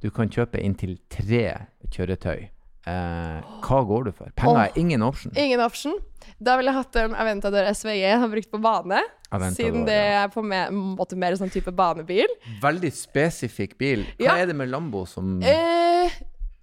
Du 0.00 0.10
kan 0.10 0.28
kjøpe 0.28 0.60
inntil 0.62 0.98
tre 1.10 1.66
kjøretøy. 1.90 2.48
Eh, 2.86 3.38
hva 3.64 3.78
går 3.88 4.04
du 4.08 4.12
for? 4.12 4.30
Penger 4.36 4.66
er 4.66 4.78
ingen 4.80 5.02
option. 5.06 5.32
Ingen 5.40 5.62
option. 5.64 5.94
Da 6.40 6.56
ville 6.58 6.72
jeg 6.72 6.78
hatt 6.82 6.96
en 7.00 7.14
Aventador 7.16 7.66
SVG 7.70 8.00
jeg 8.02 8.18
har 8.20 8.28
brukt 8.32 8.50
på 8.52 8.60
bane. 8.64 9.00
Aventador, 9.30 9.56
siden 9.56 9.86
det 9.88 9.96
ja. 9.98 10.24
er 10.24 10.32
på 10.32 10.42
en 10.44 10.80
måte 10.98 11.16
mer 11.20 11.36
sånn 11.40 11.52
type 11.52 11.72
banebil. 11.74 12.28
Veldig 12.62 12.90
spesifikk 12.96 13.76
bil. 13.80 14.04
Hva 14.18 14.24
Ja. 14.30 14.36
er 14.42 14.46
det 14.52 14.56
med 14.56 14.68
Lambo 14.72 15.04
som 15.08 15.38
Eh, 15.42 16.10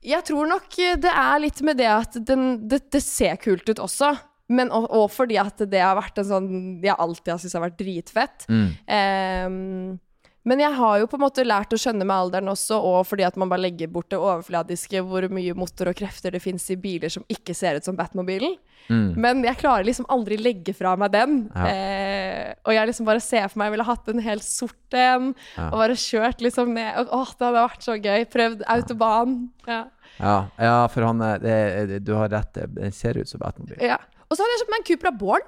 jeg 0.02 0.24
tror 0.26 0.48
nok 0.50 0.70
det 0.76 1.12
er 1.14 1.40
litt 1.40 1.62
med 1.62 1.78
det 1.78 1.90
at 1.90 2.18
den, 2.26 2.68
det, 2.68 2.84
det 2.92 3.02
ser 3.06 3.36
kult 3.42 3.68
ut 3.70 3.80
også. 3.82 4.14
Men 4.52 4.70
og, 4.76 4.90
og 4.92 5.10
fordi 5.14 5.38
at 5.40 5.58
det 5.72 5.80
har 5.80 5.96
vært 5.96 6.18
en 6.20 6.26
sånn 6.28 6.48
Jeg 6.84 6.96
alltid 7.00 7.30
har 7.32 7.38
syntes 7.40 7.54
har 7.56 7.64
vært 7.70 7.78
dritfett. 7.80 8.48
mm. 8.50 8.66
Ehm, 8.88 10.00
men 10.44 10.60
jeg 10.64 10.74
har 10.74 11.00
jo 11.00 11.06
på 11.08 11.18
en 11.20 11.22
måte 11.26 11.44
lært 11.46 11.74
å 11.74 11.78
skjønne 11.78 12.06
med 12.06 12.16
alderen 12.16 12.50
også, 12.50 12.80
og 12.82 13.06
fordi 13.06 13.24
at 13.28 13.36
man 13.38 13.50
bare 13.52 13.62
legger 13.62 13.88
bort 13.94 14.10
det 14.10 14.18
overfladiske, 14.18 15.04
hvor 15.06 15.28
mye 15.30 15.54
motor 15.54 15.92
og 15.92 15.96
krefter 16.00 16.32
det 16.34 16.42
fins 16.42 16.66
i 16.74 16.78
biler 16.82 17.10
som 17.14 17.24
ikke 17.30 17.54
ser 17.54 17.78
ut 17.78 17.86
som 17.86 17.96
Batmobilen. 18.00 18.56
Mm. 18.90 19.14
Men 19.22 19.44
jeg 19.46 19.60
klarer 19.62 19.86
liksom 19.86 20.08
aldri 20.10 20.40
legge 20.42 20.74
fra 20.74 20.96
meg 20.98 21.12
den. 21.14 21.36
Ja. 21.54 21.66
Eh, 21.70 22.54
og 22.66 22.74
jeg 22.74 22.88
liksom 22.90 23.06
bare 23.06 23.22
ser 23.22 23.46
for 23.52 23.62
meg 23.62 23.70
jeg 23.70 23.76
ville 23.78 23.86
hatt 23.92 24.10
en 24.10 24.20
helt 24.26 24.44
sort 24.48 24.98
en, 24.98 25.36
Ja. 25.58 25.68
og 25.70 25.78
bare 25.84 25.94
kjørt 26.02 26.42
liksom 26.42 26.74
ned. 26.74 26.98
Og, 26.98 27.14
åh, 27.14 27.30
det 27.38 27.46
hadde 27.46 27.62
vært 27.62 27.86
så 27.86 27.98
gøy. 28.02 28.26
Prøvd 28.34 28.64
autobahn. 28.68 29.36
Ja. 29.68 29.84
Ja, 30.20 30.36
ja, 30.60 30.88
for 30.92 31.06
han 31.08 31.22
er- 31.22 31.38
det, 31.40 31.88
det, 31.90 32.04
Du 32.04 32.16
har 32.16 32.28
rett, 32.30 32.52
det 32.54 32.74
den 32.76 32.92
ser 32.92 33.18
ut 33.18 33.30
som 33.30 33.40
Batmobil. 33.40 33.78
ja. 33.80 33.98
Og 34.32 34.38
så 34.38 34.42
hadde 34.44 34.58
jeg 34.58 34.62
kjøpt 34.66 34.72
meg 34.72 34.80
en 34.82 34.90
Cupra 34.90 35.12
Born. 35.20 35.42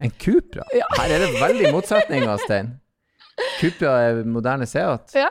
En 0.00 0.10
Cupra? 0.10 0.62
Ja. 0.74 0.86
Her 0.98 1.10
er 1.14 1.18
det 1.26 1.34
veldig 1.40 1.72
motsetninger, 1.72 2.38
Stein. 2.44 2.80
Cupra 3.60 3.94
er 4.08 4.22
moderne 4.24 4.66
Seat. 4.68 5.12
Ja. 5.16 5.30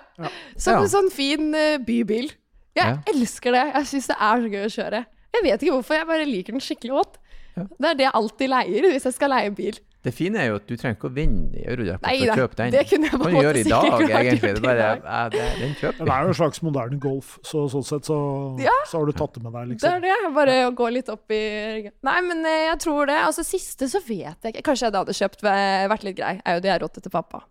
Som 0.57 0.83
en 0.83 0.89
sånn 0.91 1.11
fin 1.13 1.53
eh, 1.57 1.77
bybil. 1.81 2.31
Jeg 2.75 2.85
Ja. 2.85 2.97
elsker 3.07 3.51
det. 3.55 3.65
Jeg 3.73 3.85
syns 3.93 4.07
det 4.11 4.17
er 4.19 4.41
så 4.43 4.49
gøy 4.51 4.65
å 4.65 4.73
kjøre. 4.77 5.05
Jeg 5.35 5.43
vet 5.43 5.61
ikke 5.63 5.75
hvorfor, 5.79 5.95
jeg 5.99 6.07
bare 6.07 6.25
liker 6.27 6.53
den 6.55 6.61
skikkelig 6.63 6.91
godt. 6.95 7.17
Ja. 7.55 7.63
Det 7.79 7.87
er 7.89 7.95
det 7.95 8.03
jeg 8.09 8.15
alltid 8.19 8.49
leier 8.51 8.87
hvis 8.91 9.05
jeg 9.07 9.13
skal 9.15 9.29
leie 9.31 9.47
en 9.47 9.55
bil. 9.55 9.77
Det 10.05 10.11
fine 10.13 10.37
er 10.37 10.49
jo 10.51 10.57
at 10.59 10.67
du 10.69 10.75
trenger 10.77 10.99
ikke 10.99 11.07
å 11.09 11.13
vinne 11.15 11.55
i 11.57 11.63
Eurojackpot 11.65 12.05
for 12.05 12.29
å 12.29 12.35
kjøpe 12.37 12.55
den. 12.59 12.71
det 12.75 12.81
kunne 12.91 13.07
jeg 13.09 13.15
på 13.15 13.25
en 13.25 13.33
måte 13.33 13.41
gjøre 13.45 13.57
i 13.57 13.63
dag, 13.63 14.03
egentlig. 14.05 14.51
Det 14.53 14.59
er 14.59 14.61
bare, 14.61 14.89
ja, 15.01 15.21
det, 15.33 15.45
den 15.63 15.71
kjøper 15.79 16.03
vi. 16.05 16.11
er 16.13 16.21
jo 16.21 16.27
en 16.27 16.37
slags 16.37 16.61
moderne 16.61 16.99
Golf, 17.01 17.31
så 17.47 17.63
sånn 17.73 17.87
sett 17.87 18.05
så, 18.11 18.17
Ja. 18.61 18.75
så 18.85 18.99
har 18.99 19.05
du 19.09 19.13
tatt 19.17 19.33
det 19.33 19.41
med 19.47 19.53
deg, 19.55 19.63
Det 19.65 19.73
liksom. 19.79 19.95
er 19.95 19.99
det. 20.05 20.33
Bare 20.35 20.57
å 20.67 20.75
gå 20.77 20.91
litt 20.93 21.09
opp 21.09 21.31
i 21.31 21.89
Nei, 22.05 22.21
men 22.21 22.45
eh, 22.45 22.67
jeg 22.69 22.79
tror 22.85 23.07
det. 23.09 23.17
Altså 23.17 23.41
siste 23.47 23.89
så 23.89 24.03
vet 24.05 24.37
jeg 24.45 24.53
ikke. 24.53 24.61
Kanskje 24.69 24.85
jeg 24.85 24.93
da 24.93 25.01
hadde 25.01 25.17
kjøpt 25.17 25.43
eh, 25.49 25.87
vært 25.89 26.03
litt 26.05 26.17
grei. 26.21 26.35
Er 26.45 26.59
jo 26.59 26.65
det 26.67 26.69
jeg 26.75 26.81
råd 26.85 27.01
til 27.01 27.09
pappa. 27.17 27.41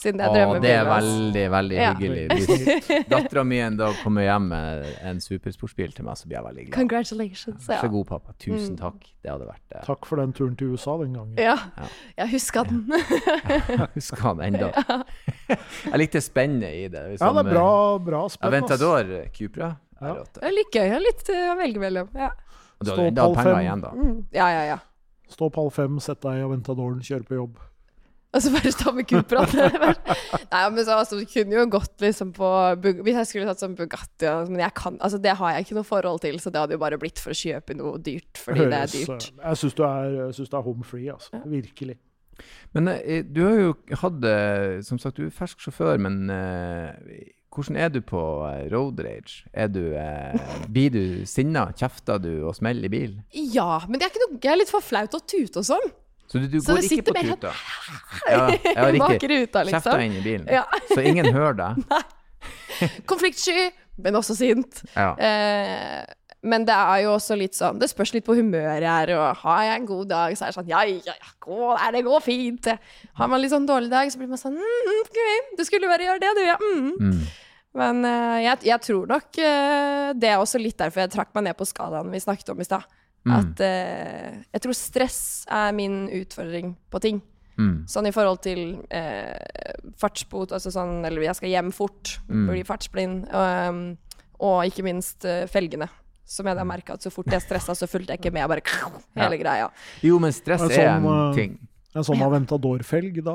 Siden 0.00 0.16
det 0.16 0.24
er 0.24 0.32
drømmebilen. 0.32 0.62
det 0.64 0.70
er 0.72 0.86
veldig, 0.88 1.42
veldig 1.52 1.76
Ja. 1.76 1.88
hyggelig. 1.92 2.22
Hvis 2.40 3.08
dattera 3.10 3.42
mi 3.44 3.58
en 3.60 3.76
dag 3.76 3.94
kommer 4.02 4.24
hjem 4.24 4.46
med 4.48 4.86
en 5.10 5.18
supersportsbil 5.20 5.92
til 5.92 6.06
meg, 6.06 6.16
så 6.16 6.24
blir 6.30 6.38
jeg 6.38 6.46
veldig 6.46 6.64
glad. 6.70 6.76
Congratulations. 6.78 7.68
Ja. 7.68 7.80
så 7.82 7.90
god, 7.92 8.06
pappa. 8.08 8.32
Tusen 8.40 8.72
Mm. 8.74 8.78
takk. 8.80 9.10
Det 9.20 9.30
hadde 9.30 9.46
vært 9.50 9.74
eh, 9.76 9.82
Takk 9.84 10.06
for 10.08 10.16
den 10.22 10.32
turen 10.32 10.56
til 10.56 10.72
USA 10.72 10.96
den 11.02 11.12
gangen. 11.18 11.36
ja. 11.36 11.56
Ja. 11.76 11.88
Jeg 12.22 12.30
huska 12.32 12.64
den. 12.64 12.86
Jeg 13.68 13.88
husker 13.94 14.34
den 14.40 14.54
ennå. 14.54 14.72
Jeg 15.92 15.98
likte 16.00 16.20
spennet 16.24 16.72
i 16.72 16.88
det. 16.88 17.04
Ja, 17.20 17.32
det 17.36 17.44
er 17.46 17.50
bra, 17.52 17.70
bra 17.98 18.22
spenn. 18.32 18.48
Aventador 18.48 19.04
Cupra. 19.36 19.74
Ja. 20.00 20.14
det. 20.16 20.28
Det 20.40 20.46
er 20.48 20.54
litt 20.56 20.72
gøy. 20.72 20.94
Litt 21.04 21.28
eh, 21.28 21.48
å 21.52 21.56
velge 21.60 21.82
mellom. 21.82 22.08
Ja. 22.16 22.30
Og 22.80 22.88
hadde 22.96 23.34
penger 23.36 23.58
igjen, 23.60 23.82
da. 23.84 23.90
Mm. 23.92 24.14
ja, 24.32 24.46
ja, 24.48 24.62
ja. 24.74 24.78
Stå 25.30 25.46
opp 25.50 25.58
halv 25.60 25.74
fem, 25.76 25.98
sett 26.00 26.22
deg 26.24 26.40
i 26.40 26.46
Aventadoren, 26.46 27.02
kjøre 27.04 27.26
på 27.28 27.36
jobb. 27.36 27.58
Og 28.30 28.42
så 28.44 28.50
bare 28.54 28.70
stå 28.70 28.92
med 28.94 29.08
Cupra. 29.10 29.42
Nei, 29.50 30.60
men 30.70 30.84
så 30.86 30.98
altså, 31.00 31.18
kunne 31.32 31.56
jo 31.56 31.64
gått 31.72 32.04
liksom 32.04 32.30
på 32.36 32.50
Hvis 32.84 33.16
jeg 33.16 33.26
skulle 33.26 33.48
tatt 33.48 33.62
sånn 33.62 33.74
Bugatti 33.78 34.30
Men 34.52 34.62
jeg 34.62 34.74
kan, 34.78 35.00
altså, 35.02 35.18
det 35.22 35.34
har 35.40 35.56
jeg 35.56 35.66
ikke 35.66 35.78
noe 35.80 35.88
forhold 35.88 36.22
til, 36.22 36.38
så 36.42 36.52
det 36.54 36.62
hadde 36.62 36.76
jo 36.78 36.82
bare 36.82 37.00
blitt 37.02 37.18
for 37.22 37.34
å 37.34 37.40
kjøpe 37.40 37.74
noe 37.78 37.98
dyrt 37.98 38.38
fordi 38.44 38.68
det 38.70 38.78
er 38.84 38.92
dyrt. 38.94 39.26
eh, 39.34 39.50
Jeg 39.50 39.60
syns 39.64 39.74
du, 39.74 39.82
du 40.54 40.56
er 40.60 40.64
home 40.68 40.86
free, 40.86 41.10
altså. 41.10 41.42
Virkelig. 41.50 41.98
Men 42.76 42.92
eh, 42.94 43.24
du 43.26 43.42
har 43.44 43.58
jo 43.58 43.74
hatt 44.04 44.24
eh, 44.30 44.78
Som 44.86 45.02
sagt, 45.02 45.18
du 45.18 45.26
er 45.26 45.34
fersk 45.34 45.66
sjåfør, 45.66 45.98
men 46.00 46.30
hvordan 47.50 47.76
er 47.82 47.90
du 47.90 47.98
på 48.06 48.20
road 48.70 49.00
rage? 49.02 49.42
Er 49.52 49.66
du 49.74 49.80
eh, 49.98 50.38
Blir 50.70 50.92
du 50.94 51.02
sinna? 51.26 51.66
Kjefter 51.74 52.20
du 52.22 52.30
og 52.46 52.54
smeller 52.60 52.86
i 52.86 52.92
bil? 52.92 53.16
Ja, 53.34 53.80
men 53.88 53.98
det 53.98 54.06
er 54.06 54.12
ikke 54.14 54.22
noe 54.28 54.38
jeg 54.38 54.52
er 54.54 54.60
litt 54.62 54.70
for 54.70 54.86
flaut 54.86 55.18
å 55.18 55.22
tute 55.26 55.58
og 55.64 55.66
sånn. 55.66 55.90
Så 56.30 56.38
du, 56.38 56.46
du 56.46 56.60
Så 56.62 56.76
går 56.76 56.86
ikke 56.86 57.10
på 57.10 57.14
tuta? 57.26 57.50
Ja, 58.30 58.44
ja, 58.54 58.86
riktig. 58.94 59.30
ruta, 59.32 59.64
liksom. 59.66 60.00
inn 60.04 60.14
i 60.20 60.22
bilen. 60.22 60.46
Ja. 60.52 60.62
Så 60.92 61.02
ingen 61.02 61.26
hører 61.34 61.56
deg? 61.58 62.06
Konfliktsky, 63.10 63.70
men 63.98 64.18
også 64.18 64.36
sint. 64.38 64.84
Ja. 64.94 65.10
Eh, 65.18 66.04
men 66.46 66.64
det 66.64 66.72
er 66.72 67.02
jo 67.04 67.10
også 67.18 67.36
litt 67.36 67.52
sånn 67.52 67.76
Det 67.76 67.90
spørs 67.90 68.14
litt 68.14 68.24
på 68.24 68.32
humøret 68.32 68.80
jeg 68.80 68.88
er, 68.88 69.10
og 69.12 69.42
har 69.42 69.64
jeg 69.66 69.80
en 69.82 69.88
god 69.90 70.06
dag, 70.08 70.36
så 70.38 70.46
er 70.46 70.52
det 70.52 70.56
sånn 70.56 70.70
Ja, 70.70 70.80
ja, 70.88 71.12
ja, 71.12 71.32
gå 71.44 71.58
der, 71.74 71.92
det 71.98 72.02
går 72.06 72.24
fint. 72.24 72.70
Har 73.18 73.28
man 73.28 73.42
litt 73.42 73.52
sånn 73.52 73.68
dårlig 73.68 73.90
dag, 73.92 74.08
så 74.08 74.22
blir 74.22 74.30
man 74.30 74.40
sånn 74.40 74.56
mm, 74.56 74.88
okay, 75.02 75.36
du 75.58 75.64
skulle 75.68 75.90
bare 75.90 76.06
gjøre 76.06 76.22
det, 76.22 76.32
du, 76.38 76.42
ja. 76.46 76.56
Mm. 76.62 76.94
Mm. 76.96 77.20
Men 77.80 78.06
eh, 78.08 78.38
jeg, 78.46 78.64
jeg 78.70 78.82
tror 78.86 79.10
nok 79.10 79.42
eh, 79.42 80.06
det 80.16 80.32
er 80.32 80.40
også 80.40 80.62
litt 80.62 80.78
derfor 80.80 81.04
jeg 81.04 81.12
trakk 81.12 81.34
meg 81.36 81.50
ned 81.50 81.58
på 81.58 81.68
skalaen 81.68 82.14
vi 82.14 82.22
snakket 82.22 82.54
om 82.54 82.62
i 82.62 82.66
stad. 82.66 82.88
Mm. 83.26 83.32
At 83.36 83.60
eh, 83.60 84.38
jeg 84.54 84.62
tror 84.64 84.76
stress 84.78 85.18
er 85.50 85.72
min 85.76 86.06
utfordring 86.22 86.74
på 86.90 87.00
ting. 87.04 87.20
Mm. 87.60 87.84
Sånn 87.90 88.08
i 88.08 88.12
forhold 88.14 88.40
til 88.46 88.60
eh, 88.88 89.36
fartsbot, 90.00 90.54
altså 90.56 90.70
sånn 90.72 91.04
Eller 91.04 91.26
jeg 91.26 91.36
skal 91.36 91.50
hjem 91.52 91.72
fort, 91.76 92.14
Mm. 92.30 92.46
bli 92.48 92.62
fartsblind. 92.64 93.26
Um, 93.34 93.98
og 94.40 94.64
ikke 94.64 94.84
minst 94.86 95.24
eh, 95.28 95.44
felgene. 95.50 95.90
Som 96.24 96.46
jeg 96.46 96.56
da 96.56 96.64
merka 96.64 96.94
at 96.94 97.02
så 97.02 97.10
fort 97.12 97.26
jeg 97.26 97.42
stressa, 97.42 97.74
så 97.74 97.88
fulgte 97.90 98.14
jeg 98.14 98.20
ikke 98.22 98.32
med. 98.32 98.46
Bare 98.48 98.62
hele 99.18 99.36
greia. 99.42 99.68
Jo, 100.00 100.18
men 100.22 100.32
stress 100.32 100.62
er 100.62 100.76
er 100.78 100.88
en 100.94 101.02
sånn, 101.02 101.30
eh, 101.30 101.34
ting. 101.36 101.58
En 101.90 102.04
sånn 102.06 102.20
Aventador-felg, 102.22 103.16
da, 103.26 103.32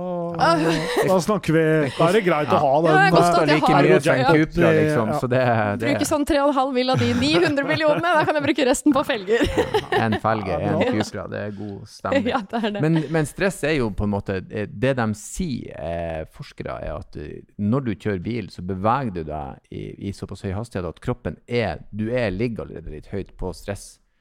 da 1.09 1.15
snakker 1.19 1.51
vi 1.57 1.63
Da 1.97 2.05
er 2.07 2.13
det 2.15 2.21
greit 2.23 2.53
å 2.55 2.59
ha 2.63 2.69
Ja, 2.71 2.83
den. 2.85 2.93
det 2.93 2.93
er 2.95 3.09
eh, 3.11 3.33
at 3.35 3.49
jeg 3.49 3.49
like 3.49 3.71
har 3.73 3.83
mye 3.83 3.97
som 3.99 4.13
en 4.13 4.21
jackpot, 4.21 4.59
liksom. 4.77 5.09
ja. 5.11 5.17
Så 5.19 5.27
det, 5.33 5.41
det 5.81 5.89
Bruke 5.89 6.07
sånn 6.07 6.23
3,5 6.29 6.71
mill. 6.77 6.93
av 6.93 7.01
de 7.03 7.09
900 7.19 7.67
millionene, 7.67 8.13
da 8.15 8.21
kan 8.29 8.39
jeg 8.39 8.45
bruke 8.45 8.67
resten 8.69 8.95
på 8.95 9.03
felger. 9.09 9.43
en 9.99 10.15
felge, 10.23 10.55
Ja, 10.55 10.71
en. 10.71 10.85
Cupra. 11.01 11.27
Det 11.33 11.41
er 11.41 11.51
god 11.59 11.83
stemning. 11.91 12.29
ja, 12.31 12.39
det 12.53 12.61
er 12.63 12.75
det. 12.77 12.85
Men, 12.87 13.01
men 13.17 13.27
stress 13.27 13.59
er 13.67 13.75
jo 13.81 13.89
på 13.91 14.07
en 14.07 14.13
måte 14.15 14.39
Det 14.45 14.93
de 15.01 15.09
sier, 15.19 15.75
eh, 15.75 16.23
forskere, 16.31 16.79
er 16.87 16.95
at 16.95 17.19
eh, 17.19 17.43
når 17.59 17.89
du 17.89 17.93
kjører 17.95 18.23
bil, 18.23 18.47
så 18.55 18.63
beveger 18.63 19.11
du 19.19 19.23
deg 19.33 19.59
i, 19.75 19.83
i 20.07 20.15
såpass 20.15 20.47
høy 20.47 20.53
hastighet 20.55 20.87
at 20.93 21.03
kroppen 21.03 21.35
er 21.47 21.83
Du 21.91 22.07
er 22.07 22.31
ligger 22.31 22.63
allerede 22.69 22.95
litt 22.95 23.11
høyt 23.11 23.35
på 23.35 23.51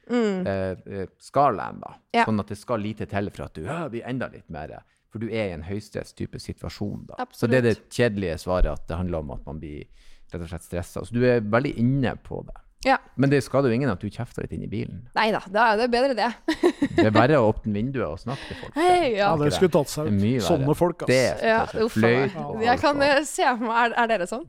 stress-skalaen, 0.07 1.81
da. 1.83 1.95
Mm. 1.95 2.03
Ja. 2.15 2.25
Sånn 2.29 2.41
at 2.43 2.51
det 2.53 2.59
skal 2.61 2.83
lite 2.85 3.07
til 3.11 3.31
for 3.35 3.47
at 3.49 3.55
du 3.57 3.65
ja, 3.67 3.85
blir 3.91 4.05
enda 4.09 4.29
litt 4.33 4.49
mer 4.53 4.77
For 5.13 5.23
du 5.23 5.29
er 5.31 5.53
i 5.53 5.55
en 5.55 5.63
høystress-type 5.63 6.41
situasjon, 6.43 7.07
da. 7.13 7.27
Så 7.33 7.47
det 7.47 7.61
er 7.61 7.69
det 7.69 7.77
kjedelige 7.95 8.39
svaret, 8.43 8.73
at 8.73 8.89
det 8.89 8.97
handler 8.99 9.23
om 9.23 9.31
at 9.37 9.45
man 9.47 9.61
blir 9.63 9.85
rett 10.33 10.43
og 10.43 10.49
slett 10.51 10.65
stressa. 10.67 11.05
Så 11.07 11.15
du 11.15 11.23
er 11.23 11.41
veldig 11.41 11.77
inne 11.79 12.17
på 12.25 12.41
det. 12.49 12.57
Ja. 12.85 12.99
Men 13.17 13.31
det 13.33 13.41
skader 13.47 13.71
jo 13.73 13.77
ingen 13.79 13.89
at 13.89 14.03
du 14.03 14.11
kjefter 14.13 14.45
litt 14.45 14.53
inn 14.53 14.65
i 14.67 14.69
bilen. 14.69 15.05
Nei 15.17 15.31
da, 15.33 15.41
da 15.49 15.69
er 15.73 15.79
det 15.81 15.87
bedre 15.95 16.17
det. 16.19 16.31
Det 16.99 17.07
er 17.09 17.15
verre 17.15 17.39
å 17.41 17.49
åpne 17.49 17.73
vinduet 17.75 18.05
og 18.07 18.19
snakke 18.21 18.45
til 18.51 18.59
folk. 18.61 18.75
Hei, 18.77 19.15
ja. 19.17 19.31
Ja, 19.31 19.31
det 19.41 19.49
skulle 19.57 19.73
tatt 19.75 19.91
seg 19.91 20.11
mye 20.15 20.37
ut. 20.39 20.45
Sånne 20.47 20.75
folk, 20.79 21.07
Det 21.09 21.21
ass. 21.33 21.41
er 21.43 21.49
Ja, 21.49 21.63
uff 21.87 21.97
fløyt. 21.97 22.37
Jeg 22.63 22.83
kan 22.83 23.03
eh, 23.03 23.23
se 23.27 23.47
for 23.49 23.65
meg 23.67 23.81
Er, 23.81 23.97
er 24.05 24.11
dere 24.13 24.29
sånn? 24.31 24.45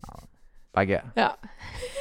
Begge. 0.76 1.00
Ja. 1.16 1.30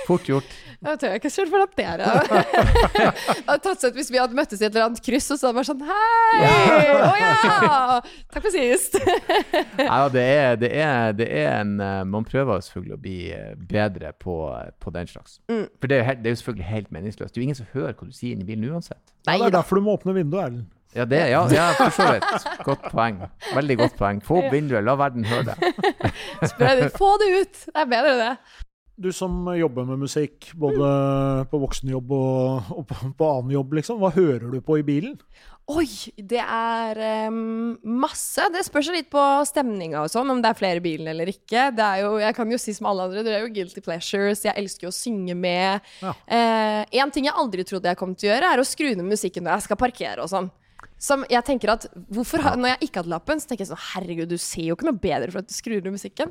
Fort 0.08 0.26
gjort. 0.28 0.50
Jeg 0.80 1.00
tør 1.00 1.16
ikke 1.18 1.30
selv 1.32 1.52
for 1.54 1.64
Det 1.74 1.86
hadde 1.88 3.58
tatt 3.64 3.80
seg 3.80 3.92
ut 3.92 3.98
hvis 3.98 4.10
vi 4.12 4.20
hadde 4.20 4.36
møttes 4.36 4.60
i 4.60 4.66
et 4.66 4.70
eller 4.72 4.88
annet 4.88 5.02
kryss, 5.04 5.30
og 5.34 5.40
så 5.40 5.50
hadde 5.50 5.54
det 5.54 5.60
vært 5.60 5.70
sånn 5.70 5.84
Hei! 5.88 6.84
Å 6.94 7.14
ja! 7.20 8.00
Takk 8.34 8.46
for 8.46 8.54
sist. 8.54 8.98
Ja, 9.84 10.04
det 10.12 10.22
er, 10.22 10.56
det 10.58 10.70
er, 10.80 11.12
det 11.16 11.26
er 11.28 11.48
en 11.60 11.74
eh, 11.82 12.02
Man 12.08 12.24
prøver 12.26 12.62
selvfølgelig 12.64 12.94
å 12.96 13.00
bli 13.02 13.18
eh, 13.34 13.50
bedre 13.70 14.12
på, 14.20 14.36
på 14.82 14.92
den 14.94 15.10
slags. 15.10 15.38
Mm. 15.50 15.66
For 15.80 15.90
det 15.90 15.98
er, 15.98 16.06
helt, 16.08 16.22
det 16.24 16.30
er 16.30 16.36
jo 16.36 16.40
selvfølgelig 16.42 16.70
helt 16.70 16.94
meningsløst. 16.94 17.34
Det 17.34 17.40
er 17.40 17.42
jo 17.42 17.48
ingen 17.48 17.58
som 17.58 17.68
hører 17.74 17.96
hva 17.98 18.08
du 18.08 18.14
sier 18.16 18.34
inni 18.34 18.46
bilen 18.48 18.66
uansett. 18.70 19.02
Ja, 19.26 19.36
det 19.38 19.50
er 19.50 19.58
derfor 19.58 19.80
du 19.80 19.86
må 19.86 19.96
åpne 19.98 20.16
vinduet, 20.16 20.48
Erlend. 20.48 20.72
Ja, 20.94 21.04
det, 21.10 21.16
ja, 21.28 21.40
ja, 21.50 21.72
for 21.74 21.90
så 21.90 22.04
vidt. 22.12 22.44
Godt 22.62 22.84
poeng. 22.92 23.16
Veldig 23.50 23.76
godt 23.80 23.96
poeng. 23.98 24.20
Få 24.22 24.36
opp 24.44 24.52
vinduet, 24.54 24.84
la 24.86 24.94
verden 24.98 25.24
høre 25.26 25.48
det. 25.48 25.72
Spre 26.52 26.68
det. 26.78 26.92
Få 26.94 27.08
det 27.18 27.30
ut! 27.40 27.64
Det 27.66 27.82
er 27.82 27.88
bedre, 27.90 28.12
det. 28.20 28.60
Du 28.96 29.08
som 29.12 29.40
jobber 29.58 29.86
med 29.88 29.98
musikk, 30.04 30.52
både 30.54 30.86
på 31.50 31.58
voksenjobb 31.58 32.12
og, 32.14 32.68
og 32.76 32.84
på, 32.86 32.94
på 33.18 33.30
annen 33.32 33.50
jobb, 33.56 33.72
liksom. 33.80 33.98
Hva 33.98 34.12
hører 34.14 34.52
du 34.52 34.60
på 34.62 34.76
i 34.78 34.84
bilen? 34.86 35.16
Oi, 35.72 35.86
det 36.20 36.42
er 36.44 36.98
um, 37.32 37.72
masse. 38.02 38.44
Det 38.52 38.60
spørs 38.66 38.90
litt 38.92 39.08
på 39.10 39.22
stemninga 39.48 40.02
og 40.04 40.10
sånn, 40.12 40.28
om 40.30 40.42
det 40.44 40.50
er 40.52 40.58
flere 40.60 40.78
i 40.78 40.84
bilen 40.84 41.08
eller 41.10 41.30
ikke. 41.32 41.70
Det 41.74 41.86
er 41.88 42.02
jo, 42.04 42.12
jeg 42.20 42.36
kan 42.36 42.52
jo 42.52 42.58
si 42.60 42.74
som 42.76 42.86
alle 42.90 43.08
andre, 43.08 43.24
det 43.26 43.32
er 43.34 43.46
jo 43.46 43.52
guilty 43.56 43.80
pleasures. 43.82 44.44
Jeg 44.44 44.54
elsker 44.60 44.86
jo 44.86 44.92
å 44.92 44.98
synge 44.98 45.34
med. 45.40 45.90
Ja. 46.04 46.12
Uh, 46.28 46.82
en 47.00 47.14
ting 47.16 47.26
jeg 47.30 47.34
aldri 47.40 47.64
trodde 47.66 47.90
jeg 47.90 47.98
kom 47.98 48.14
til 48.14 48.28
å 48.30 48.34
gjøre, 48.36 48.52
er 48.54 48.62
å 48.62 48.68
skru 48.68 48.92
ned 48.92 49.08
musikken 49.08 49.48
når 49.48 49.56
jeg 49.56 49.66
skal 49.70 49.80
parkere 49.80 50.22
og 50.22 50.30
sånn. 50.30 50.52
Som 51.00 51.24
jeg 51.32 51.42
tenker 51.48 51.72
at, 51.74 51.88
hvorfor, 52.14 52.44
har- 52.44 52.60
Når 52.60 52.76
jeg 52.76 52.86
ikke 52.90 53.00
hadde 53.02 53.10
lappen, 53.16 53.40
så 53.42 53.48
tenker 53.50 53.64
jeg 53.64 53.72
sånn 53.74 53.86
Herregud, 53.90 54.28
du 54.30 54.38
ser 54.38 54.68
jo 54.68 54.76
ikke 54.76 54.86
noe 54.92 55.00
bedre 55.02 55.32
for 55.32 55.42
at 55.42 55.48
du 55.50 55.56
skrur 55.56 55.80
ned 55.82 55.96
musikken. 55.96 56.30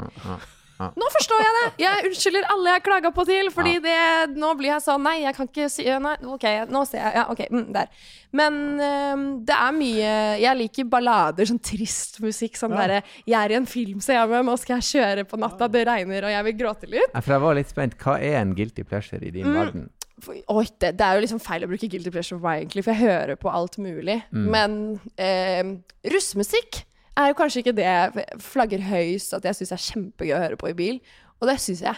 Nå 0.79 1.07
forstår 1.13 1.39
jeg 1.43 1.53
det! 1.57 1.65
Jeg 1.83 2.05
unnskylder 2.09 2.47
alle 2.51 2.71
jeg 2.73 2.83
klaga 2.83 3.11
på 3.15 3.23
til, 3.29 3.49
fordi 3.53 3.75
det, 3.83 3.93
nå 4.35 4.49
blir 4.59 4.71
jeg 4.73 4.83
sånn 4.83 5.03
Nei, 5.05 5.15
jeg 5.23 5.35
kan 5.37 5.47
ikke 5.47 5.67
si 5.71 5.85
Nei, 5.85 6.15
OK, 6.33 6.45
nå 6.73 6.81
ser 6.89 6.99
jeg. 7.03 7.13
Ja, 7.19 7.23
OK, 7.31 7.43
mm, 7.53 7.65
der. 7.75 7.87
Men 8.33 8.57
um, 8.81 9.25
det 9.45 9.53
er 9.55 9.75
mye 9.77 10.13
Jeg 10.41 10.57
liker 10.63 10.89
ballader, 10.89 11.45
sånn 11.45 11.61
trist 11.63 12.19
musikk. 12.25 12.57
Sånn 12.59 12.73
Ja. 12.73 12.81
derre 12.87 13.01
Jeg 13.29 13.37
er 13.39 13.53
i 13.53 13.59
en 13.61 13.65
film, 13.69 14.01
ser 14.01 14.17
jeg 14.19 14.29
med, 14.33 14.45
nå 14.49 14.57
skal 14.59 14.79
jeg 14.81 14.89
kjøre 14.91 15.25
på 15.29 15.39
natta, 15.39 15.67
det 15.71 15.85
regner, 15.87 16.25
og 16.27 16.33
jeg 16.35 16.47
vil 16.49 16.57
gråte 16.63 16.89
litt. 16.89 17.13
For 17.21 17.35
jeg 17.37 17.41
var 17.45 17.55
litt 17.61 17.69
spent. 17.69 17.97
Hva 18.01 18.17
er 18.19 18.39
en 18.41 18.55
guilty 18.57 18.83
pleasure 18.83 19.21
i 19.23 19.29
din 19.31 19.45
Mm. 19.47 19.59
verden? 19.59 19.89
Oi, 20.47 20.63
det, 20.79 20.93
det 20.97 21.01
er 21.03 21.17
jo 21.17 21.21
liksom 21.25 21.39
feil 21.43 21.63
å 21.65 21.67
bruke 21.67 21.87
guilty 21.91 22.09
pleasure 22.13 22.37
for 22.39 22.47
meg, 22.47 22.61
egentlig, 22.63 22.83
for 22.85 22.93
jeg 22.93 23.01
hører 23.03 23.35
på 23.35 23.49
alt 23.51 23.75
mulig. 23.81 24.21
Men 24.31 24.99
eh, 25.17 25.63
russmusikk 26.13 26.83
er 27.17 27.27
jo 27.33 27.33
kanskje 27.33 27.61
ikke 27.63 27.75
det 27.75 27.85
jeg 27.85 28.39
flagger 28.41 28.79
høyst 28.89 29.33
at 29.37 29.43
jeg 29.43 29.55
syns 29.61 29.71
er 29.71 29.85
kjempegøy 29.91 30.33
å 30.37 30.41
høre 30.47 30.57
på 30.57 30.69
i 30.69 30.73
bil. 30.73 30.99
Og 31.41 31.47
det 31.49 31.59
syns 31.59 31.81
jeg. 31.85 31.95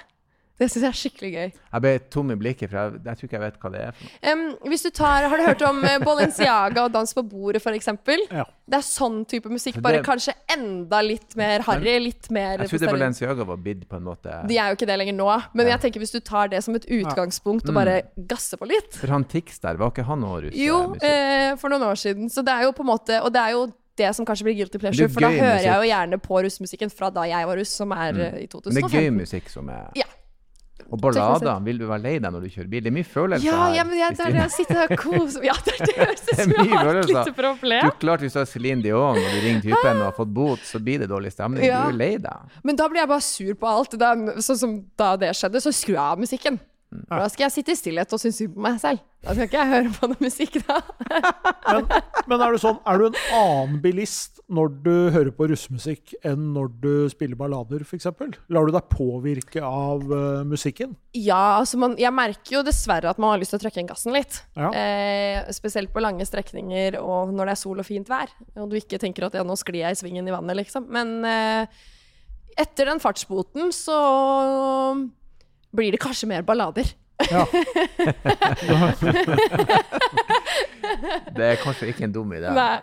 Det 0.56 0.70
syns 0.72 0.86
jeg 0.86 0.88
er 0.88 0.96
skikkelig 0.96 1.30
gøy. 1.34 1.50
Jeg 1.74 1.82
ble 1.84 1.90
tom 2.10 2.30
i 2.32 2.36
blikket, 2.40 2.70
for 2.72 2.78
jeg, 2.80 3.00
jeg 3.04 3.18
tror 3.20 3.28
ikke 3.28 3.36
jeg 3.36 3.42
vet 3.44 3.58
hva 3.60 3.72
det 3.74 3.80
er. 3.84 3.92
for 4.00 4.38
noe. 4.40 4.70
Hvis 4.72 4.86
du 4.86 4.90
tar, 4.96 5.26
Har 5.28 5.38
du 5.38 5.44
hørt 5.44 5.62
om 5.68 5.82
eh, 5.84 5.98
Balenciaga 6.00 6.86
og 6.86 6.94
Dans 6.94 7.12
på 7.14 7.24
bordet, 7.28 7.60
f.eks.? 7.60 7.90
Ja. 8.32 8.46
Det 8.66 8.78
er 8.80 8.86
sånn 8.88 9.18
type 9.28 9.52
musikk, 9.52 9.76
For 9.76 9.82
bare 9.84 10.00
det- 10.00 10.06
kanskje 10.08 10.32
enda 10.56 11.02
litt 11.04 11.36
mer 11.36 11.60
harry. 11.68 11.98
Litt 12.00 12.32
mer 12.32 12.58
Jeg 12.64 12.70
trodde. 12.72 12.88
Balenciaga 12.96 13.44
var 13.52 13.58
bid 13.58 13.84
på 13.92 13.98
en 14.00 14.04
måte. 14.08 14.32
De 14.48 14.56
er 14.58 14.72
jo 14.72 14.80
ikke 14.80 14.88
det 14.88 14.98
lenger 15.04 15.14
nå, 15.20 15.28
men 15.54 15.68
Ja. 15.68 15.76
jeg 15.76 15.82
tenker 15.92 16.00
hvis 16.06 16.16
du 16.16 16.22
tar 16.22 16.48
det 16.48 16.64
som 16.64 16.74
et 16.76 16.86
utgangspunkt 16.88 17.68
og 17.68 17.76
Mm. 17.76 17.82
bare 17.84 18.02
gasser 18.26 18.56
på 18.58 18.66
litt 18.72 18.94
For 18.96 19.08
han 19.08 19.26
Tix 19.26 19.60
der, 19.60 19.76
var 19.76 19.92
ikke 19.92 20.06
han 20.08 20.22
òg 20.24 20.46
russ? 20.48 20.56
Jo, 20.56 20.96
eh, 21.04 21.56
for 21.58 21.68
noen 21.70 21.84
år 21.84 22.00
siden. 22.00 22.30
Så 22.32 22.42
det 22.46 22.54
er 22.56 22.64
jo 22.64 22.72
på 22.72 22.80
en 22.80 22.88
måte 22.96 23.22
Og 23.22 23.34
det 23.34 23.42
er 23.42 23.52
jo 23.52 23.74
det 23.98 24.10
som 24.16 24.26
kanskje 24.28 24.44
blir 24.50 24.58
guilty 24.60 24.78
pleasure, 24.82 25.08
for 25.10 25.22
da 25.24 25.30
hører 25.32 25.42
hører 25.46 25.64
jeg 25.64 25.76
jo 25.80 25.90
gjerne 25.94 26.18
på 26.20 26.44
russmusikken 26.44 26.92
fra 26.92 27.10
da 27.16 27.24
jeg 27.30 27.48
var 27.48 27.58
russ, 27.58 27.70
som 27.80 27.92
er 27.96 28.12
Mm. 28.14 28.20
eh, 28.22 28.44
i 28.44 28.48
Men 28.52 28.74
det 28.76 28.84
er 28.84 29.02
gøy 29.02 29.10
musikk 29.22 29.50
som 29.50 29.70
er 29.70 29.90
Ja. 29.96 30.04
Og 30.92 31.00
ballader, 31.02 31.64
vil 31.66 31.80
du 31.80 31.88
være 31.88 32.02
lei 32.04 32.20
deg 32.20 32.30
når 32.32 32.42
du 32.44 32.50
kjører 32.52 32.70
bil? 32.70 32.82
Det 32.84 32.92
er 32.92 32.94
mye 32.94 33.08
følelser 33.10 33.44
Ja, 33.48 33.56
her. 33.70 33.76
ja, 33.76 33.84
men 33.88 33.98
jeg, 33.98 34.12
er 34.20 34.32
det 34.32 34.36
jeg 34.36 34.52
sitter 34.52 34.82
og 34.84 34.98
koser 35.02 35.44
Ja, 35.48 35.54
det 35.66 35.74
det 35.80 35.96
høres 35.98 36.22
ut 36.28 36.36
som 36.36 36.52
jeg 36.52 36.70
har 36.76 36.96
et 37.00 37.08
lite 37.10 37.34
problem. 37.34 37.82
Du, 37.88 37.92
klart 38.04 38.20
Hvis 38.22 38.34
du 38.36 38.40
har 38.40 38.46
Céline 38.46 38.84
Dion 38.84 39.02
og 39.02 39.16
du 39.16 39.40
ringer 39.48 39.62
typen 39.66 39.98
og 39.98 40.04
har 40.04 40.12
fått 40.12 40.34
bot, 40.36 40.60
så 40.60 40.78
blir 40.84 41.00
det 41.00 41.10
dårlig 41.10 41.32
stemning. 41.34 41.64
Ja. 41.66 41.82
Du 41.88 41.96
er 41.96 41.98
lei 41.98 42.18
deg. 42.22 42.54
Men 42.64 42.76
da 42.76 42.88
blir 42.92 43.02
jeg 43.02 43.08
bare 43.10 43.22
sur 43.26 43.54
på 43.56 43.66
alt. 43.72 43.98
Da, 43.98 44.14
sånn 44.46 44.58
som 44.62 44.76
da 45.00 45.16
det 45.18 45.32
skjedde, 45.34 45.58
så 45.64 45.74
skrur 45.74 45.96
jeg 45.96 46.04
av 46.06 46.20
musikken. 46.22 46.60
Mm. 46.96 47.04
For 47.10 47.26
Da 47.26 47.34
skal 47.34 47.48
jeg 47.48 47.56
sitte 47.60 47.76
i 47.76 47.80
stillhet 47.80 48.16
og 48.16 48.22
synes 48.22 48.40
synd 48.42 48.56
på 48.56 48.64
meg 48.66 48.80
selv. 48.82 49.04
Da 49.26 49.34
skal 49.34 49.48
ikke 49.48 49.62
jeg 49.62 49.72
høre 49.72 49.92
på 49.96 50.08
noe 50.12 50.22
musikk, 50.22 50.58
da. 50.68 50.80
Men, 51.66 51.88
men 52.30 52.42
er 52.46 52.54
du 52.54 52.60
sånn, 52.62 52.76
er 52.86 53.00
du 53.02 53.08
en 53.08 53.16
annen 53.34 53.80
bilist 53.82 54.38
når 54.54 54.70
du 54.86 54.92
hører 55.16 55.32
på 55.34 55.48
russemusikk 55.50 56.14
enn 56.28 56.52
når 56.54 56.68
du 56.84 56.92
spiller 57.10 57.40
ballader, 57.40 57.82
f.eks.? 57.82 58.06
Lar 58.54 58.70
du 58.70 58.74
deg 58.76 58.86
påvirke 58.92 59.64
av 59.66 60.04
uh, 60.12 60.44
musikken? 60.46 60.94
Ja, 61.18 61.58
altså 61.58 61.80
man, 61.82 61.98
jeg 61.98 62.14
merker 62.14 62.60
jo 62.60 62.64
dessverre 62.68 63.10
at 63.10 63.22
man 63.22 63.34
har 63.34 63.42
lyst 63.42 63.56
til 63.56 63.60
å 63.60 63.64
trykke 63.66 63.82
inn 63.82 63.90
gassen 63.90 64.14
litt. 64.14 64.40
Ja. 64.54 64.70
Eh, 64.78 65.42
spesielt 65.58 65.90
på 65.96 66.06
lange 66.06 66.30
strekninger 66.30 67.00
og 67.02 67.34
når 67.34 67.50
det 67.50 67.58
er 67.58 67.64
sol 67.66 67.82
og 67.82 67.90
fint 67.90 68.14
vær. 68.14 68.30
Og 68.62 68.70
du 68.70 68.78
ikke 68.78 69.02
tenker 69.02 69.26
at 69.28 69.42
ja, 69.42 69.46
nå 69.48 69.58
sklir 69.58 69.82
jeg 69.88 69.98
i 69.98 70.02
svingen 70.06 70.30
i 70.30 70.38
vannet, 70.38 70.62
liksom. 70.62 70.86
Men 70.94 71.18
eh, 71.26 71.86
etter 72.62 72.94
den 72.94 73.02
fartsboten 73.04 73.74
så 73.76 74.00
blir 75.76 75.92
det 75.96 76.00
kanskje 76.04 76.28
mer 76.32 76.42
ballader. 76.48 76.88
Ja. 77.32 77.46
Det 81.36 81.46
er 81.52 81.58
kanskje 81.62 81.90
ikke 81.92 82.06
en 82.08 82.14
dum 82.16 82.32
idé. 82.36 82.52
Nei. 82.56 82.76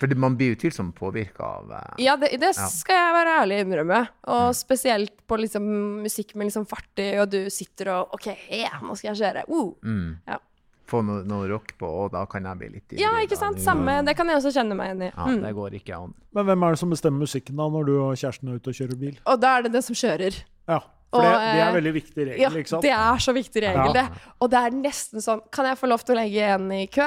For 0.00 0.06
det- 0.08 0.16
man 0.16 0.36
blir 0.38 0.54
utvilsomt 0.56 0.94
påvirka 0.96 1.44
av 1.44 1.70
uh, 1.70 1.94
Ja, 2.00 2.14
det, 2.16 2.30
det 2.40 2.54
Ja. 2.56 2.66
skal 2.72 2.96
jeg 2.96 3.12
være 3.12 3.34
ærlig 3.42 3.58
innrømme. 3.64 4.08
Og 4.32 4.54
spesielt 4.56 5.12
på 5.28 5.36
liksom 5.38 5.66
musikk 6.02 6.34
med 6.34 6.46
liksom 6.48 6.64
fart 6.66 6.96
i, 6.98 7.10
og 7.20 7.28
du 7.30 7.50
sitter 7.50 7.90
og 7.92 8.14
OK, 8.16 8.26
yeah, 8.50 8.80
nå 8.82 8.96
skal 8.96 9.12
jeg 9.14 9.20
kjøre. 9.20 9.44
Uh. 9.48 9.74
mm, 9.84 10.16
Ja. 10.28 10.38
Få 10.86 11.00
noe, 11.02 11.24
noe 11.26 11.48
rock 11.50 11.72
på, 11.80 11.84
og 11.84 12.12
da 12.12 12.24
kan 12.30 12.44
jeg 12.46 12.58
bli 12.60 12.68
litt 12.76 12.92
ivrig. 12.92 13.00
Ja, 13.02 13.10
ikke 13.20 13.36
sant? 13.36 13.58
Samme. 13.60 14.04
Det 14.06 14.14
kan 14.16 14.28
jeg 14.30 14.36
også 14.38 14.52
kjenne 14.54 14.76
meg 14.78 14.92
igjen 14.92 15.02
i. 15.02 15.12
Ja, 15.16 15.24
Mm. 15.26 15.40
det 15.42 15.54
går 15.56 15.70
ikke 15.74 15.96
an. 15.98 16.14
Men 16.32 16.44
hvem 16.46 16.62
er 16.62 16.70
det 16.70 16.78
som 16.78 16.90
bestemmer 16.90 17.18
musikken 17.26 17.56
da, 17.58 17.66
når 17.68 17.86
du 17.86 17.94
og 18.04 18.14
kjæresten 18.16 18.48
er 18.48 18.54
ute 18.60 18.68
og 18.70 18.74
kjører 18.78 18.96
bil? 19.00 19.18
Og 19.26 19.40
da 19.40 19.56
er 19.58 19.62
det 19.66 19.72
den 19.72 19.82
som 19.82 19.94
kjører. 19.98 20.44
Ja, 20.68 20.78
for 21.12 21.22
det, 21.22 21.34
det 21.38 21.60
er 21.60 21.68
en 21.68 21.76
veldig 21.78 21.92
viktig 21.96 22.24
regel, 22.26 22.40
Ja, 22.42 22.50
ikke 22.50 22.72
sant? 22.74 22.82
det 22.84 22.94
er 22.96 23.20
så 23.22 23.32
viktig 23.36 23.62
regel, 23.62 23.92
det. 23.94 24.06
Og 24.42 24.50
det 24.52 24.62
er 24.66 24.74
nesten 24.74 25.22
sånn 25.24 25.44
Kan 25.54 25.68
jeg 25.70 25.78
få 25.80 25.88
lov 25.88 26.02
til 26.04 26.16
å 26.16 26.18
legge 26.18 26.48
en 26.56 26.66
i 26.74 26.86
kø? 26.92 27.06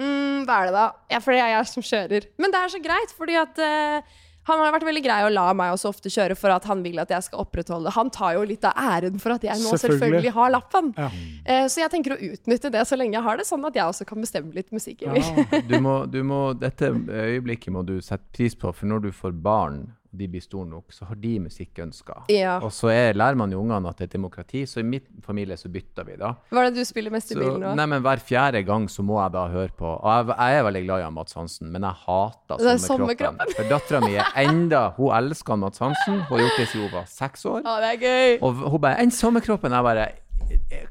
Mm, 0.00 0.46
hva 0.48 0.62
er 0.62 0.70
det 0.70 0.74
da? 0.74 0.88
Ja, 1.12 1.20
fordi 1.20 1.38
jeg 1.38 1.50
er 1.50 1.54
jeg 1.58 1.68
som 1.68 1.84
kjører. 1.84 2.26
Men 2.40 2.52
det 2.54 2.60
er 2.60 2.72
så 2.72 2.80
greit, 2.82 3.14
fordi 3.18 3.36
at 3.36 3.58
uh, 3.60 4.18
han 4.48 4.62
har 4.62 4.72
vært 4.72 4.86
veldig 4.88 5.02
grei 5.04 5.18
å 5.26 5.32
la 5.32 5.50
meg 5.56 5.74
også 5.74 5.90
ofte 5.92 6.10
kjøre 6.12 6.36
for 6.38 6.54
at 6.54 6.64
han 6.70 6.80
vil 6.84 6.98
at 7.02 7.10
jeg 7.12 7.26
skal 7.26 7.42
opprettholde 7.42 7.92
Han 7.92 8.08
tar 8.14 8.38
jo 8.38 8.46
litt 8.48 8.64
av 8.64 8.78
æren 8.80 9.20
for 9.20 9.34
at 9.34 9.44
jeg 9.44 9.60
nå 9.60 9.74
Selvfølgelig. 9.74 10.00
selvfølgelig 10.00 10.32
har 10.38 10.54
lappen. 10.54 10.90
Ja. 10.96 11.10
Uh, 11.44 11.66
så 11.70 11.84
jeg 11.84 11.92
tenker 11.92 12.16
å 12.16 12.20
utnytte 12.30 12.72
det 12.72 12.86
så 12.88 12.98
lenge 12.98 13.18
jeg 13.18 13.26
har 13.28 13.40
det, 13.40 13.46
sånn 13.50 13.68
at 13.68 13.76
jeg 13.76 13.92
også 13.92 14.08
kan 14.08 14.24
bestemme 14.24 14.56
litt 14.56 14.72
musikk. 14.74 15.04
Ja. 15.06 15.60
Du 15.70 15.76
må, 15.84 16.00
du 16.10 16.22
må, 16.26 16.42
dette 16.58 16.90
øyeblikket 16.94 17.74
må 17.74 17.84
du 17.86 17.98
sette 18.04 18.24
pris 18.34 18.56
på, 18.58 18.72
for 18.72 18.88
når 18.90 19.08
du 19.08 19.10
får 19.14 19.36
barn 19.44 19.82
og 20.12 20.18
de 20.18 20.26
blir 20.28 20.42
store 20.42 20.66
nok, 20.66 20.92
så 20.92 21.06
har 21.06 21.14
de 21.22 21.32
musikkønsker. 21.44 22.24
Ja. 22.34 22.56
Og 22.66 22.72
så 22.74 22.88
er, 22.90 23.12
lærer 23.14 23.38
man 23.38 23.52
jo 23.54 23.60
ungene 23.62 23.88
at 23.92 23.98
det 24.00 24.08
er 24.08 24.12
demokrati, 24.16 24.64
så 24.66 24.80
i 24.80 24.86
min 24.86 25.04
familie 25.22 25.56
så 25.56 25.68
bytter 25.70 26.06
vi, 26.08 26.16
da. 26.18 26.32
Hva 26.50 26.64
er 26.64 26.70
det 26.70 26.82
du 26.82 26.88
spiller 26.88 27.14
mest 27.14 27.30
i 27.30 27.36
Så, 27.36 27.40
bilen 27.40 27.60
nå? 27.62 27.74
nei, 27.78 27.86
men 27.92 28.02
Hver 28.02 28.22
fjerde 28.26 28.62
gang 28.66 28.88
så 28.90 29.04
må 29.06 29.20
jeg 29.22 29.32
da 29.36 29.44
høre 29.52 29.70
på 29.78 29.86
Og 29.86 30.08
jeg, 30.10 30.26
jeg 30.34 30.58
er 30.58 30.66
veldig 30.66 30.82
glad 30.88 31.04
i 31.06 31.10
Mats 31.14 31.38
Hansen, 31.38 31.70
men 31.70 31.86
jeg 31.86 31.94
hater 32.06 32.66
er 32.72 32.82
sommerkroppen. 32.82 33.54
For 33.56 33.70
dattera 33.70 34.00
mi 34.04 34.16
er 34.18 34.32
enda 34.42 34.82
Hun 34.96 35.14
elsker 35.20 35.56
Mats 35.62 35.78
Hansen. 35.78 36.20
Hun 36.26 36.34
har 36.34 36.42
gjort 36.46 36.58
det 36.58 36.66
siden 36.72 36.88
hun 36.88 36.92
var 36.98 37.06
seks 37.10 37.46
år. 37.46 37.62
Å, 37.62 37.76
det 37.84 37.92
er 37.94 38.02
gøy! 38.02 38.38
Og 38.42 38.66
hun 38.74 38.80
bare 38.80 38.98
'Enn 39.00 39.14
sommerkroppen?' 39.14 39.70
Jeg 39.78 39.86
bare 39.86 40.08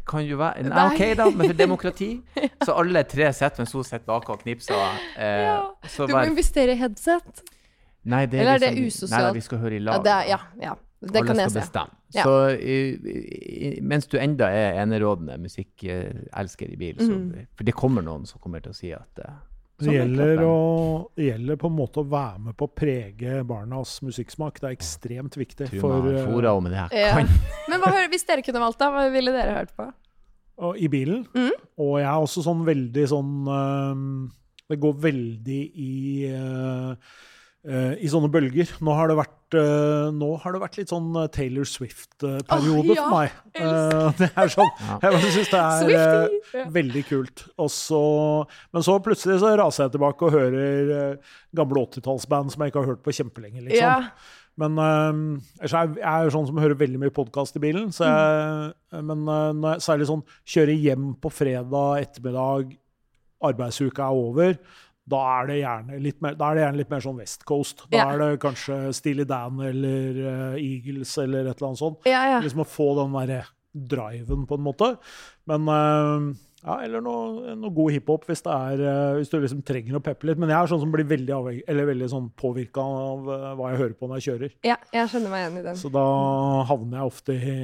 kan 0.07 0.23
jo 0.23 0.37
være 0.39 0.63
Nei. 0.63 0.85
OK, 0.93 1.01
da, 1.17 1.25
men 1.35 1.49
for 1.49 1.57
demokrati. 1.57 2.09
Så 2.65 2.75
alle 2.79 3.03
tre 3.03 3.31
sitter 3.35 3.63
mens 3.63 3.73
hun 3.75 3.83
sitter 3.83 4.05
bak 4.07 4.29
og 4.29 4.39
knipser. 4.43 4.75
Eh, 5.17 5.41
Ja. 5.43 5.57
Du 5.97 6.01
må 6.07 6.13
bare, 6.13 6.27
investere 6.31 6.71
i 6.75 6.79
headset. 6.79 7.43
Nei, 8.09 8.25
det 8.25 8.39
Eller 8.41 8.55
er 8.57 8.59
det 8.63 8.69
liksom- 8.75 8.87
usosialt? 9.05 9.11
Nei, 9.21 9.27
da, 9.27 9.33
vi 9.37 9.43
skal 9.45 9.57
høre 9.63 9.75
i 9.77 9.79
lag. 9.85 9.99
Ja, 9.99 10.03
det 10.07 10.13
er, 10.17 10.29
ja, 10.33 10.39
ja. 10.69 10.75
Det 10.99 11.15
Alle 11.15 11.27
kan 11.29 11.37
jeg 11.39 11.49
skal 11.49 11.61
se. 11.61 11.67
bestemme. 11.67 11.95
Ja. 12.11 12.23
Så 12.25 12.31
i, 12.59 12.77
i, 13.07 13.81
mens 13.85 14.07
du 14.11 14.17
enda 14.19 14.49
er 14.51 14.81
enerådende 14.81 15.37
musikkelsker 15.39 16.73
i 16.73 16.75
bil, 16.81 16.97
så 16.99 17.13
mm. 17.13 17.45
For 17.55 17.63
det 17.69 17.75
kommer 17.77 18.03
noen 18.03 18.25
som 18.27 18.41
kommer 18.43 18.59
til 18.65 18.73
å 18.73 18.75
si 18.75 18.89
at 18.91 19.21
eh, 19.23 19.37
Det 19.79 19.93
gjelder, 19.95 20.41
å, 20.43 20.57
det 21.15 21.29
gjelder 21.29 21.55
på 21.61 21.69
en 21.69 21.77
måte 21.77 22.01
å 22.01 22.07
være 22.09 22.41
med 22.49 22.57
på 22.59 22.67
å 22.67 22.73
prege 22.75 23.37
barnas 23.47 23.93
musikksmak. 24.03 24.59
Det 24.59 24.67
er 24.67 24.75
ekstremt 24.75 25.37
viktig. 25.39 25.69
For, 25.79 26.01
man 26.01 26.17
eh, 26.17 26.25
fora 26.27 26.51
om 26.59 26.67
det 26.67 26.75
her 26.81 26.97
Ja. 26.99 27.13
kan. 27.15 27.31
Men 27.69 27.79
hva, 27.79 27.93
hører- 27.95 28.11
hvis 28.11 28.27
dere 28.27 28.43
kunne 28.43 28.59
valgt, 28.65 28.79
da, 28.83 28.91
hva 28.91 29.07
ville 29.13 29.31
dere 29.31 29.55
hørt 29.61 29.71
på? 29.77 29.87
og, 30.59 30.75
I 30.75 30.89
bilen. 30.91 31.23
Mm. 31.31 31.51
Og 31.79 31.93
jeg 32.01 32.09
er 32.09 32.19
også 32.19 32.43
sånn 32.43 32.65
veldig 32.67 33.05
sånn 33.07 33.47
um, 33.47 34.31
Det 34.67 34.75
går 34.83 34.97
veldig 35.07 35.61
i 35.79 36.25
eh, 36.27 36.95
i 37.67 38.07
sånne 38.07 38.29
bølger. 38.31 38.69
Nå 38.79 38.93
har 38.95 39.09
det 39.11 39.17
vært, 39.19 39.55
eh, 39.59 40.09
nå 40.15 40.29
har 40.39 40.55
det 40.55 40.61
vært 40.61 40.77
litt 40.79 40.91
sånn 40.93 41.09
eh, 41.19 41.27
Taylor 41.35 41.67
Swift-periode 41.67 42.85
oh, 42.85 42.95
ja, 42.95 43.03
for 43.03 43.17
meg. 43.17 43.33
Eh, 43.59 44.05
det 44.21 44.29
er 44.31 44.53
sånn, 44.53 44.71
Ja. 44.87 44.99
Jeg 45.03 45.33
syns 45.35 45.51
det 45.51 45.59
er 45.59 45.93
eh, 45.99 46.71
veldig 46.71 47.03
kult. 47.09 47.45
Og 47.59 47.71
så, 47.73 48.01
men 48.71 48.85
så 48.85 48.95
plutselig 49.03 49.41
så 49.43 49.51
raser 49.59 49.87
jeg 49.87 49.97
tilbake 49.97 50.27
og 50.27 50.35
hører 50.37 50.93
eh, 50.95 51.37
gamle 51.55 51.83
80-tallsband 51.89 52.55
som 52.55 52.63
jeg 52.63 52.71
ikke 52.71 52.85
har 52.85 52.93
hørt 52.93 53.03
på 53.03 53.15
kjempelenge. 53.19 53.65
liksom. 53.67 53.83
Ja. 53.83 54.45
Men 54.59 54.75
øh, 54.79 55.39
jeg, 55.63 55.95
er 55.99 56.25
jo 56.25 56.35
sånn 56.35 56.49
som 56.49 56.59
hører 56.59 56.79
veldig 56.79 56.99
mye 57.03 57.15
podkast 57.15 57.59
i 57.59 57.63
bilen. 57.63 57.91
Så 57.95 58.07
jeg, 58.07 58.73
Men 59.03 59.23
øh, 59.27 59.51
når 59.55 59.75
jeg, 59.75 59.87
særlig 59.87 60.09
sånn 60.09 60.23
kjøre 60.47 60.75
hjem 60.79 61.09
på 61.19 61.31
fredag 61.31 62.05
ettermiddag, 62.05 62.77
arbeidsuka 63.39 64.03
er 64.03 64.19
over, 64.19 64.55
da 65.09 65.19
er 65.39 65.47
det 65.49 65.57
gjerne 65.61 65.99
litt 66.03 66.19
mer, 66.21 66.35
da 66.37 66.49
er 66.51 66.55
det 66.59 66.63
gjerne 66.65 66.79
litt 66.83 66.91
mer 66.93 67.03
sånn 67.05 67.17
West 67.21 67.45
Coast. 67.49 67.85
Da 67.89 67.97
Ja. 67.97 68.09
er 68.13 68.19
det 68.21 68.39
kanskje 68.43 68.79
Steely 68.93 69.25
Dan 69.29 69.59
eller 69.65 70.19
uh, 70.21 70.57
Eagles 70.59 71.15
eller 71.17 71.47
et 71.49 71.55
eller 71.57 71.67
annet 71.71 71.81
sånt. 71.81 71.99
Ja, 72.09 72.21
ja. 72.35 72.39
Liksom 72.43 72.61
å 72.65 72.67
få 72.69 72.91
den 73.01 73.15
derre 73.17 73.41
driven, 73.73 74.45
på 74.49 74.57
en 74.57 74.63
måte. 74.65 74.87
Men 75.49 75.67
eh, 75.69 76.29
ja, 76.63 76.75
eller 76.83 77.01
noe, 77.05 77.53
noe 77.55 77.71
god 77.71 77.93
hiphop 77.95 78.25
hvis, 78.27 78.41
det 78.43 78.51
er, 78.55 78.81
eh, 78.83 79.13
hvis 79.19 79.29
du 79.31 79.37
liksom 79.39 79.61
trenger 79.63 79.95
å 79.95 80.01
peppe 80.03 80.27
litt. 80.27 80.39
Men 80.41 80.51
jeg 80.51 80.57
er 80.59 80.71
sånn 80.73 80.81
som 80.83 80.91
blir 80.91 81.07
veldig, 81.07 81.33
avhengig, 81.37 81.63
veldig 81.91 82.09
sånn 82.11 82.27
påvirka 82.39 82.83
av 82.83 83.29
eh, 83.31 83.45
hva 83.55 83.69
jeg 83.71 83.79
hører 83.83 83.95
på 83.99 84.09
når 84.11 84.19
jeg 84.19 84.27
kjører. 84.29 84.55
ja, 84.67 84.75
jeg 84.93 85.11
skjønner 85.13 85.33
meg 85.33 85.45
igjen 85.45 85.57
i 85.61 85.65
den. 85.69 85.79
Så 85.79 85.91
da 85.93 86.03
havner 86.69 86.99
jeg 86.99 87.13
ofte 87.13 87.37
i 87.39 87.55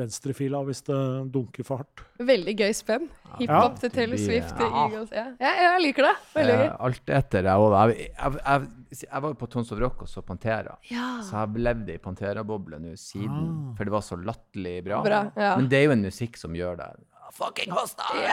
venstrefila 0.00 0.64
hvis 0.66 0.82
det 0.88 0.98
dunker 1.34 1.66
for 1.68 1.84
hardt. 1.84 2.04
Veldig 2.20 2.56
gøy 2.58 2.74
spenn. 2.76 3.06
Hiphop 3.38 3.78
til 3.80 3.92
Taylor 3.94 4.18
Swift 4.18 4.56
til 4.58 4.66
ja. 4.66 4.82
Eagles. 4.84 5.12
Ja. 5.14 5.26
Ja, 5.40 5.52
jeg 5.70 5.84
liker 5.86 6.08
det. 6.08 6.14
Veldig 6.34 6.56
gøy. 6.58 6.66
Eh, 6.66 6.76
alt 6.88 7.12
etter 7.20 7.46
jeg, 7.46 7.66
òg. 7.68 7.76
jeg, 7.92 8.08
jeg, 8.10 8.40
jeg, 8.42 9.04
jeg 9.06 9.22
var 9.24 9.30
jo 9.30 9.38
på 9.38 9.48
Tons 9.54 9.70
of 9.72 9.78
Rock 9.80 10.02
og 10.04 10.10
så 10.10 10.24
Pantera. 10.26 10.74
Ja. 10.90 11.06
Så 11.22 11.36
jeg 11.36 11.38
har 11.44 11.62
levd 11.70 11.92
i 11.94 11.98
Pantera-boble 12.02 12.80
nå 12.82 12.96
siden, 12.98 13.28
Ah. 13.30 13.74
for 13.78 13.86
det 13.86 13.92
var 13.94 14.02
så 14.02 14.16
latterlig 14.18 14.80
bra. 14.84 14.98
Bra, 15.06 15.20
ja. 15.38 15.52
Men 15.56 15.68
det 15.70 15.78
er 15.78 15.84
jo 15.86 15.94
en 15.94 16.02
musikk 16.08 16.36
som 16.40 16.52
gjør 16.58 16.76
deg 16.82 16.98
Fucking 17.32 17.70
hostile! 17.70 18.26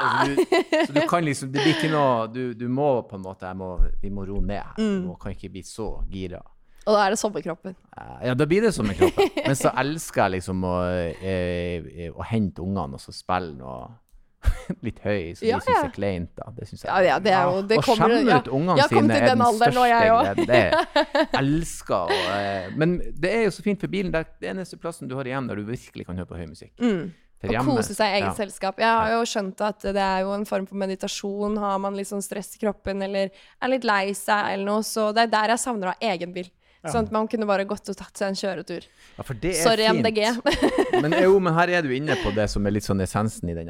Altså, 0.00 0.34
du, 0.34 0.44
så 0.86 0.92
du 0.96 1.00
kan 1.08 1.24
liksom 1.24 1.52
Det 1.52 1.62
blir 1.62 1.74
ikke 1.76 1.90
noe 1.92 2.26
Du, 2.32 2.40
du 2.58 2.66
må 2.72 2.88
på 3.10 3.18
en 3.18 3.22
måte 3.26 3.46
jeg 3.46 3.58
må, 3.60 3.68
Vi 4.02 4.10
må 4.14 4.24
roe 4.28 4.42
ned 4.42 4.58
her. 4.62 4.74
Mm. 4.80 5.04
Du 5.06 5.14
kan 5.20 5.34
ikke 5.36 5.50
bli 5.54 5.62
så 5.66 5.90
gira. 6.10 6.40
Og 6.88 6.94
da 6.96 7.02
er 7.06 7.12
det 7.14 7.18
sommerkroppen. 7.20 7.74
Eh, 7.96 8.20
Ja, 8.30 8.34
da 8.34 8.46
blir 8.48 8.64
det 8.64 8.72
sommerkroppen. 8.74 9.28
Men 9.46 9.56
så 9.58 9.70
elsker 9.78 10.22
jeg 10.24 10.38
liksom 10.40 10.62
å, 10.66 10.76
å, 10.80 11.34
å 12.16 12.26
hente 12.30 12.64
ungene 12.64 12.96
og 12.96 13.02
så 13.04 13.12
spille 13.14 13.52
noe 13.58 13.90
litt 14.86 14.96
høy, 15.04 15.34
så 15.36 15.44
Ja, 15.44 15.58
de 15.60 15.66
syns 15.66 15.76
ja. 15.76 15.82
er 15.84 15.92
kleint. 15.92 16.30
da. 16.38 16.46
Det 16.56 16.66
synes 16.70 16.84
jeg. 16.86 16.88
Ja, 16.88 17.00
ja, 17.04 17.18
det 17.20 17.34
er 17.36 17.42
jo 17.50 17.58
det 17.68 17.76
Å 17.76 17.84
kommer, 17.84 18.14
skjemme 18.14 18.32
ja. 18.32 18.38
ut 18.40 18.48
ungene 18.56 18.76
Jeg 18.80 18.88
sine 18.88 19.00
er 19.18 19.26
den 19.26 19.34
den 19.34 19.42
alderen 19.44 19.80
jeg 19.90 20.12
største 20.14 20.46
glede. 20.46 20.84
Det 21.20 21.26
elsker 21.42 22.14
å 22.16 22.20
eh, 22.38 22.70
Men 22.80 22.94
det 23.20 23.34
er 23.36 23.42
jo 23.44 23.52
så 23.58 23.66
fint 23.66 23.84
for 23.84 23.92
bilen. 23.92 24.14
Det 24.14 24.22
er 24.24 24.30
den 24.40 24.54
eneste 24.62 24.80
plassen 24.80 25.10
du 25.10 25.14
har 25.20 25.28
igjen 25.28 25.50
der 25.52 25.60
du 25.60 25.68
virkelig 25.68 26.08
kan 26.08 26.16
høre 26.16 26.30
på 26.32 26.40
høy 26.40 26.46
musikk. 26.54 26.72
Mm. 26.80 27.10
Å 27.40 27.64
kose 27.64 27.94
seg 27.96 28.04
i 28.04 28.18
eget 28.18 28.28
ja. 28.28 28.36
selskap. 28.36 28.80
Jeg 28.82 28.90
har 28.90 29.14
jo 29.14 29.20
skjønt 29.28 29.62
at 29.64 29.84
det 29.96 30.04
er 30.04 30.24
jo 30.26 30.34
en 30.36 30.44
form 30.48 30.66
for 30.68 30.80
meditasjon. 30.80 31.56
Har 31.62 31.78
man 31.80 31.96
litt 31.96 32.10
sånn 32.10 32.24
stress 32.24 32.52
i 32.58 32.60
kroppen 32.60 33.00
eller 33.06 33.30
er 33.32 33.72
litt 33.72 33.86
lei 33.88 34.10
seg 34.16 34.54
eller 34.54 34.66
noe, 34.68 34.84
så 34.84 35.08
det 35.16 35.24
er 35.24 35.32
der 35.32 35.54
jeg 35.54 35.62
savner 35.62 35.90
å 35.90 35.94
ha 35.94 36.12
egen 36.12 36.34
bil. 36.36 36.50
Sånn 36.80 37.04
at 37.04 37.10
man 37.12 37.26
kunne 37.28 37.44
bare 37.44 37.66
gått 37.68 37.90
og 37.92 37.96
tatt 37.96 38.16
seg 38.16 38.30
en 38.30 38.38
kjøretur. 38.40 38.84
Ja, 39.18 39.24
for 39.24 39.36
det 39.36 39.50
er 39.52 39.66
Sorry, 39.66 39.84
fint. 39.84 40.00
MDG. 40.00 40.20
men, 41.04 41.16
jo, 41.20 41.34
men 41.44 41.52
her 41.52 41.72
er 41.76 41.84
du 41.84 41.92
inne 41.92 42.16
på 42.22 42.32
det 42.32 42.46
som 42.48 42.64
er 42.64 42.72
litt 42.72 42.86
sånn 42.86 43.04
essensen 43.04 43.52
i 43.52 43.56
den 43.56 43.68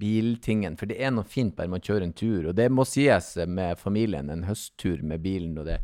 biltingen. 0.00 0.78
For 0.80 0.88
det 0.88 0.96
er 1.04 1.12
noe 1.12 1.28
fint 1.28 1.52
bare 1.56 1.68
med 1.68 1.84
å 1.84 1.92
kjøre 1.92 2.08
en 2.08 2.16
tur. 2.16 2.48
Og 2.48 2.56
det 2.56 2.70
må 2.72 2.86
sies 2.88 3.34
med 3.44 3.76
familien, 3.80 4.32
en 4.32 4.46
høsttur 4.48 5.04
med 5.04 5.20
bilen. 5.24 5.52
og 5.60 5.68
det 5.68 5.82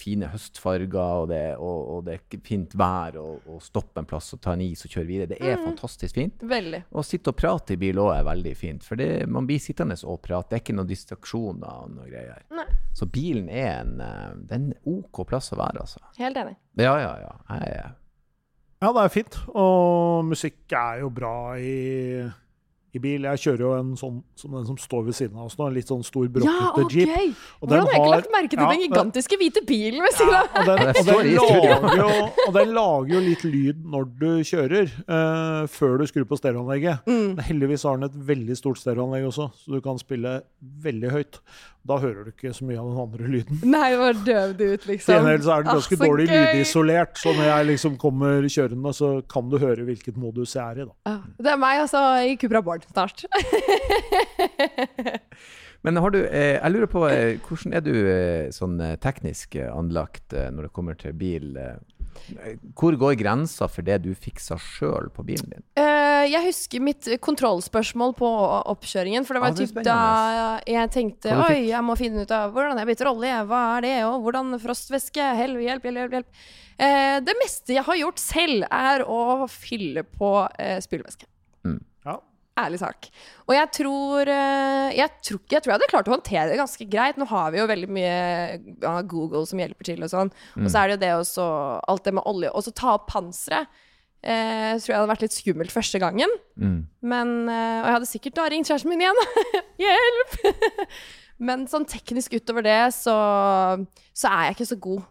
fine 0.00 0.28
høstfarger, 0.32 0.96
og 1.22 1.28
det, 1.30 1.40
og, 1.60 1.78
og 1.94 2.04
det 2.08 2.14
er 2.16 2.40
fint 2.46 2.72
vær, 2.80 3.18
og, 3.20 3.44
og 3.52 3.60
stoppe 3.62 4.00
en 4.00 4.08
plass 4.08 4.32
og 4.34 4.40
ta 4.40 4.54
en 4.56 4.64
is 4.64 4.82
og 4.88 4.94
kjøre 4.96 5.06
videre. 5.10 5.30
Det 5.34 5.38
er 5.44 5.56
Mm. 5.60 5.66
fantastisk 5.68 6.14
fint. 6.16 6.40
Veldig. 6.48 6.82
Å 6.96 7.04
sitte 7.04 7.30
og 7.34 7.36
prate 7.36 7.74
i 7.76 7.80
bil 7.80 8.00
òg 8.00 8.14
er 8.18 8.24
veldig 8.30 8.54
fint, 8.56 8.82
for 8.86 8.96
det, 8.96 9.10
man 9.28 9.46
blir 9.46 9.60
sittende 9.60 9.96
og 10.08 10.20
prate. 10.24 10.48
Det 10.50 10.58
er 10.58 10.64
ikke 10.64 10.76
noen 10.78 10.88
distraksjoner 10.90 11.68
og 11.84 11.90
noe 11.98 12.08
greier. 12.08 12.40
Nei. 12.56 12.64
Så 12.96 13.06
bilen 13.06 13.48
er 13.52 13.80
en, 13.82 14.00
eh, 14.00 14.30
det 14.48 14.56
er 14.56 14.62
en 14.64 14.74
OK 14.96 15.24
plass 15.28 15.52
å 15.52 15.60
være, 15.60 15.80
altså. 15.84 16.00
Helt 16.18 16.36
enig. 16.36 16.56
Ja, 16.80 16.96
ja, 16.98 17.12
ja. 17.20 17.32
Jeg 17.54 17.74
er 17.76 17.90
Ja, 18.82 18.92
det 18.96 19.02
er 19.04 19.08
fint. 19.12 19.34
Og 19.52 20.24
musikk 20.24 20.72
er 20.72 21.00
jo 21.02 21.10
bra 21.12 21.34
i, 21.60 22.24
i 22.96 23.00
bil. 23.02 23.26
Jeg 23.28 23.42
kjører 23.44 23.62
jo 23.64 23.72
en 23.76 23.90
sånn 23.98 24.18
som 24.38 24.54
den 24.56 24.66
som 24.68 24.78
står 24.80 25.04
ved 25.08 25.16
siden 25.18 25.38
av 25.38 25.48
oss 25.48 25.56
nå, 25.58 25.68
en 25.70 25.76
litt 25.76 25.90
sånn 25.90 26.02
stor, 26.06 26.26
Ja, 26.26 26.56
brokkete 26.74 26.86
OK! 26.86 26.94
jeep. 26.96 27.44
Og 27.60 27.68
Hvordan 27.68 27.86
har 27.86 27.92
jeg 27.92 28.00
ikke 28.00 28.14
lagt 28.14 28.32
merke 28.34 28.52
til 28.54 28.62
ja, 28.62 28.68
den 28.72 28.84
gigantiske 28.84 29.38
hvite 29.40 29.62
bilen 29.68 30.04
ved 30.04 30.16
siden 30.18 30.36
av? 30.38 30.48
Og 30.60 30.70
den, 30.70 30.82
og, 30.90 31.00
den 31.10 31.32
lager 31.36 32.00
jo, 32.00 32.10
og 32.46 32.54
den 32.58 32.74
lager 32.76 33.14
jo 33.14 33.24
litt 33.26 33.44
lyd 33.46 33.82
når 33.94 34.08
du 34.20 34.28
kjører, 34.50 34.94
uh, 35.06 35.62
før 35.70 36.00
du 36.00 36.06
skrur 36.10 36.28
på 36.30 36.40
stereoanlegget. 36.40 37.06
Mm. 37.06 37.36
Men 37.38 37.44
Heldigvis 37.50 37.86
har 37.88 38.00
den 38.00 38.10
et 38.10 38.22
veldig 38.32 38.58
stort 38.58 38.82
stereoanlegg 38.82 39.28
også, 39.30 39.50
så 39.62 39.76
du 39.76 39.82
kan 39.84 40.00
spille 40.00 40.40
veldig 40.84 41.14
høyt. 41.14 41.42
Da 41.88 41.96
hører 41.96 42.26
du 42.26 42.30
ikke 42.34 42.50
så 42.52 42.66
mye 42.68 42.76
av 42.78 42.88
den 42.90 42.98
andre 43.00 43.28
lyden. 43.32 43.60
Nei, 43.72 43.86
hvor 43.96 44.12
døv 44.26 44.50
du 44.58 44.64
ut, 44.74 44.82
Til 44.84 44.90
liksom. 44.92 45.14
gjengjeld 45.16 45.46
så 45.46 45.52
er 45.54 45.62
den 45.64 45.70
ganske 45.72 45.96
ah, 45.96 46.02
dårlig 46.04 46.26
gøy. 46.28 46.34
lydisolert, 46.44 47.14
så 47.22 47.32
når 47.38 47.48
jeg 47.48 47.68
liksom 47.70 47.96
kommer 48.02 48.48
kjørende, 48.52 48.92
så 48.98 49.08
kan 49.32 49.48
du 49.48 49.56
høre 49.62 49.86
hvilket 49.88 50.18
modus 50.20 50.52
jeg 50.58 50.64
er 50.64 50.82
i, 50.84 50.86
da. 50.90 50.94
Ah, 51.08 51.22
Det 51.40 51.54
er 51.54 51.60
meg, 51.62 51.80
altså, 51.86 52.02
i 52.28 52.36
Cupra 52.40 52.60
Bård 52.66 52.84
snart. 52.90 53.24
Men 55.82 55.96
har 55.96 56.10
du, 56.12 56.18
eh, 56.26 56.58
jeg 56.60 56.72
lurer 56.74 56.90
på, 56.92 57.06
eh, 57.08 57.38
hvordan 57.48 57.72
er 57.78 57.80
du 57.80 57.94
eh, 57.96 58.50
sånn 58.52 58.76
eh, 58.84 58.96
teknisk 59.00 59.56
eh, 59.56 59.70
anlagt 59.72 60.34
eh, 60.36 60.50
når 60.52 60.68
det 60.68 60.72
kommer 60.76 60.98
til 61.00 61.14
bil? 61.16 61.54
Hvor 62.78 62.96
går 62.98 63.16
grensa 63.20 63.68
for 63.70 63.86
det 63.86 64.00
du 64.04 64.10
fiksa 64.14 64.58
sjøl 64.60 65.10
på 65.14 65.24
bilen 65.26 65.50
din? 65.52 65.64
Uh, 65.78 66.24
jeg 66.28 66.42
husker 66.46 66.84
mitt 66.84 67.08
kontrollspørsmål 67.24 68.14
på 68.18 68.30
oppkjøringen. 68.74 69.26
For 69.26 69.36
det 69.36 69.42
var 69.44 69.50
Ah, 69.50 69.58
det 69.58 69.68
typ 69.70 69.82
da 69.86 69.98
jeg 70.68 70.92
tenkte 70.94 71.36
Oi, 71.46 71.68
jeg 71.70 71.82
må 71.86 71.96
finne 71.98 72.24
ut 72.24 72.34
av 72.34 72.54
hvordan 72.54 72.80
jeg 72.80 72.90
bytter 72.92 73.10
olje. 73.10 73.42
Hva 73.50 73.62
er 73.76 73.86
det? 73.86 73.96
Og 74.08 74.26
hvordan 74.26 74.54
frostvæske? 74.62 75.30
Hjelp, 75.40 75.62
hjelp, 75.66 75.90
hjelp. 75.90 76.18
hjelp. 76.18 76.44
Eh, 76.80 77.18
det 77.24 77.36
meste 77.42 77.76
jeg 77.76 77.84
har 77.84 77.98
gjort 78.00 78.22
selv, 78.22 78.64
er 78.70 79.04
å 79.04 79.48
fylle 79.50 80.04
på 80.06 80.32
uh, 80.46 80.78
spylevæske. 80.80 81.28
Ærlig 82.60 82.80
sak. 82.82 83.10
Og 83.48 83.54
jeg 83.56 83.70
tror, 83.76 84.30
eh, 84.30 84.88
jeg 84.98 85.12
tror 85.26 85.40
Jeg 85.50 85.62
tror 85.62 85.72
jeg 85.72 85.78
hadde 85.78 85.90
klart 85.92 86.10
å 86.10 86.14
håndtere 86.16 86.48
det 86.50 86.58
ganske 86.60 86.86
greit. 86.92 87.20
Nå 87.20 87.28
har 87.30 87.52
vi 87.52 87.60
jo 87.60 87.68
veldig 87.70 87.90
mye 87.90 88.16
ja, 88.82 88.96
Google 89.02 89.46
som 89.48 89.62
hjelper 89.62 89.90
til 89.90 90.02
og 90.06 90.12
sånn. 90.12 90.32
Og 90.60 90.68
så 90.70 90.82
er 90.82 90.90
det 90.90 90.98
jo 90.98 91.04
det 91.04 91.14
også 91.20 91.46
Alt 91.90 92.04
det 92.04 92.16
med 92.18 92.28
olje. 92.30 92.52
Og 92.52 92.66
så 92.66 92.74
ta 92.76 92.96
opp 92.98 93.08
panseret. 93.12 93.70
Eh, 94.20 94.76
tror 94.76 94.92
jeg 94.92 94.98
hadde 94.98 95.08
vært 95.14 95.22
litt 95.24 95.36
skummelt 95.36 95.72
første 95.72 96.00
gangen. 96.02 96.32
Mm. 96.60 96.80
Men, 97.00 97.30
eh, 97.48 97.78
og 97.80 97.88
jeg 97.88 97.96
hadde 97.96 98.10
sikkert 98.10 98.36
da 98.36 98.48
ringt 98.52 98.68
kjæresten 98.68 98.92
min 98.92 99.06
igjen. 99.06 99.22
Hjelp! 99.84 100.36
Men 101.48 101.64
sånn 101.72 101.86
teknisk 101.88 102.34
utover 102.36 102.66
det, 102.66 102.82
så, 102.92 103.14
så 104.12 104.28
er 104.28 104.50
jeg 104.50 104.58
ikke 104.58 104.68
så 104.74 104.76
god. 104.76 105.06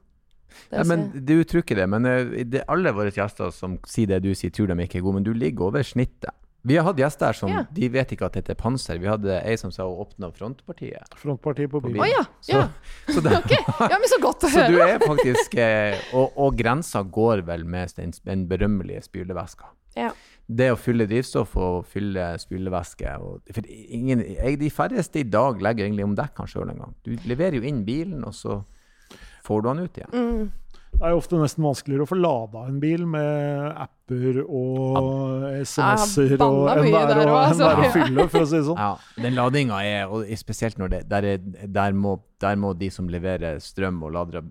Ja, 0.70 0.84
men 0.86 1.10
Du 1.14 1.20
Du 1.26 1.34
uttrykker 1.43 1.78
det, 1.78 1.88
men 1.89 2.06
eh, 2.06 2.43
det 2.45 2.66
alle 2.70 2.93
våre 2.93 3.14
gjester 3.14 3.50
som 3.54 3.80
sier 3.88 4.10
det 4.12 4.22
du 4.26 4.32
sier, 4.38 4.54
tror 4.54 4.70
de 4.70 4.78
ikke 4.84 5.00
er 5.00 5.06
gode, 5.06 5.20
men 5.20 5.26
du 5.26 5.34
ligger 5.34 5.70
over 5.70 5.86
snittet. 5.86 6.34
Vi 6.62 6.76
har 6.76 6.84
hatt 6.84 6.97
gjester 6.99 7.34
som 7.34 7.49
Ja. 7.53 7.62
de 7.72 7.88
vet 7.89 8.12
ikke 8.12 8.26
at 8.28 8.34
det 8.36 8.41
heter 8.43 8.57
panser. 8.60 8.97
Vi 8.99 9.07
hadde 9.07 9.38
ei 9.47 9.55
som 9.57 9.72
sa 9.72 9.86
hun 9.88 10.01
åpna 10.03 10.28
frontpartiet. 10.36 11.14
Frontpartiet 11.16 11.72
på 11.72 11.80
bilen. 11.86 12.01
Å 12.03 12.07
ja. 12.10 12.24
Så, 12.41 12.57
ja. 12.57 12.66
så, 13.07 13.22
det, 13.24 13.38
okay. 13.43 13.62
Ja, 13.80 13.95
men 13.95 14.10
så 14.12 14.20
godt 14.22 14.43
å 14.43 14.49
så 14.53 14.66
du 14.68 14.76
høre. 14.76 14.89
er 14.97 15.05
faktisk 15.05 15.55
eh, 15.55 15.95
og, 16.14 16.36
og 16.36 16.57
grensa 16.60 17.01
går 17.03 17.45
vel 17.47 17.64
med 17.64 17.93
den, 17.95 18.12
den 18.28 18.43
berømmelige 18.51 19.05
spylevæska. 19.07 19.72
Ja. 19.95 20.12
Det 20.49 20.72
å 20.74 20.78
fylle 20.80 21.05
drivstoff 21.10 21.55
og 21.62 21.86
fylle 21.89 22.32
spylevæske 22.41 23.16
og, 23.24 23.39
For 23.53 23.66
ingen, 23.70 24.22
jeg, 24.36 24.60
de 24.62 24.70
færreste 24.74 25.22
i 25.24 25.28
dag 25.30 25.62
legger 25.64 25.86
egentlig 25.88 26.05
om 26.07 26.16
dekkene 26.18 26.49
sjøl 26.49 26.72
engang. 26.74 26.93
Du 27.05 27.14
leverer 27.30 27.60
jo 27.60 27.66
inn 27.70 27.84
bilen, 27.88 28.24
og 28.26 28.34
så 28.38 28.60
får 29.45 29.62
du 29.64 29.70
den 29.70 29.84
ut 29.86 29.99
igjen. 30.01 30.12
Mm. 30.14 30.49
Det 31.00 31.06
er 31.08 31.14
jo 31.14 31.20
ofte 31.22 31.38
nesten 31.40 31.64
vanskeligere 31.64 32.04
å 32.04 32.10
få 32.10 32.16
lada 32.20 32.66
en 32.68 32.80
bil 32.82 33.06
med 33.08 33.68
apper 33.86 34.42
og 34.42 35.46
SMS-er 35.62 36.34
og 36.44 36.72
enn 36.74 36.88
det 36.90 37.20
er 37.24 37.30
å 37.30 37.92
fylle, 37.94 38.26
for 38.32 38.44
å 38.44 38.48
si 38.50 38.58
det 38.58 38.66
sånn. 38.68 38.82
Ja, 38.82 39.22
den 39.24 39.38
ladinga 39.38 39.80
er 39.86 40.12
og 40.12 40.26
Spesielt 40.40 40.80
når 40.82 40.92
det 40.92 41.00
der, 41.12 41.28
er, 41.36 41.68
der, 41.68 41.96
må, 41.96 42.18
der 42.42 42.58
må 42.60 42.74
de 42.76 42.90
som 42.92 43.08
leverer 43.12 43.62
strøm 43.64 44.02
og 44.08 44.12
ladere, 44.18 44.42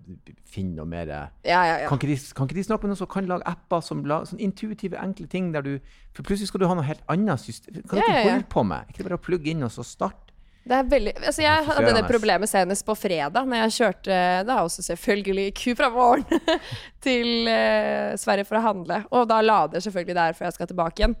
finne 0.49 0.79
noe 0.79 0.89
mer 0.89 1.11
Ja, 1.11 1.27
ja, 1.43 1.61
ja. 1.83 1.91
Kan 1.91 1.99
ikke 2.01 2.11
de, 2.13 2.17
kan 2.37 2.49
ikke 2.49 2.57
de 2.57 2.65
snakke 2.65 2.87
med 2.87 2.93
noen 2.93 3.01
som 3.03 3.11
kan 3.11 3.29
lage 3.29 3.45
apper 3.49 3.83
som 3.85 4.01
sånn 4.07 4.41
intuitive, 4.41 4.97
enkle 5.01 5.27
ting 5.29 5.51
der 5.53 5.65
du 5.65 5.75
For 6.15 6.23
plutselig 6.23 6.49
skal 6.53 6.63
du 6.63 6.69
ha 6.71 6.77
noe 6.77 6.87
helt 6.87 7.03
annet 7.11 7.41
system. 7.43 7.83
Kan 7.83 7.99
du 7.99 8.05
ikke 8.05 8.25
holde 8.25 8.49
på 8.49 8.65
med? 8.71 8.89
Ikke 8.93 9.05
bare 9.09 9.19
å 9.19 9.25
plugge 9.29 9.53
inn 9.53 9.65
og 9.67 9.73
så 9.75 9.85
starte? 9.85 10.28
Det 10.69 10.79
veldig, 10.85 11.15
altså 11.17 11.41
jeg 11.41 11.65
hadde 11.65 11.93
det 11.97 12.01
problemet 12.05 12.49
senest 12.51 12.85
på 12.85 12.93
fredag, 12.93 13.47
når 13.49 13.63
jeg 13.63 13.75
kjørte 13.79 14.17
da 14.45 14.59
også 14.61 14.83
selvfølgelig 14.85 15.47
ku 15.57 15.71
fra 15.77 15.89
våren 15.93 16.25
til 17.05 17.49
eh, 17.49 18.13
Sverige 18.21 18.45
for 18.45 18.59
å 18.59 18.65
handle. 18.67 18.99
Og 19.09 19.25
da 19.31 19.39
lader 19.41 19.81
selvfølgelig 19.81 20.17
der 20.19 20.37
før 20.37 20.49
jeg 20.49 20.59
skal 20.59 20.69
tilbake 20.69 21.01
igjen. 21.01 21.17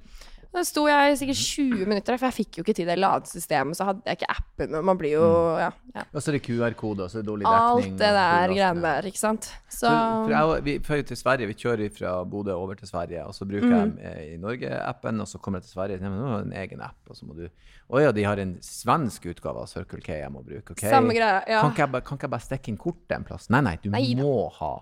Da 0.49 0.63
sto 0.65 0.87
jeg 0.89 1.17
sikkert 1.19 1.41
20 1.45 1.83
minutter, 1.85 2.17
for 2.17 2.25
jeg 2.25 2.35
fikk 2.39 2.57
jo 2.57 2.63
ikke 2.63 2.73
til 2.79 2.87
det 2.89 2.95
ladesystemet. 2.97 3.77
Så 3.77 3.85
hadde 3.85 4.01
jeg 4.09 4.17
ikke 4.17 4.29
appen, 4.33 4.77
man 4.85 4.97
blir 4.97 5.13
jo 5.13 5.27
ja, 5.61 5.67
ja. 5.93 6.05
Og 6.09 6.23
så 6.23 6.31
er 6.31 6.37
det 6.39 6.41
QR-kode, 6.47 7.05
og 7.05 7.13
så 7.13 7.19
er 7.19 7.21
det 7.21 7.29
dårlig 7.29 7.45
dekning. 7.45 7.93
Alt 7.93 8.01
det 8.01 8.09
der 8.17 8.53
greiene 8.55 8.83
der, 8.87 9.09
ikke 9.11 9.21
sant. 9.21 9.51
Så 9.69 9.85
så 9.85 9.93
jeg, 10.33 10.65
vi 10.65 10.75
drar 10.87 11.05
til 11.11 11.21
Sverige, 11.21 11.51
vi 11.51 11.57
kjører 11.61 11.93
fra 11.93 12.15
Bodø 12.25 12.57
over 12.57 12.79
til 12.81 12.89
Sverige, 12.89 13.27
og 13.29 13.37
så 13.37 13.45
bruker 13.45 13.69
mm. 13.69 13.95
jeg 14.01 14.09
eh, 14.09 14.33
i 14.33 14.41
Norge-appen, 14.41 15.21
og 15.21 15.29
så 15.29 15.37
kommer 15.37 15.61
jeg 15.61 15.69
til 15.69 15.77
Sverige, 15.77 16.01
nei, 16.01 16.09
men 16.09 16.23
nå 16.23 16.33
har 16.33 16.47
en 16.47 16.59
egen 16.65 16.85
app, 16.89 16.99
og 17.05 17.19
så 17.19 17.29
må 17.29 17.37
du 17.37 17.45
Å 17.89 18.01
ja, 18.01 18.11
de 18.13 18.25
har 18.25 18.41
en 18.41 18.57
svensk 18.65 19.29
utgave 19.29 19.61
av 19.63 19.69
Circle 19.69 20.01
K 20.05 20.17
jeg 20.17 20.33
må 20.33 20.41
bruke. 20.45 20.73
ok? 20.73 20.81
samme 20.81 21.13
greia. 21.13 21.43
Ja. 21.45 21.61
Kan, 21.61 21.73
ikke 21.73 21.85
jeg, 21.85 22.05
kan 22.09 22.17
ikke 22.17 22.27
jeg 22.27 22.33
bare 22.35 22.47
stikke 22.47 22.73
inn 22.73 22.81
kortet 22.81 23.17
en 23.21 23.25
plass? 23.29 23.49
Nei, 23.53 23.61
nei, 23.65 23.77
du 23.81 23.89
Nei 23.93 24.07
må 24.17 24.47
ha 24.57 24.73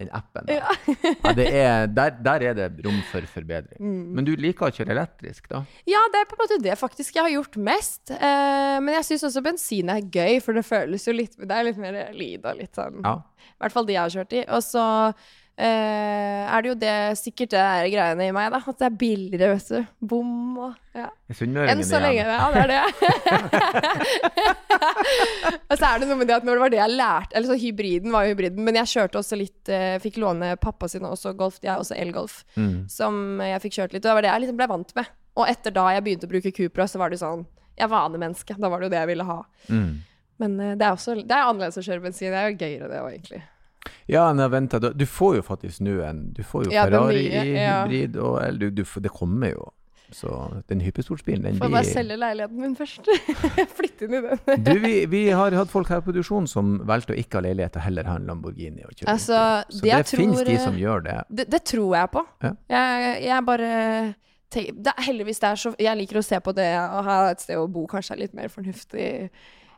den 0.00 0.10
appen. 0.10 0.48
Da. 0.48 0.56
Ja, 0.58 1.32
det 1.38 1.46
er, 1.54 1.86
der, 1.86 2.16
der 2.26 2.46
er 2.50 2.56
det 2.58 2.68
rom 2.84 2.98
for 3.10 3.26
forbedring. 3.30 3.78
Mm. 3.78 4.08
Men 4.16 4.26
du 4.26 4.32
liker 4.40 4.68
å 4.68 4.74
kjøre 4.74 4.94
elektrisk, 4.96 5.46
da? 5.52 5.62
Ja, 5.88 6.02
det 6.12 6.22
er 6.22 6.28
på 6.30 6.38
en 6.38 6.42
måte 6.42 6.58
det 6.64 6.74
faktisk 6.80 7.18
jeg 7.18 7.26
har 7.28 7.34
gjort 7.36 7.58
mest. 7.70 8.10
Eh, 8.10 8.80
men 8.82 8.96
jeg 8.98 9.08
syns 9.10 9.28
også 9.30 9.44
bensin 9.44 9.92
er 9.94 10.02
gøy, 10.02 10.40
for 10.44 10.58
det 10.58 10.66
føles 10.66 11.06
jo 11.06 11.14
litt 11.14 11.38
Det 11.38 11.54
er 11.54 11.68
litt 11.68 11.80
mer 11.80 12.00
lyd 12.16 12.44
og 12.44 12.60
litt 12.60 12.74
sånn 12.74 13.00
Ja. 13.04 13.20
I 13.44 13.62
hvert 13.62 13.74
fall 13.74 13.86
de 13.86 13.94
jeg 13.94 14.02
har 14.02 14.14
kjørt 14.18 14.34
i. 14.34 14.44
Og 14.56 14.62
så 14.66 14.84
er 15.62 16.62
det 16.64 16.68
jo 16.72 16.74
det 16.80 16.94
sikkert 17.20 17.52
det 17.54 17.60
er 17.62 17.86
greiene 17.92 18.26
i 18.26 18.32
meg, 18.34 18.48
da. 18.50 18.58
At 18.66 18.78
det 18.80 18.86
er 18.88 18.96
billigere, 18.98 19.52
vet 19.54 19.68
du. 19.70 19.92
Bom 20.10 20.32
og 20.58 20.72
ja. 20.98 21.08
Enn 21.30 21.82
så 21.86 22.00
lenge. 22.02 22.24
Ja, 22.26 22.48
det 22.54 22.64
er 22.64 22.70
det. 22.72 22.82
og 25.70 25.76
så 25.78 25.88
er 25.88 26.02
det 26.02 26.08
noe 26.08 26.18
med 26.20 26.28
det 26.30 26.36
at 26.36 26.46
når 26.46 26.56
det 26.58 26.62
var 26.64 26.72
det 26.74 26.80
jeg 26.80 26.94
lærte 26.98 27.36
Eller 27.38 27.50
så 27.50 27.56
hybriden 27.60 28.12
var 28.14 28.26
jo 28.26 28.34
hybriden, 28.34 28.64
men 28.66 28.78
jeg 28.80 28.90
kjørte 28.94 29.20
også 29.20 29.38
litt 29.38 29.70
eh, 29.72 29.96
Fikk 30.02 30.18
låne 30.22 30.54
pappa 30.60 30.88
sin 30.90 31.06
også 31.06 31.34
golf, 31.38 31.58
jeg 31.62 31.72
er 31.74 31.82
også 31.82 31.96
elgolf, 31.98 32.40
Mm. 32.54 32.84
som 32.90 33.40
jeg 33.42 33.60
fikk 33.64 33.74
kjørt 33.78 33.94
litt. 33.94 34.04
Og 34.04 34.08
det 34.10 34.14
var 34.18 34.22
det 34.26 34.30
jeg 34.30 34.42
liksom 34.44 34.58
ble 34.58 34.68
vant 34.70 34.92
med. 34.94 35.08
Og 35.40 35.48
etter 35.50 35.74
da 35.74 35.88
jeg 35.94 36.04
begynte 36.06 36.28
å 36.28 36.30
bruke 36.30 36.52
Cupra, 36.54 36.86
så 36.90 37.00
var 37.00 37.10
det 37.10 37.18
sånn 37.22 37.42
Jeg 37.74 37.86
er 37.88 37.90
vanemenneske. 37.90 38.54
Da 38.60 38.68
var 38.70 38.78
det 38.82 38.86
jo 38.86 38.92
det 38.94 39.00
jeg 39.00 39.10
ville 39.10 39.26
ha. 39.26 39.40
Mm. 39.68 39.88
Men 40.42 40.54
eh, 40.60 40.74
det 40.78 40.86
er 40.86 40.94
også 40.94 41.16
det 41.18 41.34
er 41.34 41.48
annerledes 41.48 41.78
å 41.80 41.84
kjøre 41.86 42.04
bensin. 42.04 42.30
Det 42.34 42.38
er 42.42 42.50
jo 42.52 42.58
gøyere, 42.60 42.90
det 42.92 43.00
òg, 43.02 43.10
egentlig. 43.14 43.42
Ja, 44.10 44.26
nei, 44.36 44.48
vent 44.52 44.74
du 44.82 45.06
får 45.08 45.38
jo 45.38 45.46
faktisk 45.46 45.80
nå 45.84 46.00
en 46.04 46.26
Du 46.36 46.42
får 46.44 46.66
jo 46.66 46.74
Ja, 46.74 46.84
er 46.84 46.92
Ferrari 46.92 47.24
nye, 47.28 47.46
i 47.46 47.64
hybrid, 47.64 48.20
og 48.20 48.38
eller, 48.42 48.70
du, 48.70 48.82
du, 48.82 49.00
det 49.00 49.12
kommer 49.12 49.54
jo. 49.54 49.70
Så 50.14 50.30
den 50.68 50.80
hypersportsbilen, 50.84 51.42
den 51.42 51.56
Får 51.58 51.72
bare 51.72 51.88
selge 51.88 52.16
leiligheten 52.20 52.60
min 52.60 52.74
først. 52.78 53.08
Flytte 53.78 54.06
inn 54.06 54.14
i 54.14 54.20
den. 54.22 54.64
Du, 54.66 54.72
vi, 54.84 54.92
vi 55.10 55.22
har 55.34 55.56
hatt 55.58 55.72
folk 55.72 55.90
her 55.90 56.04
i 56.04 56.06
produksjonen 56.06 56.46
som 56.50 56.76
valgte 56.86 57.16
å 57.16 57.18
ikke 57.18 57.40
ha 57.40 57.46
leilighet 57.48 57.78
og 57.80 57.86
heller 57.86 58.10
ha 58.10 58.18
en 58.20 58.28
Lamborghini 58.28 58.84
Og 58.86 58.92
kjøre. 58.92 59.08
Altså, 59.10 59.40
så 59.72 59.80
det 59.82 60.02
finnes 60.12 60.38
tror, 60.38 60.50
de 60.50 60.54
eh, 60.58 60.62
som 60.62 60.78
gjør 60.78 61.06
det. 61.08 61.16
Det, 61.40 61.48
det 61.56 61.62
tror 61.72 61.96
jeg 61.98 62.12
på. 62.14 62.22
Ja. 62.46 62.52
Jeg, 62.76 63.16
jeg 63.26 63.48
bare 63.48 63.72
det 64.54 64.92
Heldigvis 65.02 65.40
det 65.42 65.48
er 65.48 65.58
så 65.58 65.72
Jeg 65.82 65.98
liker 65.98 66.20
å 66.20 66.22
se 66.22 66.38
på 66.38 66.52
det 66.54 66.68
å 66.78 67.02
ha 67.02 67.18
et 67.32 67.42
sted 67.42 67.58
å 67.58 67.66
bo 67.66 67.88
kanskje 67.90 68.14
er 68.14 68.20
litt 68.22 68.36
mer 68.38 68.52
fornuftig. 68.52 69.08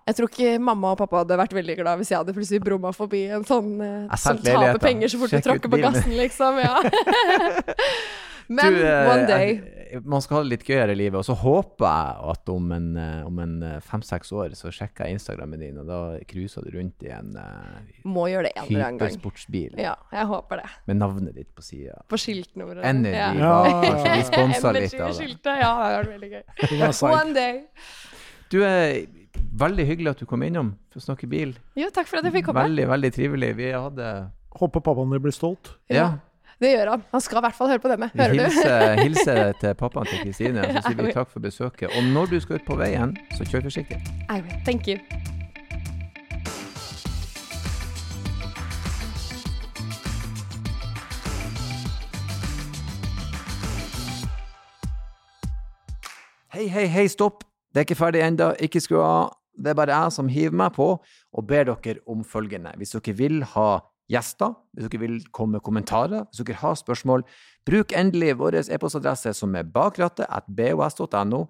Jeg 0.06 0.18
tror 0.18 0.30
ikke 0.30 0.52
mamma 0.62 0.92
og 0.94 1.00
pappa 1.00 1.24
hadde 1.24 1.38
vært 1.40 1.56
veldig 1.56 1.74
glad 1.80 1.98
hvis 1.98 2.12
jeg 2.12 2.20
hadde 2.20 2.34
plutselig 2.36 2.62
brumma 2.62 2.92
forbi 2.94 3.24
en 3.34 3.42
sånn 3.46 3.72
eh, 3.82 4.16
som 4.22 4.38
taper 4.38 4.78
penger 4.78 5.10
så 5.10 5.18
fort 5.18 5.32
du 5.32 5.38
Sjekk 5.38 5.48
tråkker 5.48 5.72
på 5.72 5.82
gassen, 5.82 6.14
liksom. 6.14 6.62
Ja. 6.62 6.78
Men 8.48 8.72
Du, 8.72 8.86
eh, 8.86 9.10
one 9.10 9.26
day 9.26 9.62
Man 10.04 10.22
skal 10.22 10.36
ha 10.36 10.42
det 10.44 10.50
litt 10.50 10.64
gøyere 10.66 10.94
i 10.94 10.98
livet. 10.98 11.18
Og 11.18 11.26
så 11.26 11.34
håper 11.38 11.86
jeg 11.86 12.30
at 12.32 12.50
om 12.52 12.72
en, 12.74 12.88
eh, 13.00 13.26
om 13.26 13.38
en 13.42 13.54
eh, 13.64 13.76
fem-seks 13.84 14.32
år 14.34 14.54
så 14.58 14.70
sjekker 14.74 15.06
jeg 15.06 15.18
Instagrammen 15.18 15.62
din, 15.62 15.78
og 15.82 15.88
da 15.88 15.98
cruiser 16.28 16.66
du 16.66 16.74
rundt 16.76 17.06
i 17.06 17.12
en 17.14 17.36
uh, 17.38 17.76
må 18.06 18.26
gjøre 18.30 18.48
det 18.48 18.52
en 18.56 18.66
eller 18.66 18.86
annen 18.86 19.00
gang. 19.00 19.10
hypersportsbil 19.10 19.78
Ja, 19.80 19.94
jeg 20.12 20.30
håper 20.30 20.62
det. 20.62 20.70
med 20.90 21.00
navnet 21.00 21.38
ditt 21.38 21.52
på 21.54 21.64
sida. 21.64 22.00
På 22.10 22.18
skiltnummeret. 22.20 22.84
Energy 22.86 23.14
Ja. 23.16 23.30
Ja, 23.34 23.54
ja, 23.66 23.92
ja. 23.94 24.16
Vi 24.16 24.26
sponser 24.30 24.76
litt 24.80 24.98
av 24.98 25.06
det. 25.06 25.14
skiltet, 25.20 25.52
Ja, 25.54 25.70
det 25.70 25.84
hadde 25.84 26.00
vært 26.00 26.12
veldig 26.14 26.32
gøy. 26.34 26.42
One 27.12 27.36
day. 27.36 27.62
Du 28.52 28.60
er 28.62 29.06
veldig 29.36 29.86
hyggelig 29.88 30.14
at 30.14 30.22
du 30.22 30.26
kom 30.28 30.42
innom 30.46 30.74
for 30.92 31.02
å 31.02 31.06
snakke 31.08 31.28
bil. 31.30 31.56
Jo, 31.78 31.90
takk 31.94 32.08
for 32.10 32.20
at 32.20 32.28
jeg 32.28 32.36
fikk 32.38 32.50
komme. 32.50 32.64
Veldig, 32.66 32.88
veldig 32.92 33.12
trivelig. 33.16 33.52
Vi 33.60 33.70
hadde 33.74 34.14
Håper 34.56 34.80
pappaen 34.80 35.10
din 35.12 35.20
blir 35.20 35.34
stolt. 35.36 35.74
Ja. 35.92 36.14
Det 36.60 36.70
gjør 36.72 36.94
han. 36.94 37.02
Han 37.12 37.20
skal 37.20 37.42
i 37.42 37.44
hvert 37.44 37.56
fall 37.58 37.68
høre 37.68 37.82
på 37.84 37.90
denne. 37.92 38.08
Hører 38.16 38.32
du? 38.32 38.42
hilser, 38.46 38.94
hilser 39.04 39.52
til 39.60 39.74
pappaen 39.76 40.08
til 40.08 40.22
Kristine, 40.24 40.64
og 40.64 40.78
så 40.78 40.84
sier 40.88 41.02
vi 41.04 41.12
takk 41.12 41.28
for 41.28 41.44
besøket. 41.44 41.92
Og 41.92 42.12
når 42.14 42.32
du 42.32 42.38
skal 42.40 42.62
ut 42.62 42.68
på 42.68 42.78
veien, 42.80 43.12
så 43.36 43.44
kjør 43.44 43.68
forsiktig. 43.68 44.00
I 44.32 44.40
will. 44.40 44.62
Thank 44.64 44.88
you. 44.88 44.96
Hei, 56.56 56.70
hei, 56.72 56.86
hei, 56.88 57.04
stopp! 57.12 57.44
Det 57.76 57.82
er 57.82 57.84
ikke 57.90 57.98
ferdig 58.00 58.22
ennå. 58.24 58.54
Ikke 58.64 58.80
skru 58.80 59.02
av. 59.04 59.34
Det 59.52 59.68
er 59.68 59.76
bare 59.76 59.92
jeg 59.92 60.12
som 60.16 60.30
hiver 60.32 60.54
meg 60.56 60.72
på 60.72 60.86
og 60.96 61.44
ber 61.44 61.66
dere 61.68 62.00
om 62.08 62.22
følgende. 62.24 62.72
Hvis 62.80 62.94
dere 62.96 63.12
vil 63.18 63.42
ha 63.52 63.82
gjester, 64.08 64.54
hvis 64.72 64.88
dere 64.88 65.02
vil 65.02 65.18
komme 65.28 65.58
med 65.58 65.64
kommentarer, 65.66 66.24
hvis 66.30 66.40
dere 66.40 66.56
har 66.62 66.78
spørsmål, 66.80 67.26
bruk 67.68 67.92
endelig 67.92 68.38
vår 68.40 68.56
e-postadresse 68.62 69.34
som 69.36 69.52
er 69.60 69.68
bakrattet 69.68 70.24
at 70.24 70.48
bos.no, 70.48 71.42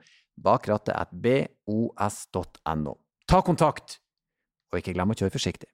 bakrattet 0.43 0.99
at 0.99 1.15
bos.no. 1.15 2.99
Ta 3.31 3.43
kontakt, 3.47 4.01
og 4.73 4.83
ikke 4.83 4.99
glem 4.99 5.15
å 5.15 5.19
kjøre 5.23 5.39
forsiktig. 5.39 5.71